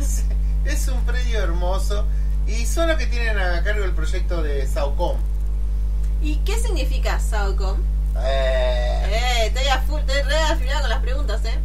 Es, 0.00 0.24
es 0.64 0.88
un 0.88 1.00
predio 1.04 1.38
hermoso 1.40 2.06
y 2.46 2.66
son 2.66 2.88
los 2.88 2.96
que 2.96 3.06
tienen 3.06 3.38
a 3.38 3.62
cargo 3.62 3.84
el 3.84 3.92
proyecto 3.92 4.42
de 4.42 4.66
Saucom. 4.66 5.16
¿Y 6.22 6.36
qué 6.38 6.58
significa 6.58 7.18
SAOCOM? 7.20 7.78
Eh, 8.22 9.06
Eh, 9.42 9.46
estoy 9.46 9.66
a 9.68 9.80
full, 9.82 10.00
estoy 10.00 10.22
re 10.22 10.36
afilada 10.36 10.80
con 10.82 10.90
las 10.90 11.00
preguntas, 11.00 11.40
¿eh? 11.44 11.58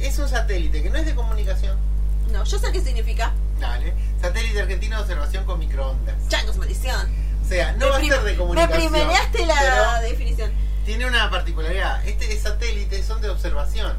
Es 0.00 0.18
un 0.18 0.28
satélite 0.28 0.82
que 0.82 0.90
no 0.90 0.98
es 0.98 1.06
de 1.06 1.14
comunicación. 1.14 1.76
No, 2.30 2.44
yo 2.44 2.58
sé 2.58 2.70
qué 2.72 2.80
significa. 2.80 3.32
Dale. 3.58 3.92
Satélite 4.20 4.60
argentino 4.60 4.96
de 4.96 5.02
observación 5.02 5.44
con 5.44 5.58
microondas. 5.58 6.14
Changos, 6.28 6.56
maldición. 6.56 7.12
O 7.44 7.48
sea, 7.48 7.72
no 7.72 7.86
me 7.86 7.90
va 7.90 7.96
a 7.96 8.00
ser 8.00 8.22
de 8.22 8.32
Me 8.32 8.36
comunicación. 8.38 8.78
primereaste 8.92 9.46
la 9.46 10.00
definición. 10.02 10.52
tiene 10.84 11.06
una 11.06 11.28
particularidad. 11.30 12.06
Este 12.06 12.38
satélite 12.38 13.02
son 13.02 13.20
de 13.20 13.30
observación. 13.30 13.92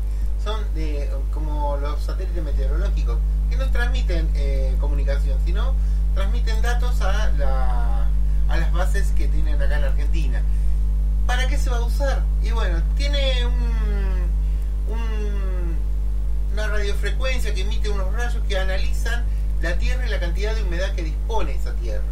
Son 0.43 0.61
de 0.76 1.09
como 1.34 1.76
los 1.78 2.01
satélites 2.03 2.43
meteorológicos 2.43 3.18
que 3.49 3.57
no 3.57 3.70
transmiten 3.72 4.30
eh, 4.36 4.76
comunicación, 4.80 5.38
sino 5.45 5.76
transmiten 6.13 6.61
datos 6.61 7.01
a, 7.01 7.30
la, 7.38 8.07
a 8.49 8.57
las 8.57 8.71
bases 8.73 9.07
que 9.17 9.27
tienen 9.27 9.61
acá 9.61 9.77
en 9.77 9.83
Argentina. 9.85 10.41
¿Para 11.27 11.47
qué 11.47 11.57
se 11.57 11.69
va 11.69 11.77
a 11.77 11.81
usar? 11.81 12.23
Y 12.43 12.51
bueno, 12.51 12.81
tiene 12.97 13.45
un, 13.45 14.93
un- 14.93 15.75
una 16.53 16.67
radiofrecuencia 16.67 17.53
que 17.53 17.61
emite 17.61 17.89
unos 17.89 18.13
rayos 18.13 18.41
que 18.47 18.57
analizan 18.57 19.23
la 19.61 19.77
tierra 19.77 20.05
y 20.05 20.09
la 20.09 20.19
cantidad 20.19 20.53
de 20.55 20.63
humedad 20.63 20.93
que 20.95 21.03
dispone 21.03 21.53
esa 21.53 21.73
tierra. 21.75 22.03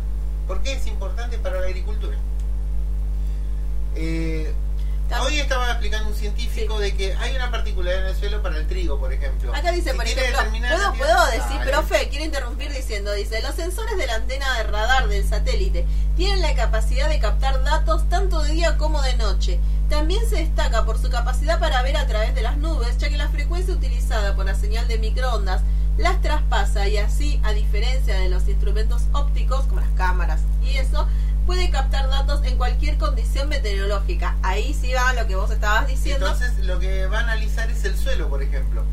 ¿Por 0.48 0.62
qué 0.62 0.74
es 0.74 0.88
importante 0.88 1.38
para 1.38 1.60
la 1.62 1.68
agricultura? 1.68 2.18
Eh, 3.96 4.54
hoy 5.22 5.40
estaba 5.40 5.70
explicando 5.72 6.10
un 6.10 6.16
científico 6.16 6.80
de 6.80 6.96
que 6.96 7.14
hay 7.16 7.36
una 7.36 7.52
particularidad 7.52 8.06
en 8.06 8.10
el 8.10 8.16
suelo 8.16 8.42
para 8.42 8.58
el 8.58 8.68
trigo, 8.68 9.00
por 9.00 9.14
ejemplo. 9.14 9.54
Acá 9.54 9.72
dice, 9.72 9.92
Si 9.92 9.96
por 9.96 10.08
ejemplo, 10.08 10.40
¿puedo, 10.50 10.94
puedo 10.94 11.26
decir, 11.28 11.58
Dale. 11.60 11.72
profe, 11.72 12.10
quiero 12.10 12.26
interrumpir 12.26 12.72
diciendo, 12.74 13.14
dice, 13.14 13.42
los 13.42 13.56
sensores 13.56 13.98
de 13.98 14.08
la 14.08 14.16
antena 14.16 14.46
de 14.58 14.64
radar 14.64 15.08
del 15.08 15.28
satélite 15.28 15.86
tienen 16.16 16.42
la 16.42 16.56
capacidad 16.56 17.10
de 17.10 17.20
captar 17.20 17.64
datos 17.64 18.08
tanto 18.10 18.42
de 18.42 18.52
día 18.54 18.78
como 18.78 19.02
de 19.02 19.16
noche. 19.16 19.60
También 19.90 20.28
se 20.30 20.38
destaca 20.38 20.86
por 20.86 21.00
su 21.00 21.10
capacidad 21.10 21.60
para 21.60 21.82
ver 21.84 21.98
a 21.98 22.08
través 22.08 22.34
de 22.34 22.42
las 22.42 22.58
nubes, 22.58 22.98
ya 22.98 23.10
que 23.10 23.18
la 23.18 23.30
frecuencia 23.30 23.74
utilizada 23.74 24.36
por 24.36 24.46
la 24.46 24.56
señal 24.56 24.88
de 24.88 24.98
microondas 24.98 25.62
las 25.98 26.22
traspasa 26.22 26.88
y 26.88 26.98
así, 26.98 27.40
a 27.44 27.52
diferencia 27.52 28.18
de 28.18 28.30
los 28.30 28.48
instrumentos 28.48 29.04
ópticos, 29.12 29.66
como 29.66 29.82
las 29.82 29.92
cámaras 29.92 30.42
y 30.64 30.78
eso, 30.78 31.08
puede 31.46 31.70
captar 31.70 32.10
datos 32.10 32.44
en 32.46 32.58
cualquier 32.58 32.98
condición 32.98 33.50
meteorológica. 33.50 34.36
Ahí 34.44 34.74
sí 34.74 34.94
va 34.94 35.14
lo 35.14 35.28
que 35.28 35.36
vos 35.36 35.52
estabas 35.52 35.88
diciendo. 35.88 36.28
Entonces 36.28 36.58
lo 36.66 36.80
que 36.80 37.06
va 37.08 37.20
a 37.20 37.22
analizar 37.24 37.70
es 37.70 37.84
el 37.86 37.96
suelo, 37.98 38.30
por 38.30 38.42
ejemplo. 38.42 38.84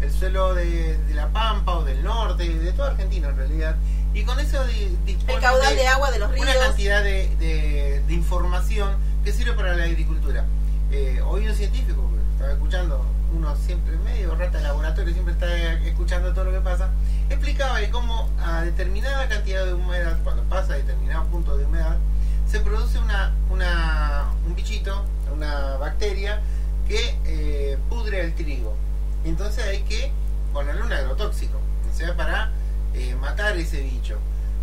El 0.00 0.12
suelo 0.12 0.54
de, 0.54 0.98
de 0.98 1.14
La 1.14 1.28
Pampa 1.28 1.76
o 1.76 1.84
del 1.84 2.02
norte, 2.02 2.48
de 2.48 2.72
toda 2.72 2.90
Argentina 2.90 3.28
en 3.28 3.36
realidad. 3.36 3.76
Y 4.14 4.24
con 4.24 4.38
eso 4.40 4.64
di- 4.66 4.96
dispone 5.06 5.34
el 5.34 5.40
caudal 5.40 5.74
de 5.76 5.86
agua 5.86 6.10
de 6.10 6.18
los 6.18 6.30
ríos. 6.32 6.44
una 6.46 6.58
cantidad 6.66 7.02
de, 7.02 7.28
de- 7.38 8.02
información 8.12 8.96
que 9.24 9.32
sirve 9.32 9.52
para 9.52 9.74
la 9.76 9.84
agricultura. 9.84 10.44
Eh, 10.90 11.20
hoy 11.24 11.46
un 11.48 11.54
científico, 11.54 12.02
escuchando, 12.50 13.04
uno 13.34 13.56
siempre 13.56 13.96
medio 13.98 14.34
rata 14.34 14.58
de 14.58 14.64
laboratorio, 14.64 15.12
siempre 15.12 15.34
está 15.34 15.72
escuchando 15.84 16.32
todo 16.32 16.44
lo 16.44 16.52
que 16.52 16.60
pasa, 16.60 16.90
explicaba 17.28 17.78
de 17.78 17.90
cómo 17.90 18.28
a 18.40 18.62
determinada 18.62 19.28
cantidad 19.28 19.64
de 19.64 19.74
humedad, 19.74 20.18
cuando 20.24 20.42
pasa 20.44 20.74
a 20.74 20.76
determinado 20.76 21.24
punto 21.26 21.56
de 21.56 21.64
humedad, 21.64 21.96
se 22.46 22.60
produce 22.60 22.98
una, 22.98 23.32
un 23.50 24.54
bichito, 24.54 25.04
una 25.32 25.76
bacteria 25.76 26.40
que 26.86 27.18
eh, 27.24 27.78
pudre 27.88 28.20
el 28.20 28.34
trigo. 28.34 28.76
Entonces 29.24 29.64
hay 29.64 29.82
que 29.82 30.12
ponerle 30.52 30.82
un 30.82 30.92
agrotóxico, 30.92 31.58
o 31.90 31.96
sea, 31.96 32.14
para 32.16 32.50
eh, 32.94 33.14
matar 33.20 33.56
ese 33.56 33.80
bicho. 33.80 34.18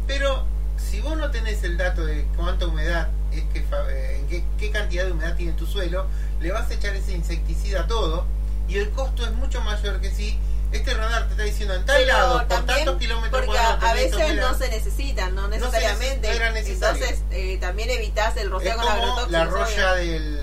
Pero 0.06 0.46
si 0.78 1.02
vos 1.02 1.18
no 1.18 1.32
tenés 1.32 1.64
el 1.64 1.78
dato 1.78 2.06
de 2.06 2.28
cuánta 2.36 2.68
humedad 2.68 3.10
es 3.32 3.44
que 3.54 3.60
eh, 3.60 4.18
en 4.20 4.28
qué, 4.28 4.44
qué 4.58 4.72
cantidad 4.72 5.06
de 5.06 5.12
humedad 5.12 5.36
tiene 5.36 5.54
tu 5.54 5.66
suelo, 5.66 6.08
le 6.40 6.52
vas 6.52 6.70
a 6.70 6.74
echar 6.74 6.96
ese 6.96 7.14
insecticida 7.14 7.82
a 7.82 7.88
todo 7.88 8.26
y 8.68 8.78
el 8.78 8.90
costo 8.92 9.24
es 9.26 9.32
mucho 9.32 9.62
mayor 9.62 10.00
que 10.00 10.12
si 10.12 10.38
este 10.72 10.94
radar 10.94 11.26
te 11.26 11.32
está 11.32 11.44
diciendo 11.44 11.74
en 11.74 11.86
tal 11.86 12.06
lado, 12.06 12.48
por 12.48 12.66
tantos 12.66 12.98
kilómetros 12.98 13.32
porque 13.32 13.48
cuadrados, 13.48 13.84
a 13.84 13.94
veces 13.94 14.36
no 14.36 14.54
se 14.54 14.70
necesitan, 14.70 15.34
no 15.34 15.48
necesariamente. 15.48 16.28
no. 16.38 16.46
Entonces 16.56 17.24
eh, 17.32 17.58
también 17.60 17.90
evitas 17.90 18.38
el 18.38 18.52
roceo 18.52 18.76
con 18.76 18.88
agrotóxicos. 18.88 19.32
la 19.32 19.46
roya 19.46 19.94
obvio. 19.94 19.96
del 19.96 20.40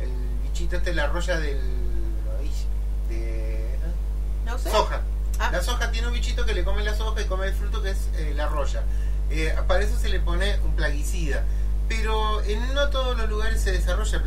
el 0.00 0.10
bichito 0.44 0.76
este, 0.76 0.94
la 0.94 1.06
roya 1.08 1.38
del 1.38 1.60
de 3.08 3.76
No 4.46 4.58
sé. 4.58 4.70
soja. 4.70 5.00
Ah. 5.40 5.50
La 5.52 5.62
soja 5.62 5.90
tiene 5.90 6.06
un 6.06 6.12
bichito 6.12 6.44
que 6.44 6.54
le 6.54 6.62
come 6.64 6.84
la 6.84 6.94
soja 6.94 7.20
y 7.20 7.24
come 7.24 7.48
el 7.48 7.54
fruto 7.54 7.82
que 7.82 7.90
es 7.90 8.08
eh, 8.18 8.32
la 8.36 8.46
roya. 8.46 8.82
Eh, 9.30 9.54
para 9.66 9.82
eso 9.82 9.98
se 9.98 10.08
le 10.08 10.20
pone 10.20 10.60
un 10.60 10.76
plaguicida. 10.76 11.44
Pero 11.90 12.40
en 12.44 12.72
no 12.72 12.88
todos 12.88 13.16
los 13.18 13.28
lugares 13.28 13.60
se 13.60 13.72
desarrolla 13.72 14.22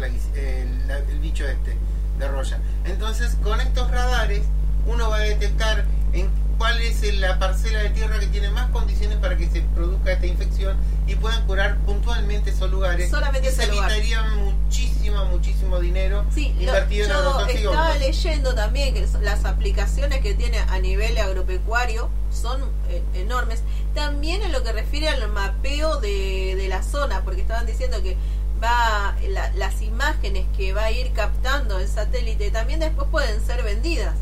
la- 0.88 0.98
el 0.98 1.20
bicho 1.20 1.48
este 1.48 1.78
de 2.20 2.28
roya. 2.28 2.60
Entonces 2.86 3.36
con 3.42 3.60
estos 3.62 3.90
radares 3.90 4.44
uno 4.86 5.10
va 5.10 5.16
a 5.16 5.22
detectar 5.22 5.86
en 6.12 6.30
cuál 6.64 6.80
es 6.82 7.14
la 7.16 7.38
parcela 7.40 7.80
de 7.84 7.90
tierra 7.90 8.18
que 8.22 8.28
tiene 8.28 8.50
más 8.50 8.70
condiciones 8.70 9.18
para 9.18 9.36
que 9.36 9.50
se 9.50 9.60
produzca 9.76 10.14
esta 10.14 10.26
infección 10.28 10.78
y 11.06 11.16
puedan 11.16 11.46
curar 11.46 11.78
puntualmente 11.80 12.52
esos 12.52 12.72
lugares. 12.72 13.12
Solamente 13.12 13.52
se 13.52 13.68
lugar. 13.68 13.92
evitaría 13.92 14.24
muchísimo, 14.38 15.26
muchísimo 15.26 15.82
dinero 15.82 16.24
Sí, 16.34 16.54
lo- 16.56 16.62
invertido 16.62 17.04
en 17.04 17.12
yo 17.12 17.18
agrotóxicos. 17.18 17.74
estaba 17.74 17.96
leyendo 17.98 18.56
también 18.56 18.94
que 18.94 19.06
las 19.22 19.44
aplicaciones 19.44 20.22
que 20.22 20.36
tiene 20.36 20.58
a 20.60 20.80
nivel 20.80 21.18
agropecuario 21.18 22.10
son 22.32 22.62
eh, 22.88 23.04
enormes. 23.16 23.62
También 23.94 24.42
en 24.42 24.54
lo 24.54 24.64
que 24.64 24.72
refiere 24.72 25.10
al 25.10 25.28
mapeo 25.30 26.00
de, 26.00 26.56
de 26.56 26.68
la 26.70 26.82
zona, 26.82 27.26
porque 27.26 27.42
estaban 27.42 27.66
diciendo 27.66 28.02
que 28.02 28.16
va 28.64 29.18
la- 29.28 29.52
las 29.56 29.82
imágenes 29.82 30.46
que 30.56 30.72
va 30.72 30.86
a 30.86 30.92
ir 30.92 31.12
captando 31.12 31.80
el 31.80 31.90
satélite 31.90 32.52
también 32.52 32.80
después 32.80 33.10
pueden 33.12 33.46
ser 33.46 33.62
vendidas. 33.64 34.16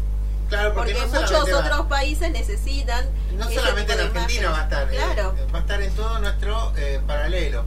Claro, 0.51 0.73
porque, 0.73 0.93
Porque, 0.93 1.07
no 1.07 1.21
muchos 1.21 1.49
va- 1.53 1.59
otros 1.59 1.85
países 1.87 2.29
necesitan. 2.29 3.05
No 3.37 3.49
solamente 3.49 3.93
en 3.93 3.99
Argentina 4.01 4.49
va 4.49 4.59
a 4.59 4.63
estar, 4.63 4.93
eh, 4.93 4.97
Claro. 4.97 5.33
eh, 5.37 5.47
va 5.53 5.57
a 5.59 5.61
estar 5.61 5.81
en 5.81 5.95
todo 5.95 6.19
nuestro 6.19 6.73
eh, 6.75 7.01
paralelo. 7.07 7.63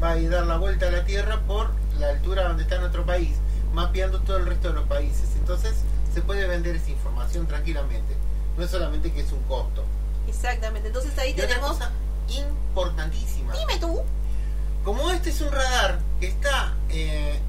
Va 0.00 0.12
a 0.12 0.16
ir 0.18 0.30
dar 0.30 0.46
la 0.46 0.56
vuelta 0.58 0.86
a 0.86 0.90
la 0.92 1.04
Tierra 1.04 1.40
por 1.48 1.72
la 1.98 2.10
altura 2.10 2.44
donde 2.46 2.62
está 2.62 2.78
nuestro 2.78 3.04
país, 3.04 3.34
mapeando 3.72 4.20
todo 4.20 4.36
el 4.36 4.46
resto 4.46 4.68
de 4.68 4.74
los 4.74 4.86
países. 4.86 5.30
Entonces 5.36 5.74
se 6.14 6.22
puede 6.22 6.46
vender 6.46 6.76
esa 6.76 6.90
información 6.90 7.48
tranquilamente. 7.48 8.14
No 8.56 8.64
es 8.64 8.70
solamente 8.70 9.10
que 9.12 9.22
es 9.22 9.32
un 9.32 9.42
costo. 9.42 9.84
Exactamente. 10.28 10.86
Entonces 10.88 11.18
ahí 11.18 11.30
Y 11.30 11.34
tenemos. 11.34 11.70
cosa 11.72 11.90
importantísima. 12.28 13.52
Dime 13.56 13.78
tú. 13.80 14.00
Como 14.84 15.10
este 15.10 15.30
es 15.30 15.40
un 15.40 15.50
radar 15.50 15.98
que 16.20 16.28
está 16.28 16.74
eh, 16.90 17.40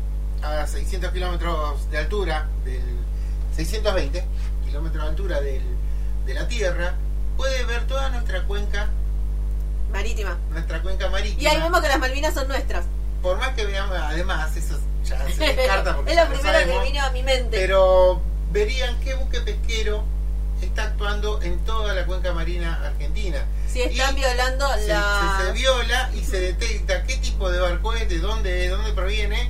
a 0.42 0.66
600 0.66 1.12
kilómetros 1.12 1.90
de 1.92 2.00
altura, 2.00 2.48
del 2.66 2.82
620 3.66 4.24
kilómetros 4.66 5.04
de 5.04 5.10
altura 5.10 5.42
del- 5.42 5.76
de 6.26 6.34
la 6.34 6.48
Tierra, 6.48 6.94
puede 7.36 7.64
ver 7.66 7.86
toda 7.88 8.10
nuestra 8.10 8.44
cuenca, 8.44 8.88
Marítima. 9.92 10.38
nuestra 10.52 10.82
cuenca 10.82 11.10
marítima. 11.10 11.42
Y 11.42 11.48
ahí 11.48 11.62
vemos 11.62 11.82
que 11.82 11.88
las 11.88 12.00
Malvinas 12.00 12.34
son 12.34 12.48
nuestras. 12.48 12.86
Por 13.22 13.38
más 13.38 13.50
que 13.56 13.66
veamos, 13.66 13.98
además, 13.98 14.56
eso 14.56 14.80
ya 15.04 15.28
se 15.30 15.44
descarta 15.56 15.96
porque 15.96 16.12
es 16.12 16.18
lo 16.18 16.24
lo 16.26 16.30
primero 16.30 16.54
sabemos, 16.54 16.84
que 16.84 16.92
vino 16.92 17.04
a 17.04 17.10
mi 17.12 17.24
mente. 17.24 17.58
Pero 17.58 18.22
verían 18.52 18.98
qué 19.02 19.16
buque 19.16 19.42
pesquero 19.42 20.04
está 20.62 20.84
actuando 20.84 21.42
en 21.42 21.58
toda 21.66 21.94
la 21.94 22.06
cuenca 22.06 22.32
marina 22.34 22.80
argentina. 22.86 23.44
si 23.68 23.82
están 23.82 24.16
y 24.18 24.20
violando 24.22 24.68
se, 24.76 24.88
la. 24.88 25.38
se- 25.40 25.46
se 25.48 25.52
viola 25.54 26.12
y 26.14 26.24
se 26.24 26.40
detecta 26.40 27.04
qué 27.04 27.18
tipo 27.18 27.50
de 27.50 27.60
barco 27.60 27.94
es, 27.94 28.08
de 28.08 28.20
dónde, 28.20 28.52
de 28.54 28.70
dónde 28.70 28.92
proviene 28.94 29.50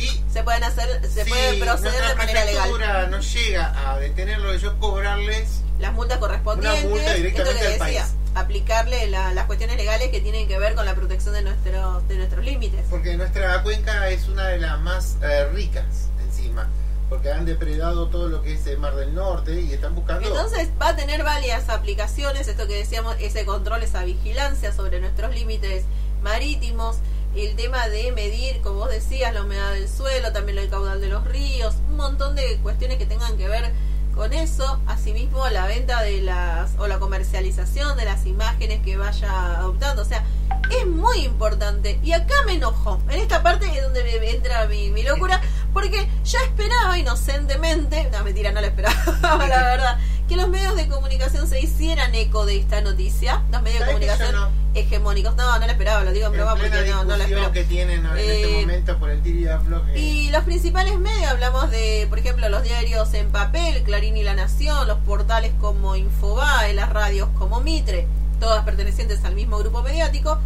y 0.00 0.24
se 0.32 0.42
pueden 0.42 0.64
hacer, 0.64 1.00
se 1.08 1.24
si 1.24 1.30
puede 1.30 1.58
proceder 1.60 2.02
de 2.08 2.14
manera 2.14 2.44
legal. 2.44 3.10
no 3.10 3.20
llega 3.20 3.90
a 3.90 3.98
detenerlo, 3.98 4.52
ellos 4.52 4.74
cobrarles 4.80 5.60
Las 5.78 5.92
multas 5.92 6.18
correspondientes, 6.18 6.84
Una 6.84 6.90
multa 6.94 7.14
directamente 7.14 7.58
al 7.60 7.66
decía, 7.78 7.78
país. 7.78 8.02
aplicarle 8.34 9.06
la- 9.08 9.32
las 9.34 9.46
cuestiones 9.46 9.76
legales 9.76 10.10
que 10.10 10.20
tienen 10.20 10.46
que 10.48 10.58
ver 10.58 10.74
con 10.74 10.84
la 10.86 10.94
protección 10.94 11.34
de 11.34 11.42
nuestros 11.42 12.06
de 12.08 12.16
nuestros 12.16 12.44
límites. 12.44 12.84
porque 12.90 13.16
nuestra 13.16 13.62
cuenca 13.62 14.08
es 14.08 14.28
una 14.28 14.46
de 14.48 14.58
las 14.58 14.78
más 14.80 15.16
eh, 15.22 15.46
ricas 15.52 16.08
encima 16.22 16.68
porque 17.08 17.32
han 17.32 17.44
depredado 17.44 18.06
todo 18.08 18.28
lo 18.28 18.40
que 18.40 18.52
es 18.54 18.64
el 18.68 18.78
Mar 18.78 18.94
del 18.94 19.12
Norte 19.16 19.60
y 19.60 19.72
están 19.72 19.96
buscando 19.96 20.28
Entonces 20.28 20.68
va 20.80 20.90
a 20.90 20.96
tener 20.96 21.24
varias 21.24 21.68
aplicaciones, 21.68 22.46
esto 22.46 22.68
que 22.68 22.74
decíamos, 22.76 23.16
ese 23.18 23.44
control, 23.44 23.82
esa 23.82 24.04
vigilancia 24.04 24.72
sobre 24.72 25.00
nuestros 25.00 25.34
límites 25.34 25.82
marítimos, 26.22 26.98
el 27.34 27.54
tema 27.56 27.88
de 27.88 28.12
medir, 28.12 28.60
como 28.60 28.80
vos 28.80 28.90
decías, 28.90 29.32
la 29.32 29.42
humedad 29.42 29.72
del 29.72 29.88
suelo, 29.88 30.32
también 30.32 30.58
el 30.58 30.68
caudal 30.68 31.00
de 31.00 31.08
los 31.08 31.24
ríos, 31.24 31.76
un 31.88 31.96
montón 31.96 32.34
de 32.34 32.58
cuestiones 32.58 32.98
que 32.98 33.06
tengan 33.06 33.36
que 33.36 33.48
ver 33.48 33.72
con 34.14 34.32
eso, 34.32 34.80
asimismo 34.86 35.48
la 35.48 35.66
venta 35.66 36.02
de 36.02 36.20
las 36.20 36.72
o 36.78 36.88
la 36.88 36.98
comercialización 36.98 37.96
de 37.96 38.04
las 38.04 38.26
imágenes 38.26 38.82
que 38.82 38.96
vaya 38.96 39.56
adoptando, 39.56 40.02
o 40.02 40.04
sea, 40.04 40.24
es 40.70 40.86
muy 40.86 41.20
importante. 41.20 41.98
Y 42.02 42.12
acá 42.12 42.34
me 42.46 42.54
enojo, 42.54 43.00
en 43.08 43.20
esta 43.20 43.42
parte 43.42 43.66
es 43.66 43.82
donde 43.82 44.02
me 44.02 44.30
entra 44.30 44.66
mi, 44.66 44.90
mi 44.90 45.02
locura, 45.04 45.40
porque 45.72 46.08
ya 46.24 46.38
esperaba 46.42 46.98
inocentemente, 46.98 48.10
no 48.10 48.24
mentira, 48.24 48.50
no 48.52 48.60
la 48.60 48.66
esperaba, 48.66 49.20
la 49.22 49.62
verdad, 49.64 49.98
que 50.30 50.36
los 50.36 50.48
medios 50.48 50.76
de 50.76 50.86
comunicación 50.86 51.48
se 51.48 51.60
hicieran 51.60 52.14
eco 52.14 52.46
de 52.46 52.56
esta 52.56 52.80
noticia, 52.82 53.42
los 53.50 53.62
medios 53.62 53.80
de 53.80 53.86
¿Sabes 53.86 54.00
que 54.00 54.06
yo 54.06 54.12
comunicación 54.16 54.34
no? 54.36 54.48
hegemónicos, 54.74 55.34
no, 55.36 55.58
no 55.58 55.66
la 55.66 55.72
esperaba, 55.72 56.04
lo 56.04 56.12
digo 56.12 56.26
en 56.26 56.32
en 56.34 56.38
broma 56.38 56.52
porque 56.54 56.70
no, 56.70 56.76
no 57.04 57.14
discusión 57.16 57.20
espero. 57.38 57.52
que 57.52 57.64
tienen 57.64 58.06
en 58.06 58.16
Eh, 58.16 58.42
este 58.42 58.60
momento 58.60 58.98
por 59.00 59.10
el 59.10 59.20
tiro 59.22 59.40
y 59.40 59.48
afloje 59.48 59.98
Y 59.98 60.30
los 60.30 60.44
principales 60.44 60.96
medios, 61.00 61.28
hablamos 61.32 61.68
de, 61.72 62.06
por 62.08 62.20
ejemplo, 62.20 62.48
los 62.48 62.62
diarios 62.62 63.12
en 63.14 63.30
papel, 63.32 63.82
Clarín 63.82 64.16
y 64.16 64.22
La 64.22 64.34
Nación, 64.34 64.86
los 64.86 64.98
portales 64.98 65.52
como 65.60 65.96
Infobae, 65.96 66.74
las 66.74 66.90
radios 66.90 67.28
como 67.36 67.60
Mitre, 67.60 68.06
todas 68.38 68.64
pertenecientes 68.64 69.24
al 69.24 69.34
mismo 69.34 69.58
grupo 69.58 69.82
mediático, 69.82 70.38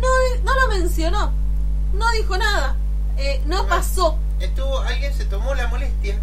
no, 0.00 0.08
no 0.44 0.54
lo 0.60 0.68
mencionó, 0.78 1.32
no 1.94 2.10
dijo 2.12 2.38
nada, 2.38 2.76
eh, 3.18 3.42
no 3.46 3.58
Además, 3.58 3.78
pasó. 3.88 4.18
estuvo 4.38 4.78
alguien 4.82 5.12
se 5.12 5.24
tomó 5.24 5.52
la 5.56 5.66
molestia 5.66 6.16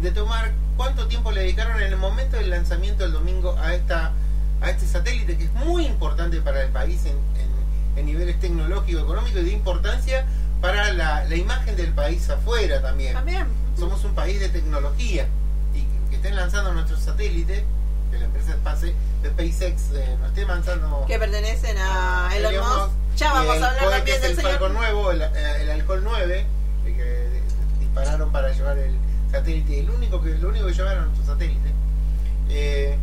de 0.00 0.10
tomar 0.10 0.52
cuánto 0.76 1.06
tiempo 1.06 1.30
le 1.32 1.40
dedicaron 1.42 1.80
en 1.80 1.92
el 1.92 1.96
momento 1.96 2.36
del 2.36 2.50
lanzamiento 2.50 3.04
del 3.04 3.12
domingo 3.12 3.56
a 3.60 3.74
esta 3.74 4.12
a 4.60 4.70
este 4.70 4.86
satélite 4.86 5.36
que 5.36 5.44
es 5.44 5.52
muy 5.52 5.84
importante 5.86 6.40
para 6.40 6.62
el 6.62 6.70
país 6.70 7.04
en, 7.04 7.12
en- 7.12 7.98
en 7.98 8.06
niveles 8.06 8.40
tecnológico 8.40 9.00
económico 9.00 9.38
y 9.38 9.44
de 9.44 9.52
importancia 9.52 10.24
para 10.60 10.92
la, 10.92 11.24
la 11.24 11.36
imagen 11.36 11.76
del 11.76 11.92
país 11.92 12.28
afuera 12.30 12.80
también 12.82 13.12
También. 13.14 13.46
somos 13.78 14.02
un 14.04 14.14
país 14.14 14.40
de 14.40 14.48
tecnología 14.48 15.26
y 15.74 15.82
que, 16.10 16.16
estén 16.16 16.34
lanzando 16.36 16.72
nuestros 16.72 17.00
satélites 17.00 17.62
que 18.10 18.18
la 18.18 18.24
empresa 18.24 18.52
Space, 18.54 18.94
de 19.22 19.28
SpaceX 19.30 19.90
eh, 19.92 20.16
nos 20.20 20.28
esté 20.30 20.44
lanzando 20.46 21.04
Que 21.06 21.18
pertenecen 21.18 21.76
a 21.78 22.30
Elon 22.34 22.54
Musk. 22.56 22.90
Ya 23.16 23.32
vamos 23.32 23.56
el 23.56 23.62
a 23.64 23.68
hablar 23.68 23.90
también 23.90 24.20
del 24.20 24.30
el 24.30 24.36
señor. 24.36 24.70
Nuevo, 24.72 25.10
el, 25.12 25.22
eh, 25.22 25.28
el 25.60 25.70
Alcol 25.70 26.00
9, 26.02 26.46
el 26.86 26.96
que 26.96 27.28
dispararon 27.80 28.32
para 28.32 28.50
llevar 28.52 28.78
el 28.78 28.96
satélite, 29.34 29.80
el 29.80 29.90
único 29.90 30.22
que, 30.22 30.30
lo 30.30 30.48
único 30.48 30.66
que 30.66 30.72
llevaron 30.72 31.06
nuestro 31.06 31.26
satélite. 31.26 31.72
Eh, 32.50 32.96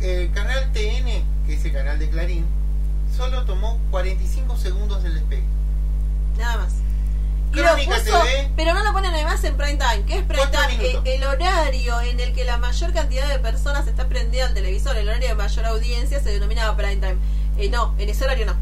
el 0.00 0.30
canal 0.32 0.72
TN, 0.72 1.46
que 1.46 1.54
es 1.54 1.64
el 1.64 1.72
canal 1.72 1.98
de 1.98 2.08
Clarín, 2.08 2.46
solo 3.16 3.44
tomó 3.44 3.78
45 3.90 4.56
segundos 4.56 5.02
del 5.02 5.14
despegue. 5.14 5.44
Nada 6.38 6.58
más. 6.58 6.74
Y 7.52 7.56
lo 7.56 7.64
Crónica 7.64 7.96
puso, 7.96 8.20
TV. 8.20 8.50
pero 8.56 8.72
no 8.72 8.82
lo 8.82 8.92
ponen 8.92 9.12
además 9.12 9.44
en 9.44 9.56
prime 9.56 9.76
time. 9.76 10.04
¿Qué 10.06 10.18
es 10.18 10.24
prime 10.24 10.46
time? 10.46 10.86
Eh, 10.86 11.00
el 11.04 11.24
horario 11.24 12.00
en 12.00 12.18
el 12.20 12.32
que 12.32 12.44
la 12.44 12.56
mayor 12.56 12.92
cantidad 12.94 13.28
de 13.28 13.38
personas 13.40 13.86
está 13.86 14.08
prendida 14.08 14.46
al 14.46 14.54
televisor, 14.54 14.96
el 14.96 15.08
horario 15.08 15.28
de 15.28 15.34
mayor 15.34 15.66
audiencia 15.66 16.20
se 16.20 16.30
denominaba 16.30 16.76
prime 16.76 16.96
time. 16.96 17.16
Eh, 17.58 17.68
no, 17.68 17.94
en 17.98 18.08
ese 18.08 18.24
horario 18.24 18.46
no. 18.46 18.54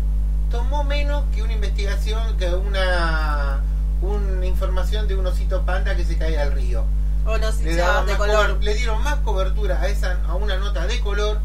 Tomó 0.51 0.83
menos 0.83 1.25
que 1.33 1.43
una 1.43 1.53
investigación, 1.53 2.37
que 2.37 2.49
una, 2.49 3.63
una 4.03 4.47
información 4.47 5.07
de 5.09 5.17
un 5.17 5.27
osito 5.27 5.65
panda 5.65 5.97
que 5.97 6.05
se 6.05 6.17
cae 6.17 6.39
al 6.39 6.53
río. 6.53 6.85
O 7.27 7.37
no 7.37 7.51
le, 7.63 7.75
de 7.75 8.17
color. 8.17 8.63
le 8.63 8.75
dieron 8.75 9.03
más 9.03 9.17
cobertura 9.17 9.81
a 9.81 9.89
esa 9.89 10.21
a 10.27 10.35
una 10.35 10.57
nota 10.57 10.87
de 10.87 11.01
color 11.01 11.39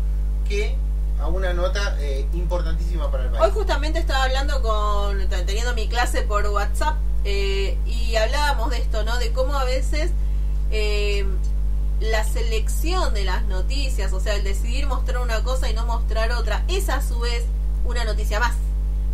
que 0.47 0.77
a 1.19 1.27
una 1.27 1.53
nota 1.53 1.97
eh, 1.99 2.27
importantísima 2.33 3.11
para 3.11 3.25
el 3.25 3.33
Hoy 3.33 3.39
país. 3.39 3.53
justamente 3.53 3.99
estaba 3.99 4.23
hablando 4.23 4.61
con, 4.61 5.27
teniendo 5.45 5.73
mi 5.73 5.87
clase 5.87 6.21
por 6.21 6.45
WhatsApp 6.47 6.95
eh, 7.23 7.77
y 7.85 8.15
hablábamos 8.15 8.69
de 8.69 8.77
esto, 8.77 9.03
¿no? 9.03 9.17
De 9.17 9.31
cómo 9.31 9.55
a 9.55 9.65
veces 9.65 10.11
eh, 10.71 11.25
la 11.99 12.23
selección 12.23 13.13
de 13.13 13.23
las 13.23 13.43
noticias, 13.45 14.13
o 14.13 14.19
sea, 14.19 14.35
el 14.35 14.43
decidir 14.43 14.87
mostrar 14.87 15.21
una 15.21 15.43
cosa 15.43 15.69
y 15.69 15.73
no 15.73 15.85
mostrar 15.85 16.31
otra, 16.33 16.63
es 16.67 16.89
a 16.89 17.01
su 17.01 17.19
vez 17.19 17.45
una 17.85 18.03
noticia 18.03 18.39
más. 18.39 18.53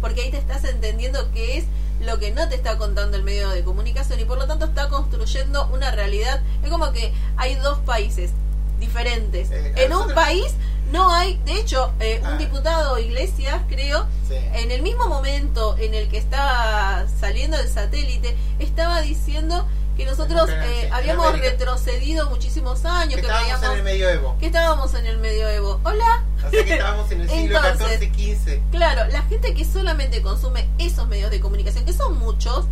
Porque 0.02 0.22
ahí 0.24 0.32
te 0.32 0.38
estás 0.38 0.64
entendiendo 0.66 1.32
qué 1.32 1.60
es 1.60 1.66
lo 2.02 2.18
que 2.20 2.32
no 2.32 2.50
te 2.50 2.56
está 2.56 2.78
contando 2.78 3.16
el 3.16 3.24
medio 3.24 3.50
de 3.52 3.64
comunicación 3.64 4.20
y 4.20 4.26
por 4.26 4.38
lo 4.40 4.48
tanto 4.48 4.66
está 4.66 4.90
construyendo 4.90 5.68
una 5.68 5.92
realidad. 5.92 6.42
Es 6.64 6.70
como 6.72 6.92
que 6.92 7.14
hay 7.38 7.56
dos 7.56 7.78
países 7.80 8.32
diferentes. 8.80 9.52
Eh, 9.52 9.74
en 9.78 9.94
un 9.94 10.14
país 10.14 10.48
no 10.92 11.14
hay, 11.14 11.38
de 11.46 11.54
hecho, 11.60 11.94
eh, 12.00 12.20
un 12.24 12.28
Ah. 12.28 12.38
diputado 12.38 12.98
Iglesias, 13.00 13.62
creo, 13.70 14.08
Sí. 14.28 14.34
en 14.54 14.72
el 14.72 14.82
mismo 14.82 15.08
momento 15.08 15.78
en 15.78 15.94
el 15.94 16.10
que 16.10 16.18
estaba 16.18 17.06
saliendo 17.20 17.58
el 17.60 17.70
satélite, 17.70 18.36
estaba 18.60 19.02
diciendo 19.02 19.68
que 19.96 20.06
nosotros 20.06 20.50
eh, 20.50 20.90
habíamos 20.92 21.38
retrocedido 21.40 22.28
muchísimos 22.30 22.84
años, 22.86 23.16
que 23.16 23.22
que, 23.22 23.28
estábamos 23.28 23.46
veíamos 23.62 23.64
en 23.72 23.78
el 23.78 23.84
medioevo. 23.84 24.36
que 24.40 24.46
estábamos 24.48 24.94
en 24.96 25.06
el 25.06 25.18
medioevo. 25.20 25.80
Hola, 25.84 26.24
Así 26.46 26.64
que 26.64 26.74
estábamos 26.74 27.12
en 27.12 27.22
el 27.22 27.30
siglo 27.30 27.60
XIV, 27.62 28.14
XV. 28.14 28.60
claro, 28.72 29.06
la 29.12 29.22
gente 29.24 29.54
que 29.54 29.66
solamente 29.66 30.22
consume 30.22 30.68
esos 30.80 31.08
medios 31.08 31.30
de 31.32 31.40
comunicación, 31.40 31.86
que 31.86 31.94
son 31.94 32.18
muchos, 32.18 32.66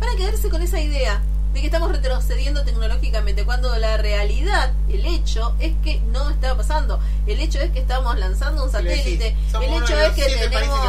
van 0.00 0.10
a 0.10 0.16
quedarse 0.16 0.48
con 0.50 0.60
esa 0.62 0.80
idea 0.80 1.22
de 1.54 1.60
que 1.60 1.66
estamos 1.66 1.92
retrocediendo 1.92 2.64
tecnológicamente, 2.64 3.44
cuando 3.44 3.76
la 3.78 3.96
realidad, 3.96 4.72
el 4.88 5.06
hecho, 5.06 5.54
es 5.60 5.72
que 5.84 6.00
no 6.00 6.28
está 6.30 6.56
pasando. 6.56 6.98
El 7.28 7.38
hecho 7.38 7.60
es 7.60 7.70
que 7.70 7.78
estamos 7.78 8.18
lanzando 8.18 8.64
un 8.64 8.70
satélite. 8.72 9.36
El 9.62 9.82
hecho 9.82 9.96
es 9.98 10.12
que 10.14 10.24
tenemos. 10.48 10.80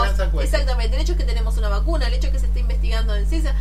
exactamente, 0.42 0.96
el 0.96 1.02
hecho 1.04 1.12
es 1.12 1.18
que 1.20 1.24
tenemos 1.24 1.56
una 1.58 1.70
vacuna, 1.70 2.08
el 2.08 2.16
hecho 2.16 2.28
es 2.28 2.34
que 2.34 2.40
se 2.40 2.48
está 2.48 2.60
investigando 2.60 3.16
en 3.16 3.28
ciencia. 3.28 3.54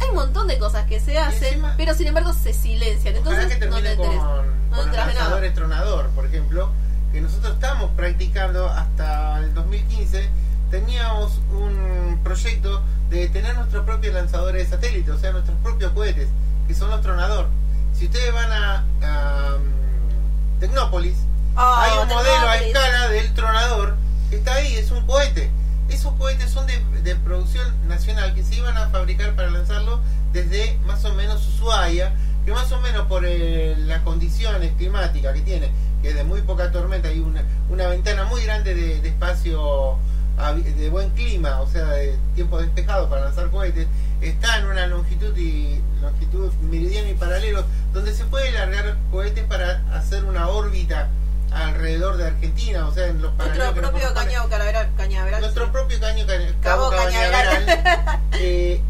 Hay 0.00 0.08
un 0.08 0.14
montón 0.16 0.46
de 0.48 0.58
cosas 0.58 0.86
que 0.86 0.98
se 0.98 1.18
hacen, 1.18 1.44
encima- 1.54 1.74
pero 1.76 1.94
sin 1.94 2.06
embargo 2.06 2.32
se 2.32 2.52
silencian. 2.54 3.16
Entonces 3.16 3.44
no 3.44 3.58
te 3.58 3.68
con, 3.68 3.78
interesa. 3.78 4.42
con 4.74 4.86
nada. 4.92 5.06
lanzadores 5.06 5.54
tronador, 5.54 6.08
por 6.10 6.24
ejemplo, 6.26 6.70
que 7.12 7.20
nosotros 7.20 7.54
estamos 7.54 7.90
practicando 7.96 8.68
hasta 8.68 9.38
el 9.38 9.54
2015. 9.54 10.28
Teníamos 10.70 11.38
un 11.50 12.20
proyecto 12.24 12.82
de 13.10 13.28
tener 13.28 13.54
nuestros 13.56 13.84
propios 13.84 14.14
lanzadores 14.14 14.64
de 14.68 14.76
satélite, 14.76 15.10
o 15.10 15.18
sea, 15.18 15.32
nuestros 15.32 15.56
propios 15.62 15.92
cohetes, 15.92 16.28
que 16.66 16.74
son 16.74 16.90
los 16.90 17.00
tronador. 17.00 17.48
Si 17.94 18.06
ustedes 18.06 18.32
van 18.34 18.50
a, 18.52 18.84
a, 19.02 19.54
um, 19.56 20.58
Tecnópolis, 20.60 21.16
Ah, 21.58 21.84
hay 21.84 21.98
un 22.02 22.08
modelo 22.08 22.48
a 22.48 22.52
Tecnópolis. 22.52 22.66
escala 22.66 23.08
del 23.08 23.34
tronador 23.34 23.96
que 24.28 24.36
está 24.36 24.54
ahí, 24.54 24.74
es 24.76 24.90
un 24.90 25.06
cohete. 25.06 25.50
Esos 25.88 26.12
cohetes 26.14 26.50
son 26.50 26.66
de, 26.66 26.78
de 27.02 27.14
producción 27.16 27.64
nacional 27.88 28.34
que 28.34 28.42
se 28.42 28.56
iban 28.56 28.76
a 28.76 28.88
fabricar 28.88 29.34
para 29.36 29.50
lanzarlo 29.50 30.00
desde 30.32 30.76
más 30.84 31.04
o 31.04 31.14
menos 31.14 31.46
Ushuaia, 31.46 32.12
que 32.46 32.52
más 32.52 32.70
o 32.70 32.80
menos 32.80 33.06
por 33.08 33.24
eh, 33.26 33.74
las 33.76 34.02
condiciones 34.02 34.72
climáticas 34.78 35.34
que 35.34 35.40
tiene, 35.40 35.70
que 36.00 36.10
es 36.10 36.14
de 36.14 36.22
muy 36.22 36.40
poca 36.42 36.70
tormenta 36.70 37.12
y 37.12 37.18
una, 37.18 37.42
una 37.68 37.88
ventana 37.88 38.24
muy 38.24 38.40
grande 38.44 38.72
de, 38.72 39.00
de 39.00 39.08
espacio 39.08 39.98
de 40.36 40.90
buen 40.90 41.10
clima, 41.10 41.60
o 41.60 41.66
sea, 41.66 41.86
de 41.86 42.16
tiempo 42.34 42.60
despejado 42.60 43.08
para 43.08 43.24
lanzar 43.24 43.50
cohetes, 43.50 43.88
está 44.20 44.58
en 44.58 44.66
una 44.66 44.86
longitud 44.86 45.36
y 45.36 45.80
longitud 46.00 46.52
meridiano 46.70 47.08
y 47.08 47.14
paralelo 47.14 47.64
donde 47.92 48.14
se 48.14 48.24
puede 48.26 48.52
largar 48.52 48.96
cohetes 49.10 49.44
para 49.44 49.82
hacer 49.94 50.24
una 50.24 50.48
órbita 50.48 51.08
alrededor 51.50 52.16
de 52.16 52.26
Argentina, 52.26 52.86
o 52.86 52.92
sea, 52.92 53.06
en 53.06 53.22
los 53.22 53.34
Nuestro 53.34 53.72
propio 53.72 54.14
caño 54.14 54.48
cañaveral. 54.48 54.90
cañaveral, 54.96 55.40
Nuestro 55.40 55.64
sí. 55.64 55.70
propio 55.72 56.00
caño, 56.00 56.26
Cabo 56.62 56.90
cañaveral. 56.90 58.20
Eh, 58.38 58.82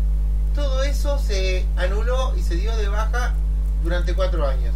todo 0.57 0.83
eso 0.83 1.19
se 1.21 1.65
anuló 1.77 2.35
y 2.37 2.43
se 2.43 2.57
dio 2.57 2.77
de 2.77 2.89
baja 2.89 3.35
durante 3.87 4.14
cuatro 4.14 4.49
años. 4.49 4.74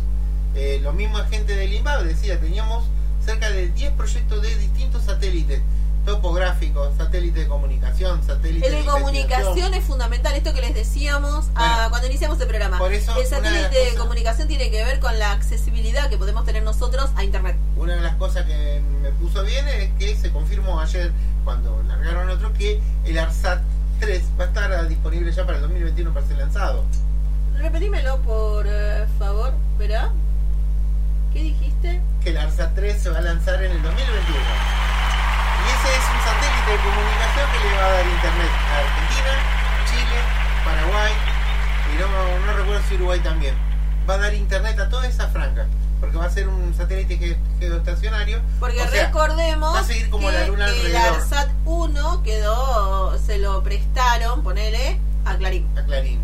Eh, 0.55 0.79
lo 0.83 0.93
mismo 0.93 1.19
gente 1.29 1.57
del 1.57 1.73
INVAB 1.73 2.05
decía, 2.05 2.39
teníamos 2.39 2.85
cerca 3.25 3.51
de 3.51 3.69
10 3.69 3.93
proyectos 3.95 4.41
de 4.41 4.57
distintos 4.57 5.03
satélites, 5.03 5.61
topográficos, 6.07 6.97
satélite 6.97 7.41
de 7.41 7.49
comunicación, 7.49 8.25
satélite 8.25 8.67
El 8.67 8.73
de 8.73 8.79
de 8.79 8.85
comunicación 8.85 9.75
es 9.75 9.85
fundamental, 9.85 10.35
esto 10.35 10.55
que 10.55 10.61
les 10.61 10.75
decíamos 10.75 11.47
ah, 11.57 11.75
Bueno, 11.75 11.91
cuando 11.91 12.07
iniciamos 12.07 12.41
el 12.41 12.47
programa. 12.47 12.79
por 12.79 12.93
eso, 12.93 13.13
el 13.21 13.27
satélite 13.27 13.69
de, 13.69 13.85
cosas- 13.85 13.99
comunicación 13.99 14.47
tiene 14.49 14.71
que 14.71 14.85
ver 14.85 15.01
con 15.01 15.19
la 15.19 15.33
accesibilidad 15.33 16.09
que 16.09 16.17
podemos 16.17 16.45
tener 16.45 16.63
nosotros 16.63 17.11
a 17.17 17.25
Internet. 17.25 17.57
Una 17.77 17.97
de 17.97 18.01
las 18.03 18.15
cosas 18.15 18.45
que 18.47 18.81
me 19.03 19.11
puso 19.11 19.43
bien 19.43 19.67
es 19.69 19.91
que 19.99 20.17
se 20.17 20.31
confirmó 20.31 20.81
ayer, 20.81 21.11
cuando 21.45 21.83
largaron 21.89 22.31
otro, 22.31 22.53
que 22.53 22.81
el 23.05 23.19
ARSAT 23.19 23.61
3 23.99 24.23
va 24.39 24.45
a 24.45 24.47
estar 24.47 24.73
ah, 24.73 24.85
disponible 24.85 25.33
ya 25.33 25.45
para 25.45 25.59
el 25.59 25.63
2021 25.63 26.15
para 26.15 26.27
ser 26.27 26.39
lanzado. 26.39 26.85
Repetímelo 27.61 28.17
por 28.23 28.67
eh, 28.69 29.07
favor, 29.19 29.53
¿verdad? 29.79 30.11
¿Qué 31.33 31.43
dijiste? 31.43 32.01
que 32.23 32.31
el 32.31 32.37
ARSAT 32.39 32.75
3 32.75 33.03
se 33.03 33.09
va 33.11 33.19
a 33.19 33.21
lanzar 33.23 33.63
en 33.63 33.71
el 33.73 33.83
2021. 33.83 34.11
Y 34.11 35.69
ese 35.71 35.89
es 35.97 36.05
un 36.13 36.21
satélite 36.25 36.71
de 36.73 36.79
comunicación 36.79 37.51
que 37.53 37.69
le 37.69 37.77
va 37.77 37.87
a 37.87 37.91
dar 37.93 38.07
internet 38.07 38.51
a 38.51 38.79
Argentina, 38.79 39.33
Chile, 39.89 40.21
Paraguay 40.65 41.13
y 41.95 41.99
no, 42.01 42.47
no 42.47 42.53
recuerdo 42.59 42.83
si 42.89 42.95
Uruguay 42.97 43.21
también. 43.21 43.55
Va 44.09 44.15
a 44.15 44.19
dar 44.19 44.35
internet 44.35 44.79
a 44.81 44.89
toda 44.91 45.07
esa 45.07 45.29
franja, 45.29 45.67
porque 46.01 46.17
va 46.19 46.27
a 46.27 46.31
ser 46.31 46.49
un 46.49 46.75
satélite 46.75 47.17
ge- 47.17 47.39
geoestacionario. 47.59 48.41
Porque 48.59 48.81
O 48.83 48.89
sea, 48.89 49.07
recordemos 49.07 49.75
va 49.75 49.81
a 49.81 49.85
seguir 49.85 50.11
como 50.11 50.29
que 50.29 50.35
la 50.35 50.47
luna 50.47 50.67
el. 50.69 50.97
ARSAT 50.97 51.49
1 51.65 52.23
quedó, 52.23 53.17
se 53.19 53.39
lo 53.39 53.63
prestaron, 53.63 54.43
ponele, 54.43 54.99
a 55.25 55.37
Clarín. 55.37 55.67
a 55.79 55.83
Clarín. 55.85 56.21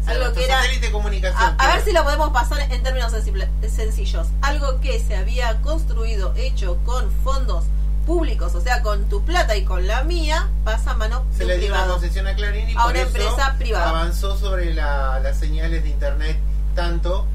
O 0.00 0.04
sea, 0.04 0.12
Algo 0.12 0.24
nuestro 0.24 0.40
que 0.40 0.44
era- 0.46 0.56
satélite 0.62 0.86
de 0.86 0.92
comunicación. 0.92 1.54
A, 1.58 1.66
ver 1.74 1.84
si 1.84 1.92
lo 1.92 2.02
podemos 2.04 2.30
pasar 2.30 2.60
en 2.72 2.82
términos 2.82 3.12
sensible- 3.12 3.48
sencillos. 3.68 4.28
Algo 4.42 4.80
que 4.80 4.98
se 4.98 5.14
había 5.16 5.60
construido, 5.62 6.32
hecho 6.36 6.78
con 6.84 7.10
fondos 7.22 7.64
públicos, 8.06 8.54
o 8.54 8.60
sea, 8.60 8.82
con 8.82 9.04
tu 9.08 9.22
plata 9.24 9.56
y 9.56 9.64
con 9.64 9.86
la 9.86 10.02
mía, 10.04 10.48
pasa 10.64 10.92
a 10.92 10.94
mano 10.94 11.24
se 11.36 11.44
le 11.44 11.58
dio 11.58 11.72
una 11.72 11.86
concesión 11.86 12.26
a 12.26 12.34
Clarín 12.34 12.68
y 12.70 12.72
A 12.72 12.82
por 12.82 12.90
una 12.92 13.00
eso 13.02 13.08
empresa 13.08 13.54
privada. 13.58 13.88
avanzó 13.90 14.36
sobre 14.38 14.72
la- 14.74 15.20
las 15.20 15.38
señales 15.38 15.82
de 15.84 15.90
internet 15.90 16.38
tanto 16.74 17.26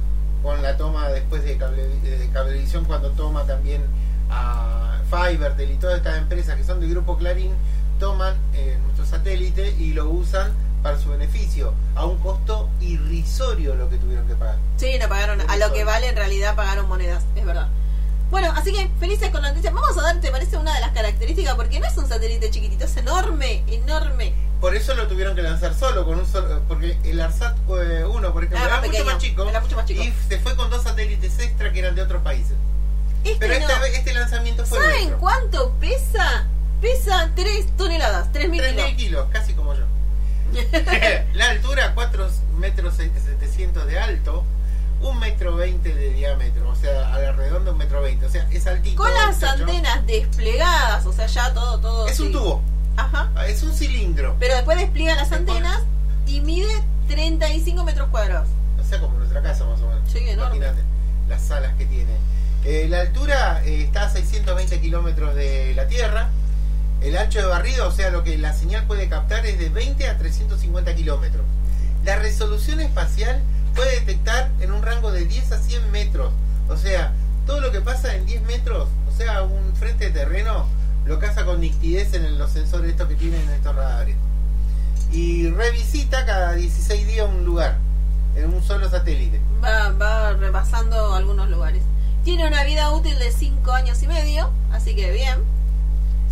con 0.41 0.61
la 0.61 0.75
toma 0.75 1.07
después 1.09 1.43
de, 1.45 1.57
cable, 1.57 1.87
de 1.87 2.29
Cablevisión 2.33 2.83
cuando 2.85 3.11
toma 3.11 3.43
también 3.45 3.83
a 4.29 4.99
Fivertel 5.09 5.71
y 5.71 5.75
todas 5.77 5.97
estas 5.97 6.17
empresas 6.17 6.55
que 6.57 6.63
son 6.63 6.79
del 6.79 6.89
grupo 6.89 7.15
Clarín 7.17 7.53
toman 7.99 8.35
eh, 8.53 8.77
nuestro 8.83 9.05
satélite 9.05 9.69
y 9.79 9.93
lo 9.93 10.09
usan 10.09 10.51
para 10.85 10.99
su 10.99 11.09
beneficio 11.09 11.73
a 11.95 12.05
un 12.05 12.19
costo 12.19 12.69
irrisorio 12.79 13.73
lo 13.73 13.89
que 13.89 13.97
tuvieron 13.97 14.27
que 14.27 14.35
pagar. 14.35 14.57
Sí, 14.77 14.99
no 15.01 15.09
pagaron. 15.09 15.41
A 15.49 15.57
lo 15.57 15.73
que 15.73 15.83
vale 15.83 16.07
en 16.09 16.15
realidad 16.15 16.55
pagaron 16.55 16.87
monedas, 16.87 17.23
es 17.35 17.43
verdad. 17.43 17.69
Bueno, 18.29 18.53
así 18.55 18.71
que 18.71 18.87
felices 18.99 19.31
con 19.31 19.41
la 19.41 19.49
noticia. 19.49 19.71
Vamos 19.71 19.97
a 19.97 20.03
dar, 20.03 20.21
¿te 20.21 20.29
parece 20.29 20.57
una 20.57 20.75
de 20.75 20.81
las 20.81 20.91
características? 20.91 21.55
Porque 21.55 21.79
no 21.79 21.87
es 21.87 21.97
un 21.97 22.07
satélite 22.07 22.51
chiquitito, 22.51 22.85
es 22.85 22.95
enorme, 22.97 23.63
enorme. 23.65 24.35
Por 24.61 24.75
eso 24.75 24.93
lo 24.93 25.07
tuvieron 25.07 25.35
que 25.35 25.41
lanzar 25.41 25.73
solo, 25.73 26.05
con 26.05 26.19
un 26.19 26.27
solo, 26.27 26.61
porque 26.67 26.99
el 27.03 27.19
ARSAT 27.19 27.57
1, 27.67 28.31
por 28.31 28.43
ejemplo, 28.43 28.57
Era 28.59 28.67
era 28.67 28.75
más 28.77 28.81
mucho 28.81 28.91
pequeño, 28.91 29.05
más 29.05 29.17
chico, 29.17 29.49
era 29.49 29.61
mucho 29.61 29.75
más 29.77 29.85
chico. 29.87 30.03
y 30.03 30.13
se 30.29 30.37
fue 30.37 30.55
con 30.55 30.69
dos 30.69 30.83
satélites 30.83 31.39
extra 31.39 31.73
que 31.73 31.79
eran 31.79 31.95
de 31.95 32.03
otros 32.03 32.21
países. 32.21 32.53
Este 33.23 33.39
Pero 33.39 33.55
no. 33.55 33.59
esta 33.61 33.79
vez- 33.79 33.97
este 33.97 34.13
lanzamiento 34.13 34.63
fue 34.67 34.77
¿Saben 34.77 34.93
nuestro. 34.97 35.17
cuánto 35.17 35.71
pesa? 35.79 36.45
Pesa 36.79 37.31
3 37.35 37.75
toneladas, 37.75 38.31
3.000 38.31 38.51
kilos. 38.51 38.85
3.000 38.85 38.95
kilos, 38.95 39.27
casi 39.31 39.53
como 39.53 39.73
yo. 39.73 39.85
la 41.33 41.49
altura, 41.49 41.93
4 41.93 42.29
metros 42.57 42.95
700 42.95 43.87
de 43.87 43.99
alto, 43.99 44.43
1 45.01 45.19
metro 45.19 45.55
20 45.55 45.93
de 45.93 46.13
diámetro, 46.13 46.69
o 46.69 46.75
sea, 46.75 47.13
a 47.13 47.19
la 47.19 47.31
redonda 47.33 47.71
1 47.71 47.77
metro 47.77 48.01
20, 48.01 48.25
o 48.25 48.29
sea, 48.29 48.47
es 48.51 48.67
altito. 48.67 49.01
Con 49.01 49.13
las 49.13 49.35
muchacho. 49.35 49.63
antenas 49.63 50.05
desplegadas, 50.07 51.05
o 51.05 51.13
sea, 51.13 51.27
ya 51.27 51.53
todo, 51.53 51.79
todo. 51.79 52.07
Es 52.07 52.19
un 52.19 52.27
sí. 52.27 52.33
tubo, 52.33 52.61
Ajá. 52.97 53.29
Es 53.47 53.63
un 53.63 53.73
cilindro. 53.73 54.35
Pero 54.39 54.55
después 54.55 54.77
despliega 54.77 55.15
las 55.15 55.31
antenas 55.31 55.81
y 56.25 56.41
mide 56.41 56.83
35 57.07 57.83
metros 57.83 58.09
cuadrados. 58.09 58.47
O 58.79 58.83
sea, 58.83 58.99
como 58.99 59.17
nuestra 59.17 59.41
casa 59.41 59.65
más 59.65 59.81
o 59.81 59.87
menos. 59.87 60.09
Sí. 60.11 60.19
Imagínate 60.19 60.81
las 61.27 61.41
salas 61.41 61.73
que 61.75 61.85
tiene. 61.85 62.11
Eh, 62.63 62.87
la 62.89 63.01
altura 63.01 63.61
eh, 63.63 63.83
está 63.83 64.03
a 64.05 64.09
620 64.09 64.79
kilómetros 64.79 65.35
de 65.35 65.73
la 65.75 65.87
Tierra. 65.87 66.29
El 67.01 67.17
ancho 67.17 67.39
de 67.39 67.45
barrido, 67.45 67.87
o 67.87 67.91
sea, 67.91 68.09
lo 68.09 68.23
que 68.23 68.37
la 68.37 68.53
señal 68.53 68.85
puede 68.87 69.07
captar 69.07 69.45
es 69.45 69.59
de 69.59 69.69
20 69.69 70.07
a 70.07 70.17
350 70.17 70.95
kilómetros. 70.95 71.45
La 72.03 72.15
resolución 72.17 72.79
espacial 72.79 73.41
puede 73.75 73.99
detectar 73.99 74.49
en 74.59 74.71
un 74.71 74.81
rango 74.81 75.11
de 75.11 75.25
10 75.25 75.51
a 75.51 75.57
100 75.59 75.91
metros. 75.91 76.31
O 76.69 76.77
sea, 76.77 77.13
todo 77.45 77.61
lo 77.61 77.71
que 77.71 77.81
pasa 77.81 78.15
en 78.15 78.25
10 78.25 78.41
metros, 78.43 78.87
o 79.07 79.15
sea, 79.15 79.43
un 79.43 79.75
frente 79.75 80.05
de 80.05 80.11
terreno, 80.11 80.65
lo 81.05 81.19
caza 81.19 81.45
con 81.45 81.61
nitidez 81.61 82.13
en 82.13 82.37
los 82.39 82.51
sensores 82.51 82.91
estos 82.91 83.07
que 83.07 83.15
tienen 83.15 83.47
estos 83.49 83.75
radares. 83.75 84.15
Y 85.11 85.49
revisita 85.49 86.25
cada 86.25 86.53
16 86.53 87.07
días 87.07 87.27
un 87.29 87.45
lugar, 87.45 87.77
en 88.35 88.53
un 88.53 88.63
solo 88.63 88.89
satélite. 88.89 89.39
Va, 89.63 89.89
va 89.91 90.33
rebasando 90.33 91.13
algunos 91.13 91.49
lugares. 91.49 91.83
Tiene 92.23 92.47
una 92.47 92.63
vida 92.63 92.89
útil 92.91 93.17
de 93.19 93.31
5 93.31 93.71
años 93.71 94.01
y 94.01 94.07
medio, 94.07 94.49
así 94.71 94.95
que 94.95 95.11
bien. 95.11 95.54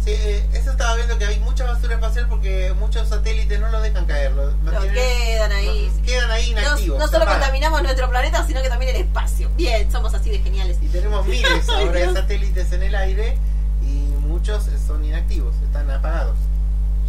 Sí, 0.04 0.12
eso 0.54 0.72
estaba 0.72 0.96
viendo 0.96 1.18
que 1.18 1.26
hay 1.26 1.40
mucha 1.40 1.64
basura 1.66 1.96
espacial 1.96 2.28
porque 2.28 2.74
muchos 2.78 3.08
satélites 3.08 3.60
no 3.60 3.70
lo 3.70 3.80
dejan 3.82 4.06
caer. 4.06 4.34
Lo, 4.34 4.52
mantienen- 4.64 4.94
quedan 4.94 5.52
ahí. 5.54 5.92
no, 5.98 6.04
quedan 6.06 6.32
ahí 6.32 6.54
No, 6.54 6.60
inactivos. 6.60 7.00
no 7.00 7.08
solo 7.08 7.26
contaminamos 7.26 7.82
nuestro 7.84 8.10
planeta, 8.10 8.46
sino 8.46 8.62
que 8.62 8.70
también 8.70 8.96
el 8.96 9.02
espacio. 9.02 9.50
Bien, 9.56 9.90
somos 9.92 10.14
así 10.14 10.30
de 10.30 10.40
geniales. 10.40 10.78
Y 10.82 10.88
tenemos 10.90 11.26
miles 11.28 11.70
ahora 11.70 11.92
de 12.00 12.14
satélites 12.14 12.72
en 12.74 12.84
el 12.84 12.96
aire 12.96 13.38
y 13.82 13.86
muchos 14.28 14.66
son 14.86 15.06
inactivos, 15.06 15.56
están 15.64 15.90
apagados. 15.90 16.36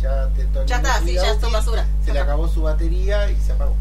Ya, 0.00 0.28
te, 0.36 0.46
Ya 0.66 0.76
está, 0.76 1.00
sí, 1.00 1.14
ya 1.14 1.40
son 1.40 1.52
basura. 1.52 1.86
Se 2.04 2.12
le 2.12 2.20
acabó 2.20 2.46
su 2.46 2.62
batería 2.62 3.28
y 3.30 3.40
se 3.40 3.52
apagó. 3.52 3.74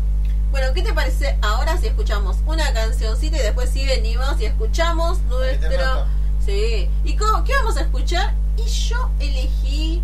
Bueno, 0.51 0.73
¿qué 0.73 0.81
te 0.81 0.93
parece 0.93 1.37
ahora 1.41 1.77
si 1.77 1.87
escuchamos 1.87 2.37
una 2.45 2.71
cancioncita 2.73 3.37
y 3.37 3.41
después 3.41 3.69
sí 3.69 3.85
venimos 3.85 4.39
y 4.39 4.45
escuchamos 4.45 5.19
nuestro... 5.23 6.05
Sí. 6.45 6.89
¿Y 7.03 7.15
cómo, 7.15 7.43
qué 7.43 7.53
vamos 7.55 7.77
a 7.77 7.81
escuchar? 7.81 8.33
Y 8.57 8.63
yo 8.69 9.09
elegí... 9.19 10.01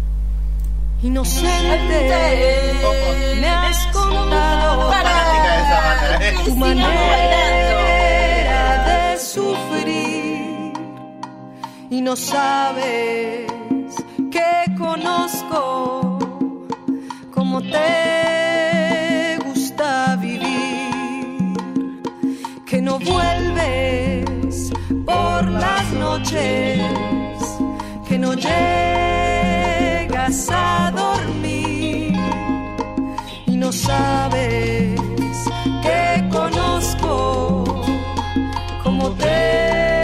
Inocente, 1.02 2.76
me 3.40 3.48
has 3.48 3.88
contado 3.88 4.92
de 4.92 4.98
esa 4.98 6.18
¿eh? 6.18 6.36
Que 6.38 6.44
tu 6.44 6.56
manera 6.58 7.48
de 9.14 9.18
sufrir 9.18 10.74
y 11.90 12.02
no 12.02 12.18
sabes 12.18 13.48
que 14.30 14.76
conozco 14.78 16.20
cómo 17.34 17.62
te 17.62 19.38
gusta 19.46 20.18
vivir, 20.18 21.54
que 22.66 22.82
no 22.82 23.00
vuelves 23.00 24.39
por 25.06 25.46
las 25.46 25.92
noches, 25.94 26.82
que 28.08 28.18
no 28.18 28.34
llegas 28.34 29.70
a 30.52 30.92
dormir 30.96 32.18
y 33.46 33.56
no 33.58 33.72
sabes 33.72 35.00
que 35.82 36.28
conozco 36.32 37.64
cómo 38.84 39.10
te 39.12 39.99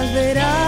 al 0.00 0.59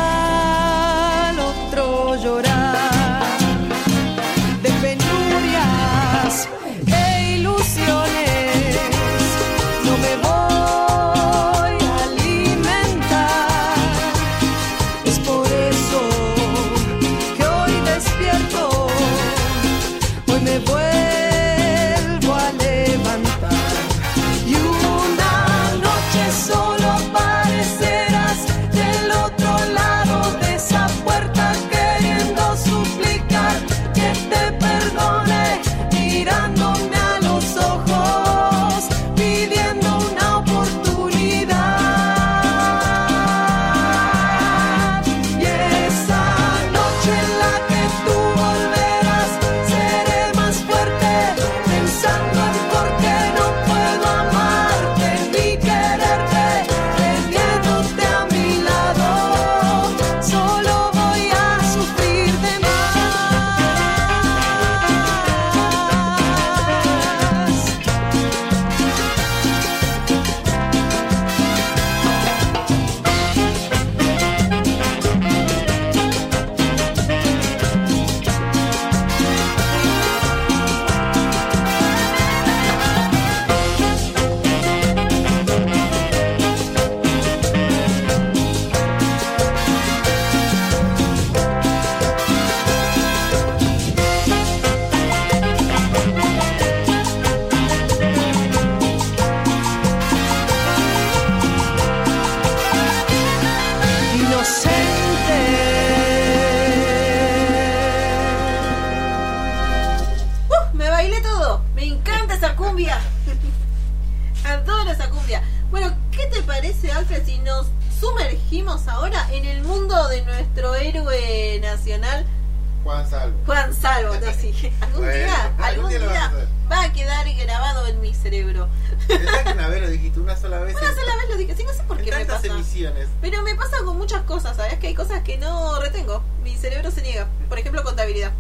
cerebro. 128.22 128.68
Que 129.08 129.52
una 129.52 129.68
vez 129.68 129.82
lo 129.82 129.88
dijiste 129.88 130.20
una 130.20 130.36
sola 130.36 130.60
vez. 130.60 130.74
Una 130.76 130.94
sola 130.94 131.16
vez 131.16 131.28
lo 131.30 131.36
dije, 131.36 131.54
sí, 131.56 131.64
no 131.64 131.72
sé 131.72 131.82
por 131.84 131.98
qué 132.00 132.10
me 132.14 132.24
pasa. 132.24 132.46
emisiones. 132.46 133.08
Pero 133.20 133.42
me 133.42 133.54
pasa 133.54 133.76
con 133.84 133.98
muchas 133.98 134.22
cosas, 134.22 134.56
¿sabes? 134.56 134.78
Que 134.78 134.88
hay 134.88 134.94
cosas 134.94 135.22
que 135.22 135.36
no 135.38 135.78
retengo. 135.80 136.22
Mi 136.42 136.56
cerebro 136.56 136.90
se 136.90 137.02
niega. 137.02 137.26
Por 137.48 137.58
ejemplo, 137.58 137.82
contabilidad. 137.82 138.32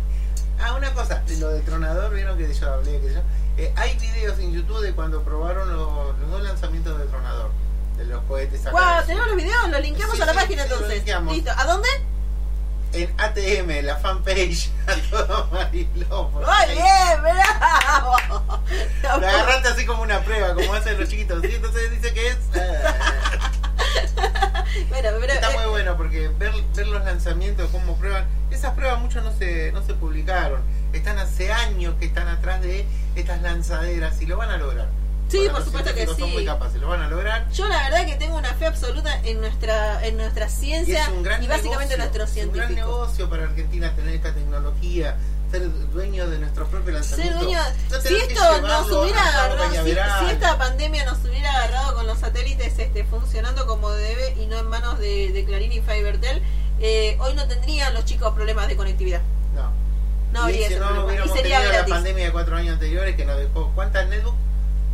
Ah, 0.60 0.74
una 0.74 0.92
cosa, 0.94 1.22
lo 1.38 1.48
de 1.48 1.60
Tronador, 1.60 2.14
vieron 2.14 2.38
que 2.38 2.52
yo 2.54 2.72
hablé, 2.72 3.00
que 3.00 3.12
yo. 3.14 3.20
eh, 3.58 3.72
hay 3.76 3.96
videos 3.98 4.38
en 4.38 4.52
YouTube 4.52 4.80
de 4.80 4.92
cuando 4.92 5.22
probaron 5.22 5.68
los, 5.74 6.16
los 6.20 6.30
dos 6.30 6.42
lanzamientos 6.42 6.96
de 6.98 7.04
Tronador, 7.06 7.50
de 7.96 8.04
los 8.04 8.22
cohetes. 8.24 8.70
Guau, 8.70 9.04
tenemos 9.04 9.26
los 9.26 9.36
videos, 9.36 9.68
los 9.68 9.80
linkeamos 9.80 10.14
Sí, 10.16 10.22
a 10.22 10.26
la 10.26 10.32
sí, 10.32 10.38
página 10.38 10.62
sí, 10.64 10.70
entonces. 10.72 11.04
Listo. 11.32 11.50
¿A 11.56 11.64
dónde? 11.66 11.88
En 12.92 13.10
ATM, 13.18 13.84
la 13.86 13.96
fanpage, 13.96 14.70
a 14.86 14.94
todo 15.10 15.48
Mariló. 15.50 16.28
Muy 16.30 16.74
bien, 16.74 17.22
bravo. 17.22 18.16
Lo 19.02 19.28
agarraste 19.28 19.68
así 19.68 19.86
como 19.86 20.02
una 20.02 20.20
prueba, 20.20 20.54
como 20.54 20.74
hacen 20.74 20.98
los 21.00 21.08
chiquitos. 21.08 21.42
¿sí? 21.42 21.54
Entonces 21.54 21.90
dice 21.90 22.12
que 22.12 22.28
es. 22.28 22.38
Bueno, 24.88 25.10
pero, 25.20 25.32
Está 25.32 25.50
eh, 25.50 25.58
muy 25.58 25.70
bueno 25.70 25.96
porque 25.96 26.28
ver, 26.28 26.52
ver 26.74 26.86
los 26.86 27.04
lanzamientos, 27.04 27.68
cómo 27.70 27.96
prueban. 27.96 28.24
Esas 28.50 28.72
pruebas 28.74 29.00
muchas 29.00 29.22
no 29.22 29.32
se, 29.32 29.70
no 29.72 29.82
se 29.82 29.94
publicaron. 29.94 30.62
Están 30.92 31.18
hace 31.18 31.52
años 31.52 31.94
que 31.98 32.06
están 32.06 32.28
atrás 32.28 32.62
de 32.62 32.86
estas 33.14 33.42
lanzaderas 33.42 34.20
y 34.22 34.26
lo 34.26 34.36
van 34.36 34.50
a 34.50 34.56
lograr. 34.56 34.88
Sí, 35.32 35.48
por 35.50 35.64
supuesto 35.64 35.90
que 35.94 36.06
científicos 36.06 36.18
Son 36.18 36.28
sí. 36.28 36.34
muy 36.34 36.44
capaces, 36.44 36.80
lo 36.80 36.88
van 36.88 37.00
a 37.02 37.08
lograr. 37.08 37.50
yo 37.50 37.66
la 37.68 37.82
verdad 37.88 38.06
que 38.06 38.14
tengo 38.16 38.36
una 38.36 38.52
fe 38.54 38.66
absoluta 38.66 39.18
en 39.24 39.40
nuestra 39.40 40.06
en 40.06 40.16
nuestra 40.16 40.46
Y 40.46 40.50
ciencia 40.50 41.10
gran 41.22 41.42
y 41.42 41.46
básicamente 41.46 41.96
nuestros 41.96 42.36
es 42.36 42.46
un 42.46 42.52
gran 42.52 42.68
científicos. 42.68 42.98
negocio 42.98 43.30
para 43.30 43.44
Argentina 43.44 43.94
tener 43.96 44.14
esta 44.14 44.32
tecnología, 44.34 45.16
ser 45.50 45.70
dueño 45.90 46.28
de 46.30 46.38
nuestro 46.38 46.66
propio 46.68 47.02
Ser 47.02 47.18
lanzamiento. 47.26 47.38
dueño, 47.44 47.58
No 47.90 48.00
si 48.00 48.14
esto 48.14 48.60
nos 48.62 48.90
hubiera 48.92 49.22
agarrado, 49.26 49.84
si, 49.84 50.30
esta 50.30 50.58
pandemia 50.58 51.04
nos 51.04 51.24
hubiera 51.24 51.50
agarrado 51.50 51.94
con 51.94 52.06
los 52.06 52.18
satélites 52.18 52.78
este, 52.78 53.04
funcionando 53.04 53.66
como 53.66 53.90
debe 53.90 54.34
y 54.40 54.46
no 54.46 54.58
en 54.58 54.68
manos 54.68 54.98
de, 54.98 55.32
de 55.32 55.44
Clarín 55.44 55.72
y 55.72 55.80
Fibertel, 55.80 56.42
eh, 56.80 57.16
hoy 57.20 57.34
no 57.34 57.46
tendrían 57.48 57.92
los 57.94 58.04
chicos 58.04 58.32
problemas 58.34 58.68
de 58.68 58.76
conectividad. 58.76 59.20
No. 59.54 59.70
No 60.32 60.48
y 60.48 60.52
habría 60.54 60.68
si 60.68 60.74
no 60.76 60.80
problema. 60.80 61.02
Y 61.02 61.06
hubiéramos 61.06 61.36
sería 61.36 61.58
tenido 61.60 61.72
la 61.80 61.86
pandemia 61.86 62.24
de 62.26 62.32
cuatro 62.32 62.56
años 62.56 62.72
anteriores 62.74 63.16
que 63.16 63.24
nos 63.24 63.36
dejó. 63.38 63.70
¿Cuántas 63.74 64.08
netbooks? 64.08 64.38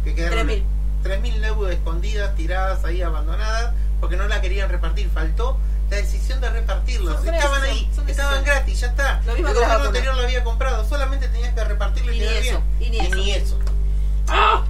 Que 0.08 0.14
quedaron 0.14 0.48
3.000. 0.48 0.62
3.000 1.04 1.40
netbooks 1.40 1.72
escondidas, 1.72 2.34
tiradas 2.34 2.84
ahí, 2.84 3.02
abandonadas, 3.02 3.74
porque 4.00 4.16
no 4.16 4.26
la 4.26 4.40
querían 4.40 4.68
repartir. 4.68 5.10
Faltó 5.10 5.58
la 5.90 5.96
decisión 5.98 6.40
de 6.40 6.50
repartirlos. 6.50 7.16
Son 7.16 7.34
Estaban 7.34 7.62
ahí, 7.62 7.90
estaban 8.06 8.44
gratis, 8.44 8.80
ya 8.80 8.86
está. 8.88 9.20
Lo 9.26 9.34
mismo 9.34 9.48
El 9.48 9.54
gobierno 9.54 9.84
anterior 9.84 10.14
lo 10.16 10.22
había 10.22 10.44
comprado, 10.44 10.88
solamente 10.88 11.28
tenías 11.28 11.52
que 11.54 11.64
repartirlo 11.64 12.12
y, 12.12 12.16
Y 12.16 12.20
ni 12.20 12.26
eso, 12.26 12.62
bien. 12.78 12.94
y 12.94 13.08
ni 13.10 13.30
eso. 13.32 13.58
eso. 13.58 13.58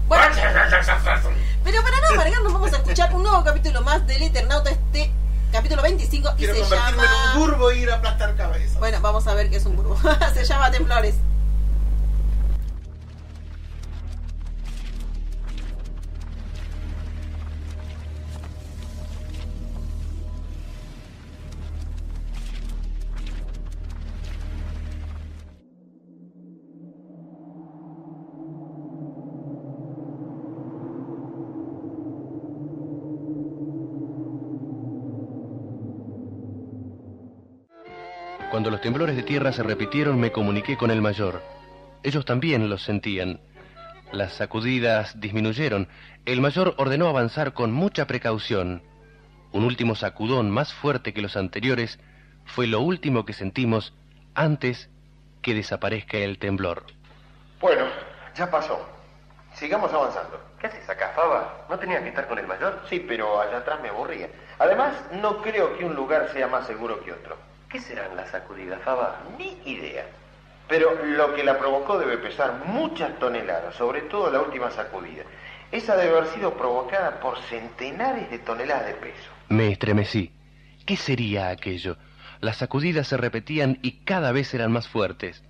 Bueno, 0.06 0.24
pero 1.64 1.82
para 1.82 2.00
no 2.00 2.06
amargarnos 2.14 2.52
vamos 2.52 2.72
a 2.72 2.76
escuchar 2.76 3.14
un 3.14 3.22
nuevo 3.22 3.42
capítulo 3.44 3.82
más 3.82 4.06
del 4.06 4.22
Eternauta, 4.22 4.70
este 4.70 5.10
capítulo 5.52 5.82
25 5.82 6.30
y 6.34 6.36
Quiero 6.36 6.54
se 6.54 6.60
convertirme 6.60 7.02
en 7.02 7.08
llama... 7.08 7.32
un 7.34 7.40
turbo 7.40 7.72
y 7.72 7.78
ir 7.80 7.90
a 7.90 7.96
aplastar 7.96 8.36
cabezas. 8.36 8.78
Bueno, 8.78 9.00
vamos 9.00 9.26
a 9.26 9.34
ver 9.34 9.50
qué 9.50 9.56
es 9.56 9.66
un 9.66 9.76
burbo. 9.76 9.98
se 10.34 10.44
llama 10.44 10.70
Temblores. 10.70 11.16
Cuando 38.50 38.70
los 38.70 38.80
temblores 38.80 39.14
de 39.14 39.22
tierra 39.22 39.52
se 39.52 39.62
repitieron 39.62 40.18
me 40.18 40.32
comuniqué 40.32 40.78
con 40.78 40.90
el 40.90 41.02
mayor. 41.02 41.42
Ellos 42.02 42.24
también 42.24 42.70
los 42.70 42.82
sentían. 42.82 43.40
Las 44.10 44.32
sacudidas 44.34 45.20
disminuyeron. 45.20 45.86
El 46.24 46.40
mayor 46.40 46.74
ordenó 46.78 47.08
avanzar 47.08 47.52
con 47.52 47.72
mucha 47.72 48.06
precaución. 48.06 48.82
Un 49.52 49.64
último 49.64 49.94
sacudón 49.94 50.50
más 50.50 50.72
fuerte 50.72 51.12
que 51.12 51.20
los 51.20 51.36
anteriores 51.36 51.98
fue 52.46 52.66
lo 52.66 52.80
último 52.80 53.26
que 53.26 53.34
sentimos 53.34 53.92
antes 54.34 54.88
que 55.42 55.52
desaparezca 55.52 56.16
el 56.16 56.38
temblor. 56.38 56.84
Bueno, 57.60 57.84
ya 58.34 58.50
pasó. 58.50 58.80
Sigamos 59.52 59.92
avanzando. 59.92 60.40
¿Qué 60.58 60.68
haces 60.68 60.88
acá, 60.88 61.12
Faba? 61.14 61.66
¿No 61.68 61.78
tenías 61.78 62.02
que 62.02 62.08
estar 62.08 62.26
con 62.26 62.38
el 62.38 62.46
mayor? 62.46 62.80
Sí, 62.88 63.04
pero 63.06 63.42
allá 63.42 63.58
atrás 63.58 63.80
me 63.82 63.90
aburría. 63.90 64.30
Además, 64.58 64.94
no 65.20 65.42
creo 65.42 65.76
que 65.76 65.84
un 65.84 65.94
lugar 65.94 66.30
sea 66.32 66.46
más 66.48 66.66
seguro 66.66 67.04
que 67.04 67.12
otro. 67.12 67.47
¿Qué 67.68 67.80
serán 67.80 68.16
las 68.16 68.30
sacudidas, 68.30 68.80
Faba? 68.82 69.22
Ni 69.38 69.58
idea. 69.70 70.06
Pero 70.68 71.04
lo 71.04 71.34
que 71.34 71.44
la 71.44 71.58
provocó 71.58 71.98
debe 71.98 72.16
pesar 72.16 72.64
muchas 72.64 73.18
toneladas, 73.18 73.74
sobre 73.74 74.02
todo 74.02 74.30
la 74.30 74.40
última 74.40 74.70
sacudida. 74.70 75.24
Esa 75.70 75.96
debe 75.96 76.16
haber 76.16 76.30
sido 76.30 76.54
provocada 76.54 77.20
por 77.20 77.38
centenares 77.42 78.30
de 78.30 78.38
toneladas 78.38 78.86
de 78.86 78.94
peso. 78.94 79.30
Me 79.50 79.70
estremecí. 79.70 80.32
¿Qué 80.86 80.96
sería 80.96 81.50
aquello? 81.50 81.98
Las 82.40 82.56
sacudidas 82.56 83.06
se 83.06 83.18
repetían 83.18 83.78
y 83.82 84.04
cada 84.04 84.32
vez 84.32 84.54
eran 84.54 84.72
más 84.72 84.88
fuertes. 84.88 85.42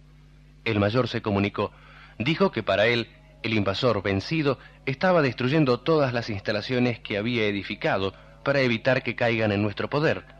El 0.64 0.80
mayor 0.80 1.06
se 1.06 1.22
comunicó. 1.22 1.70
Dijo 2.18 2.50
que 2.50 2.64
para 2.64 2.86
él, 2.86 3.08
el 3.44 3.54
invasor 3.54 4.02
vencido 4.02 4.58
estaba 4.86 5.22
destruyendo 5.22 5.80
todas 5.80 6.12
las 6.12 6.30
instalaciones 6.30 6.98
que 6.98 7.16
había 7.16 7.46
edificado 7.46 8.12
para 8.42 8.60
evitar 8.60 9.04
que 9.04 9.14
caigan 9.14 9.52
en 9.52 9.62
nuestro 9.62 9.88
poder. 9.88 10.37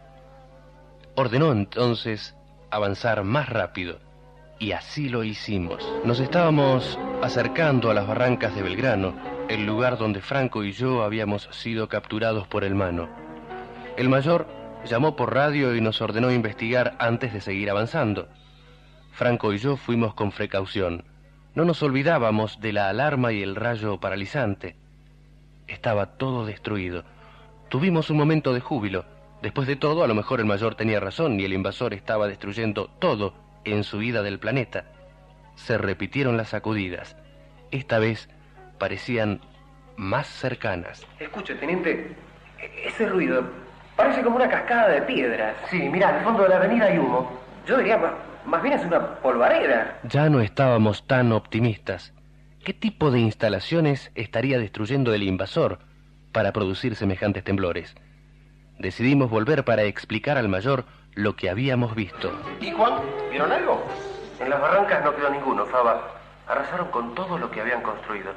Ordenó 1.19 1.51
entonces 1.51 2.37
avanzar 2.71 3.25
más 3.25 3.49
rápido. 3.49 3.99
Y 4.61 4.71
así 4.71 5.09
lo 5.09 5.25
hicimos. 5.25 5.85
Nos 6.05 6.21
estábamos 6.21 6.97
acercando 7.25 7.91
a 7.91 7.95
las 7.95 8.07
barrancas 8.07 8.55
de 8.55 8.62
Belgrano, 8.62 9.16
el 9.49 9.66
lugar 9.66 9.99
donde 9.99 10.21
Franco 10.21 10.62
y 10.62 10.71
yo 10.71 11.03
habíamos 11.03 11.49
sido 11.51 11.89
capturados 11.89 12.47
por 12.47 12.62
el 12.62 12.77
mano. 12.77 13.09
El 13.97 14.09
mayor 14.09 14.47
llamó 14.85 15.16
por 15.16 15.35
radio 15.35 15.75
y 15.75 15.81
nos 15.81 16.01
ordenó 16.01 16.31
investigar 16.31 16.95
antes 17.01 17.33
de 17.33 17.41
seguir 17.41 17.69
avanzando. 17.69 18.29
Franco 19.11 19.53
y 19.53 19.59
yo 19.59 19.77
fuimos 19.77 20.14
con 20.14 20.31
precaución. 20.31 21.03
No 21.53 21.64
nos 21.64 21.83
olvidábamos 21.83 22.61
de 22.61 22.73
la 22.73 22.91
alarma 22.91 23.33
y 23.33 23.43
el 23.43 23.57
rayo 23.57 23.99
paralizante. 23.99 24.77
Estaba 25.66 26.16
todo 26.16 26.47
destruido. 26.47 27.03
Tuvimos 27.71 28.09
un 28.09 28.19
momento 28.19 28.55
de 28.55 28.61
júbilo. 28.61 29.18
Después 29.43 29.68
de 29.68 29.76
todo, 29.76 30.03
a 30.03 30.09
lo 30.09 30.14
mejor 30.14 30.41
el 30.41 30.47
mayor 30.47 30.74
tenía 30.74 30.99
razón 30.99 31.39
y 31.39 31.45
el 31.45 31.53
invasor 31.53 31.95
estaba 31.95 32.26
destruyendo 32.26 32.89
todo 32.99 33.34
en 33.64 33.84
su 33.84 34.03
ida 34.03 34.22
del 34.22 34.39
planeta. 34.39 34.84
Se 35.55 35.78
repitieron 35.78 36.36
las 36.36 36.49
sacudidas. 36.49 37.16
Esta 37.70 37.99
vez 37.99 38.28
parecían 38.78 39.41
más 39.97 40.26
cercanas. 40.26 41.07
Escuche, 41.20 41.55
teniente, 41.55 42.16
ese 42.84 43.09
ruido 43.09 43.45
parece 43.97 44.22
como 44.22 44.36
una 44.36 44.49
cascada 44.49 44.89
de 44.89 45.03
piedras. 45.03 45.57
Sí, 45.70 45.89
mira, 45.89 46.09
al 46.09 46.24
fondo 46.24 46.43
de 46.45 46.49
la 46.49 46.57
avenida 46.57 46.86
hay 46.86 46.99
humo. 46.99 47.30
Yo 47.66 47.78
diría, 47.78 47.99
más, 47.99 48.12
más 48.47 48.62
bien 48.62 48.74
es 48.78 48.84
una 48.84 49.16
polvareda. 49.16 49.99
Ya 50.05 50.28
no 50.30 50.41
estábamos 50.41 51.07
tan 51.07 51.32
optimistas. 51.32 52.12
¿Qué 52.64 52.72
tipo 52.72 53.11
de 53.11 53.20
instalaciones 53.20 54.11
estaría 54.14 54.59
destruyendo 54.59 55.14
el 55.14 55.22
invasor 55.22 55.78
para 56.32 56.53
producir 56.53 56.97
semejantes 56.97 57.45
temblores? 57.45 57.95
Decidimos 58.79 59.29
volver 59.31 59.64
para 59.64 59.83
explicar 59.83 60.39
al 60.39 60.49
mayor 60.49 60.85
lo 61.14 61.35
que 61.35 61.51
habíamos 61.51 61.95
visto. 61.95 62.33
¿Y 62.61 62.70
Juan? 62.70 63.01
¿Vieron 63.31 63.51
algo? 63.51 63.85
En 64.39 64.51
las 64.51 64.61
barrancas 64.61 65.05
no 65.05 65.14
quedó 65.16 65.31
ninguno, 65.31 65.66
Faba. 65.66 66.14
Arrasaron 66.47 66.89
con 66.91 67.14
todo 67.14 67.39
lo 67.39 67.51
que 67.51 67.61
habían 67.61 67.83
construido. 67.83 68.31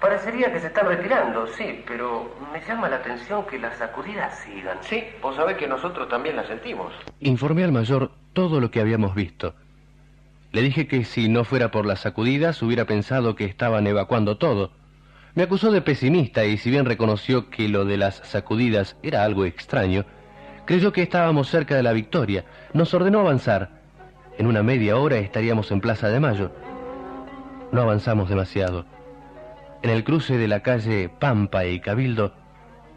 Parecería 0.00 0.52
que 0.52 0.60
se 0.60 0.68
están 0.68 0.86
retirando, 0.86 1.46
sí, 1.48 1.82
pero 1.86 2.36
me 2.52 2.60
llama 2.60 2.88
la 2.88 2.96
atención 2.96 3.44
que 3.46 3.58
las 3.58 3.78
sacudidas 3.78 4.38
sigan. 4.40 4.78
Sí, 4.82 5.02
vos 5.20 5.34
sabés 5.34 5.56
que 5.56 5.66
nosotros 5.66 6.08
también 6.08 6.36
las 6.36 6.46
sentimos. 6.46 6.92
Informé 7.18 7.64
al 7.64 7.72
mayor 7.72 8.12
todo 8.32 8.60
lo 8.60 8.70
que 8.70 8.80
habíamos 8.80 9.14
visto. 9.14 9.54
Le 10.52 10.62
dije 10.62 10.86
que 10.86 11.04
si 11.04 11.28
no 11.28 11.44
fuera 11.44 11.70
por 11.70 11.84
las 11.84 12.00
sacudidas 12.00 12.62
hubiera 12.62 12.84
pensado 12.84 13.34
que 13.34 13.44
estaban 13.44 13.86
evacuando 13.86 14.38
todo. 14.38 14.70
Me 15.34 15.42
acusó 15.42 15.70
de 15.70 15.82
pesimista 15.82 16.44
y 16.44 16.56
si 16.56 16.70
bien 16.70 16.84
reconoció 16.84 17.50
que 17.50 17.68
lo 17.68 17.84
de 17.84 17.96
las 17.96 18.16
sacudidas 18.24 18.96
era 19.02 19.24
algo 19.24 19.44
extraño, 19.44 20.04
creyó 20.64 20.92
que 20.92 21.02
estábamos 21.02 21.48
cerca 21.48 21.76
de 21.76 21.82
la 21.82 21.92
victoria. 21.92 22.44
Nos 22.72 22.92
ordenó 22.94 23.20
avanzar. 23.20 23.70
En 24.38 24.46
una 24.46 24.62
media 24.62 24.96
hora 24.96 25.16
estaríamos 25.18 25.70
en 25.70 25.80
Plaza 25.80 26.08
de 26.08 26.20
Mayo. 26.20 26.50
No 27.72 27.82
avanzamos 27.82 28.28
demasiado. 28.28 28.86
En 29.82 29.90
el 29.90 30.02
cruce 30.02 30.38
de 30.38 30.48
la 30.48 30.60
calle 30.60 31.08
Pampa 31.08 31.64
y 31.66 31.80
Cabildo 31.80 32.32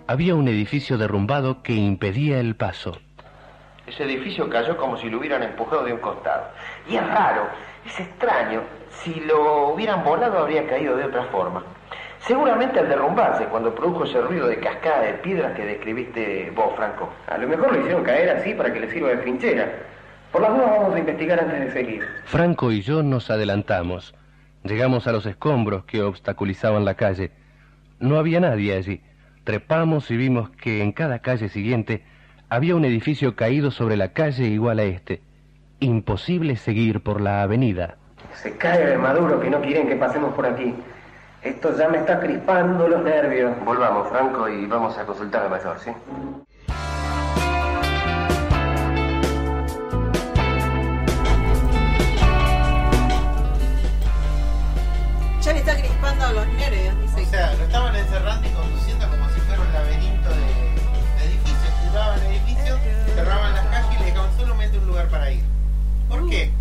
había 0.07 0.35
un 0.35 0.47
edificio 0.47 0.97
derrumbado 0.97 1.61
que 1.61 1.73
impedía 1.73 2.39
el 2.39 2.55
paso. 2.55 2.97
Ese 3.85 4.03
edificio 4.03 4.49
cayó 4.49 4.77
como 4.77 4.97
si 4.97 5.09
lo 5.09 5.19
hubieran 5.19 5.43
empujado 5.43 5.83
de 5.83 5.93
un 5.93 5.99
costado. 5.99 6.45
Y 6.89 6.95
es 6.95 7.07
raro, 7.07 7.47
es 7.85 7.99
extraño. 7.99 8.61
Si 8.89 9.13
lo 9.21 9.69
hubieran 9.69 10.03
volado 10.03 10.39
habría 10.39 10.67
caído 10.67 10.95
de 10.95 11.05
otra 11.05 11.25
forma. 11.25 11.63
Seguramente 12.27 12.79
al 12.79 12.87
derrumbarse, 12.87 13.45
cuando 13.45 13.73
produjo 13.73 14.03
ese 14.03 14.21
ruido 14.21 14.47
de 14.47 14.57
cascada 14.57 15.01
de 15.01 15.13
piedras 15.15 15.53
que 15.55 15.65
describiste 15.65 16.51
vos, 16.55 16.75
Franco. 16.75 17.11
A 17.27 17.37
lo 17.37 17.47
mejor 17.47 17.73
lo 17.73 17.79
hicieron 17.79 18.03
caer 18.03 18.29
así 18.29 18.53
para 18.53 18.71
que 18.71 18.79
le 18.79 18.91
sirva 18.91 19.09
de 19.09 19.17
trinchera. 19.17 19.71
Por 20.31 20.41
las 20.41 20.53
dudas 20.53 20.69
vamos 20.69 20.95
a 20.95 20.99
investigar 20.99 21.39
antes 21.39 21.59
de 21.59 21.71
seguir. 21.71 22.03
Franco 22.25 22.71
y 22.71 22.81
yo 22.81 23.01
nos 23.01 23.31
adelantamos. 23.31 24.13
Llegamos 24.63 25.07
a 25.07 25.11
los 25.11 25.25
escombros 25.25 25.85
que 25.85 26.03
obstaculizaban 26.03 26.85
la 26.85 26.93
calle. 26.93 27.31
No 27.99 28.17
había 28.17 28.39
nadie 28.39 28.75
allí. 28.75 29.01
Trepamos 29.43 30.11
y 30.11 30.17
vimos 30.17 30.51
que 30.51 30.83
en 30.83 30.91
cada 30.91 31.19
calle 31.19 31.49
siguiente 31.49 32.03
había 32.49 32.75
un 32.75 32.85
edificio 32.85 33.35
caído 33.35 33.71
sobre 33.71 33.97
la 33.97 34.13
calle 34.13 34.45
igual 34.45 34.77
a 34.77 34.83
este. 34.83 35.21
Imposible 35.79 36.55
seguir 36.55 37.01
por 37.01 37.19
la 37.19 37.41
avenida. 37.41 37.97
Se 38.33 38.55
cae 38.57 38.85
de 38.85 38.97
maduro 38.99 39.39
que 39.39 39.49
no 39.49 39.59
quieren 39.61 39.87
que 39.87 39.95
pasemos 39.95 40.33
por 40.35 40.45
aquí. 40.45 40.75
Esto 41.43 41.75
ya 41.75 41.89
me 41.89 41.97
está 41.97 42.19
crispando 42.19 42.87
los 42.87 43.03
nervios. 43.03 43.53
Volvamos, 43.65 44.07
Franco, 44.09 44.47
y 44.47 44.67
vamos 44.67 44.95
a 44.95 45.05
consultar 45.05 45.41
al 45.41 45.49
mayor, 45.49 45.79
¿sí? 45.79 45.91
Ya 55.41 55.53
le 55.53 55.59
está 55.59 55.75
crispando 55.75 56.31
los 56.31 56.47
nervios, 56.49 57.01
dice. 57.01 57.21
O 57.23 57.25
sea, 57.25 57.53
lo 57.55 57.63
estaban 57.63 57.95
encerrando 57.95 58.47
y 58.47 58.51
conduciendo 58.51 59.09
como 59.09 59.27
si 59.29 59.39
fuera 59.39 59.61
un 59.61 59.73
laberinto 59.73 60.29
de, 60.29 60.35
de 60.37 61.25
edificios. 61.25 61.73
Tiraban 61.89 62.21
edificios, 62.21 62.79
cerraban 63.15 63.53
las 63.55 63.65
calles 63.65 63.95
y 63.95 63.97
le 63.97 64.05
dejaban 64.05 64.37
solamente 64.37 64.77
un 64.77 64.85
lugar 64.85 65.07
para 65.07 65.31
ir. 65.31 65.43
¿Por 66.07 66.29
qué? 66.29 66.51
¿Qué 66.51 66.60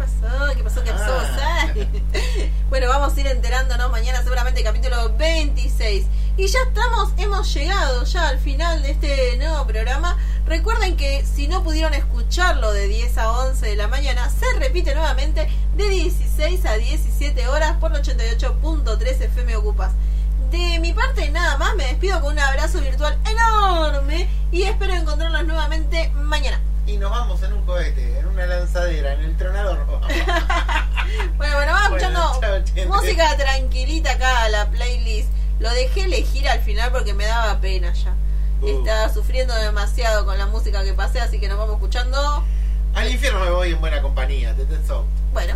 pasó? 0.00 0.54
¿Qué 0.56 0.62
pasó? 0.64 0.82
¿Qué 0.82 0.92
pasó? 0.92 1.12
Ah. 1.40 1.68
Bueno, 2.70 2.88
vamos 2.88 3.16
a 3.16 3.20
ir 3.20 3.26
enterándonos 3.26 3.90
mañana 3.90 4.22
seguramente 4.22 4.62
capítulo 4.62 5.12
26. 5.16 6.06
Y 6.36 6.46
ya 6.46 6.58
estamos, 6.68 7.12
hemos 7.16 7.52
llegado 7.52 8.04
ya 8.04 8.28
al 8.28 8.38
final 8.38 8.80
de 8.82 8.92
este 8.92 9.36
nuevo 9.38 9.66
programa. 9.66 10.16
Recuerden 10.46 10.96
que 10.96 11.24
si 11.26 11.48
no 11.48 11.64
pudieron 11.64 11.92
escucharlo 11.94 12.72
de 12.72 12.86
10 12.86 13.18
a 13.18 13.32
11 13.32 13.66
de 13.66 13.76
la 13.76 13.88
mañana, 13.88 14.30
se 14.30 14.46
repite 14.58 14.94
nuevamente 14.94 15.48
de 15.76 15.88
16 15.88 16.64
a 16.64 16.74
17 16.74 17.48
horas 17.48 17.76
por 17.78 17.92
88.3 17.92 19.20
FM 19.20 19.56
Ocupas. 19.56 19.92
De 20.50 20.78
mi 20.78 20.92
parte 20.92 21.28
nada 21.30 21.58
más, 21.58 21.74
me 21.74 21.84
despido 21.84 22.20
con 22.20 22.32
un 22.32 22.38
abrazo 22.38 22.80
virtual 22.80 23.18
enorme 23.28 24.28
y 24.52 24.62
espero 24.62 24.94
encontrarnos 24.94 25.44
nuevamente 25.44 26.10
mañana. 26.14 26.60
Y 26.90 26.96
nos 26.96 27.12
vamos 27.12 27.40
en 27.44 27.52
un 27.52 27.64
cohete, 27.64 28.18
en 28.18 28.26
una 28.26 28.46
lanzadera, 28.46 29.12
en 29.14 29.20
el 29.20 29.36
tronador. 29.36 29.86
Bueno, 31.36 31.56
bueno, 31.56 31.72
vamos 31.72 32.02
escuchando 32.02 32.40
música 32.86 33.36
tranquilita 33.36 34.12
acá 34.12 34.44
a 34.44 34.48
la 34.48 34.70
playlist. 34.70 35.28
Lo 35.58 35.68
dejé 35.70 36.04
elegir 36.04 36.48
al 36.48 36.60
final 36.60 36.92
porque 36.92 37.14
me 37.14 37.24
daba 37.24 37.60
pena 37.60 37.92
ya. 37.92 38.14
Uh. 38.60 38.68
Estaba 38.68 39.12
sufriendo 39.12 39.54
demasiado 39.56 40.24
con 40.24 40.38
la 40.38 40.46
música 40.46 40.84
que 40.84 40.92
pasé, 40.92 41.20
así 41.20 41.40
que 41.40 41.48
nos 41.48 41.58
vamos 41.58 41.74
escuchando. 41.74 42.44
Al 42.94 43.10
infierno 43.10 43.40
me 43.40 43.50
voy 43.50 43.72
en 43.72 43.80
buena 43.80 44.02
compañía, 44.02 44.54
te 44.54 44.66
Soft. 44.86 45.06
Bueno, 45.32 45.54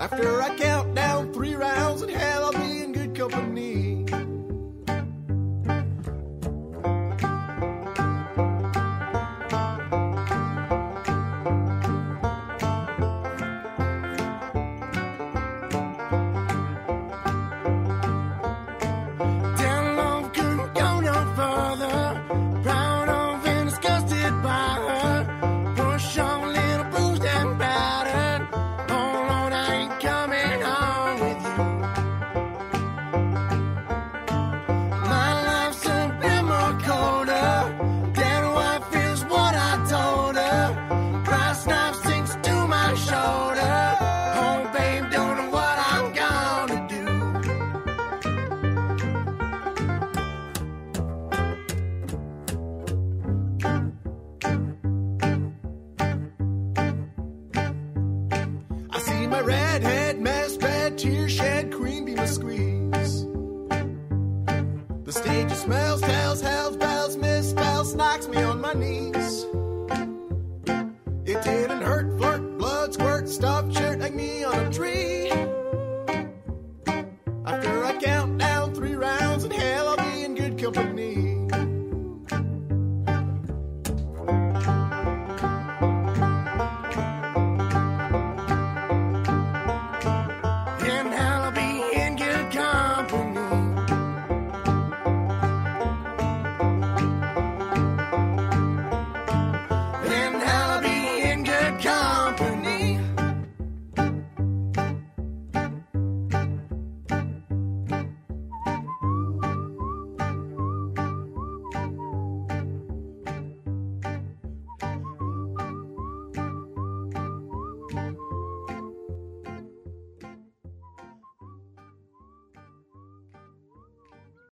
After 0.00 0.40
I 0.40 0.56
count 0.56 0.89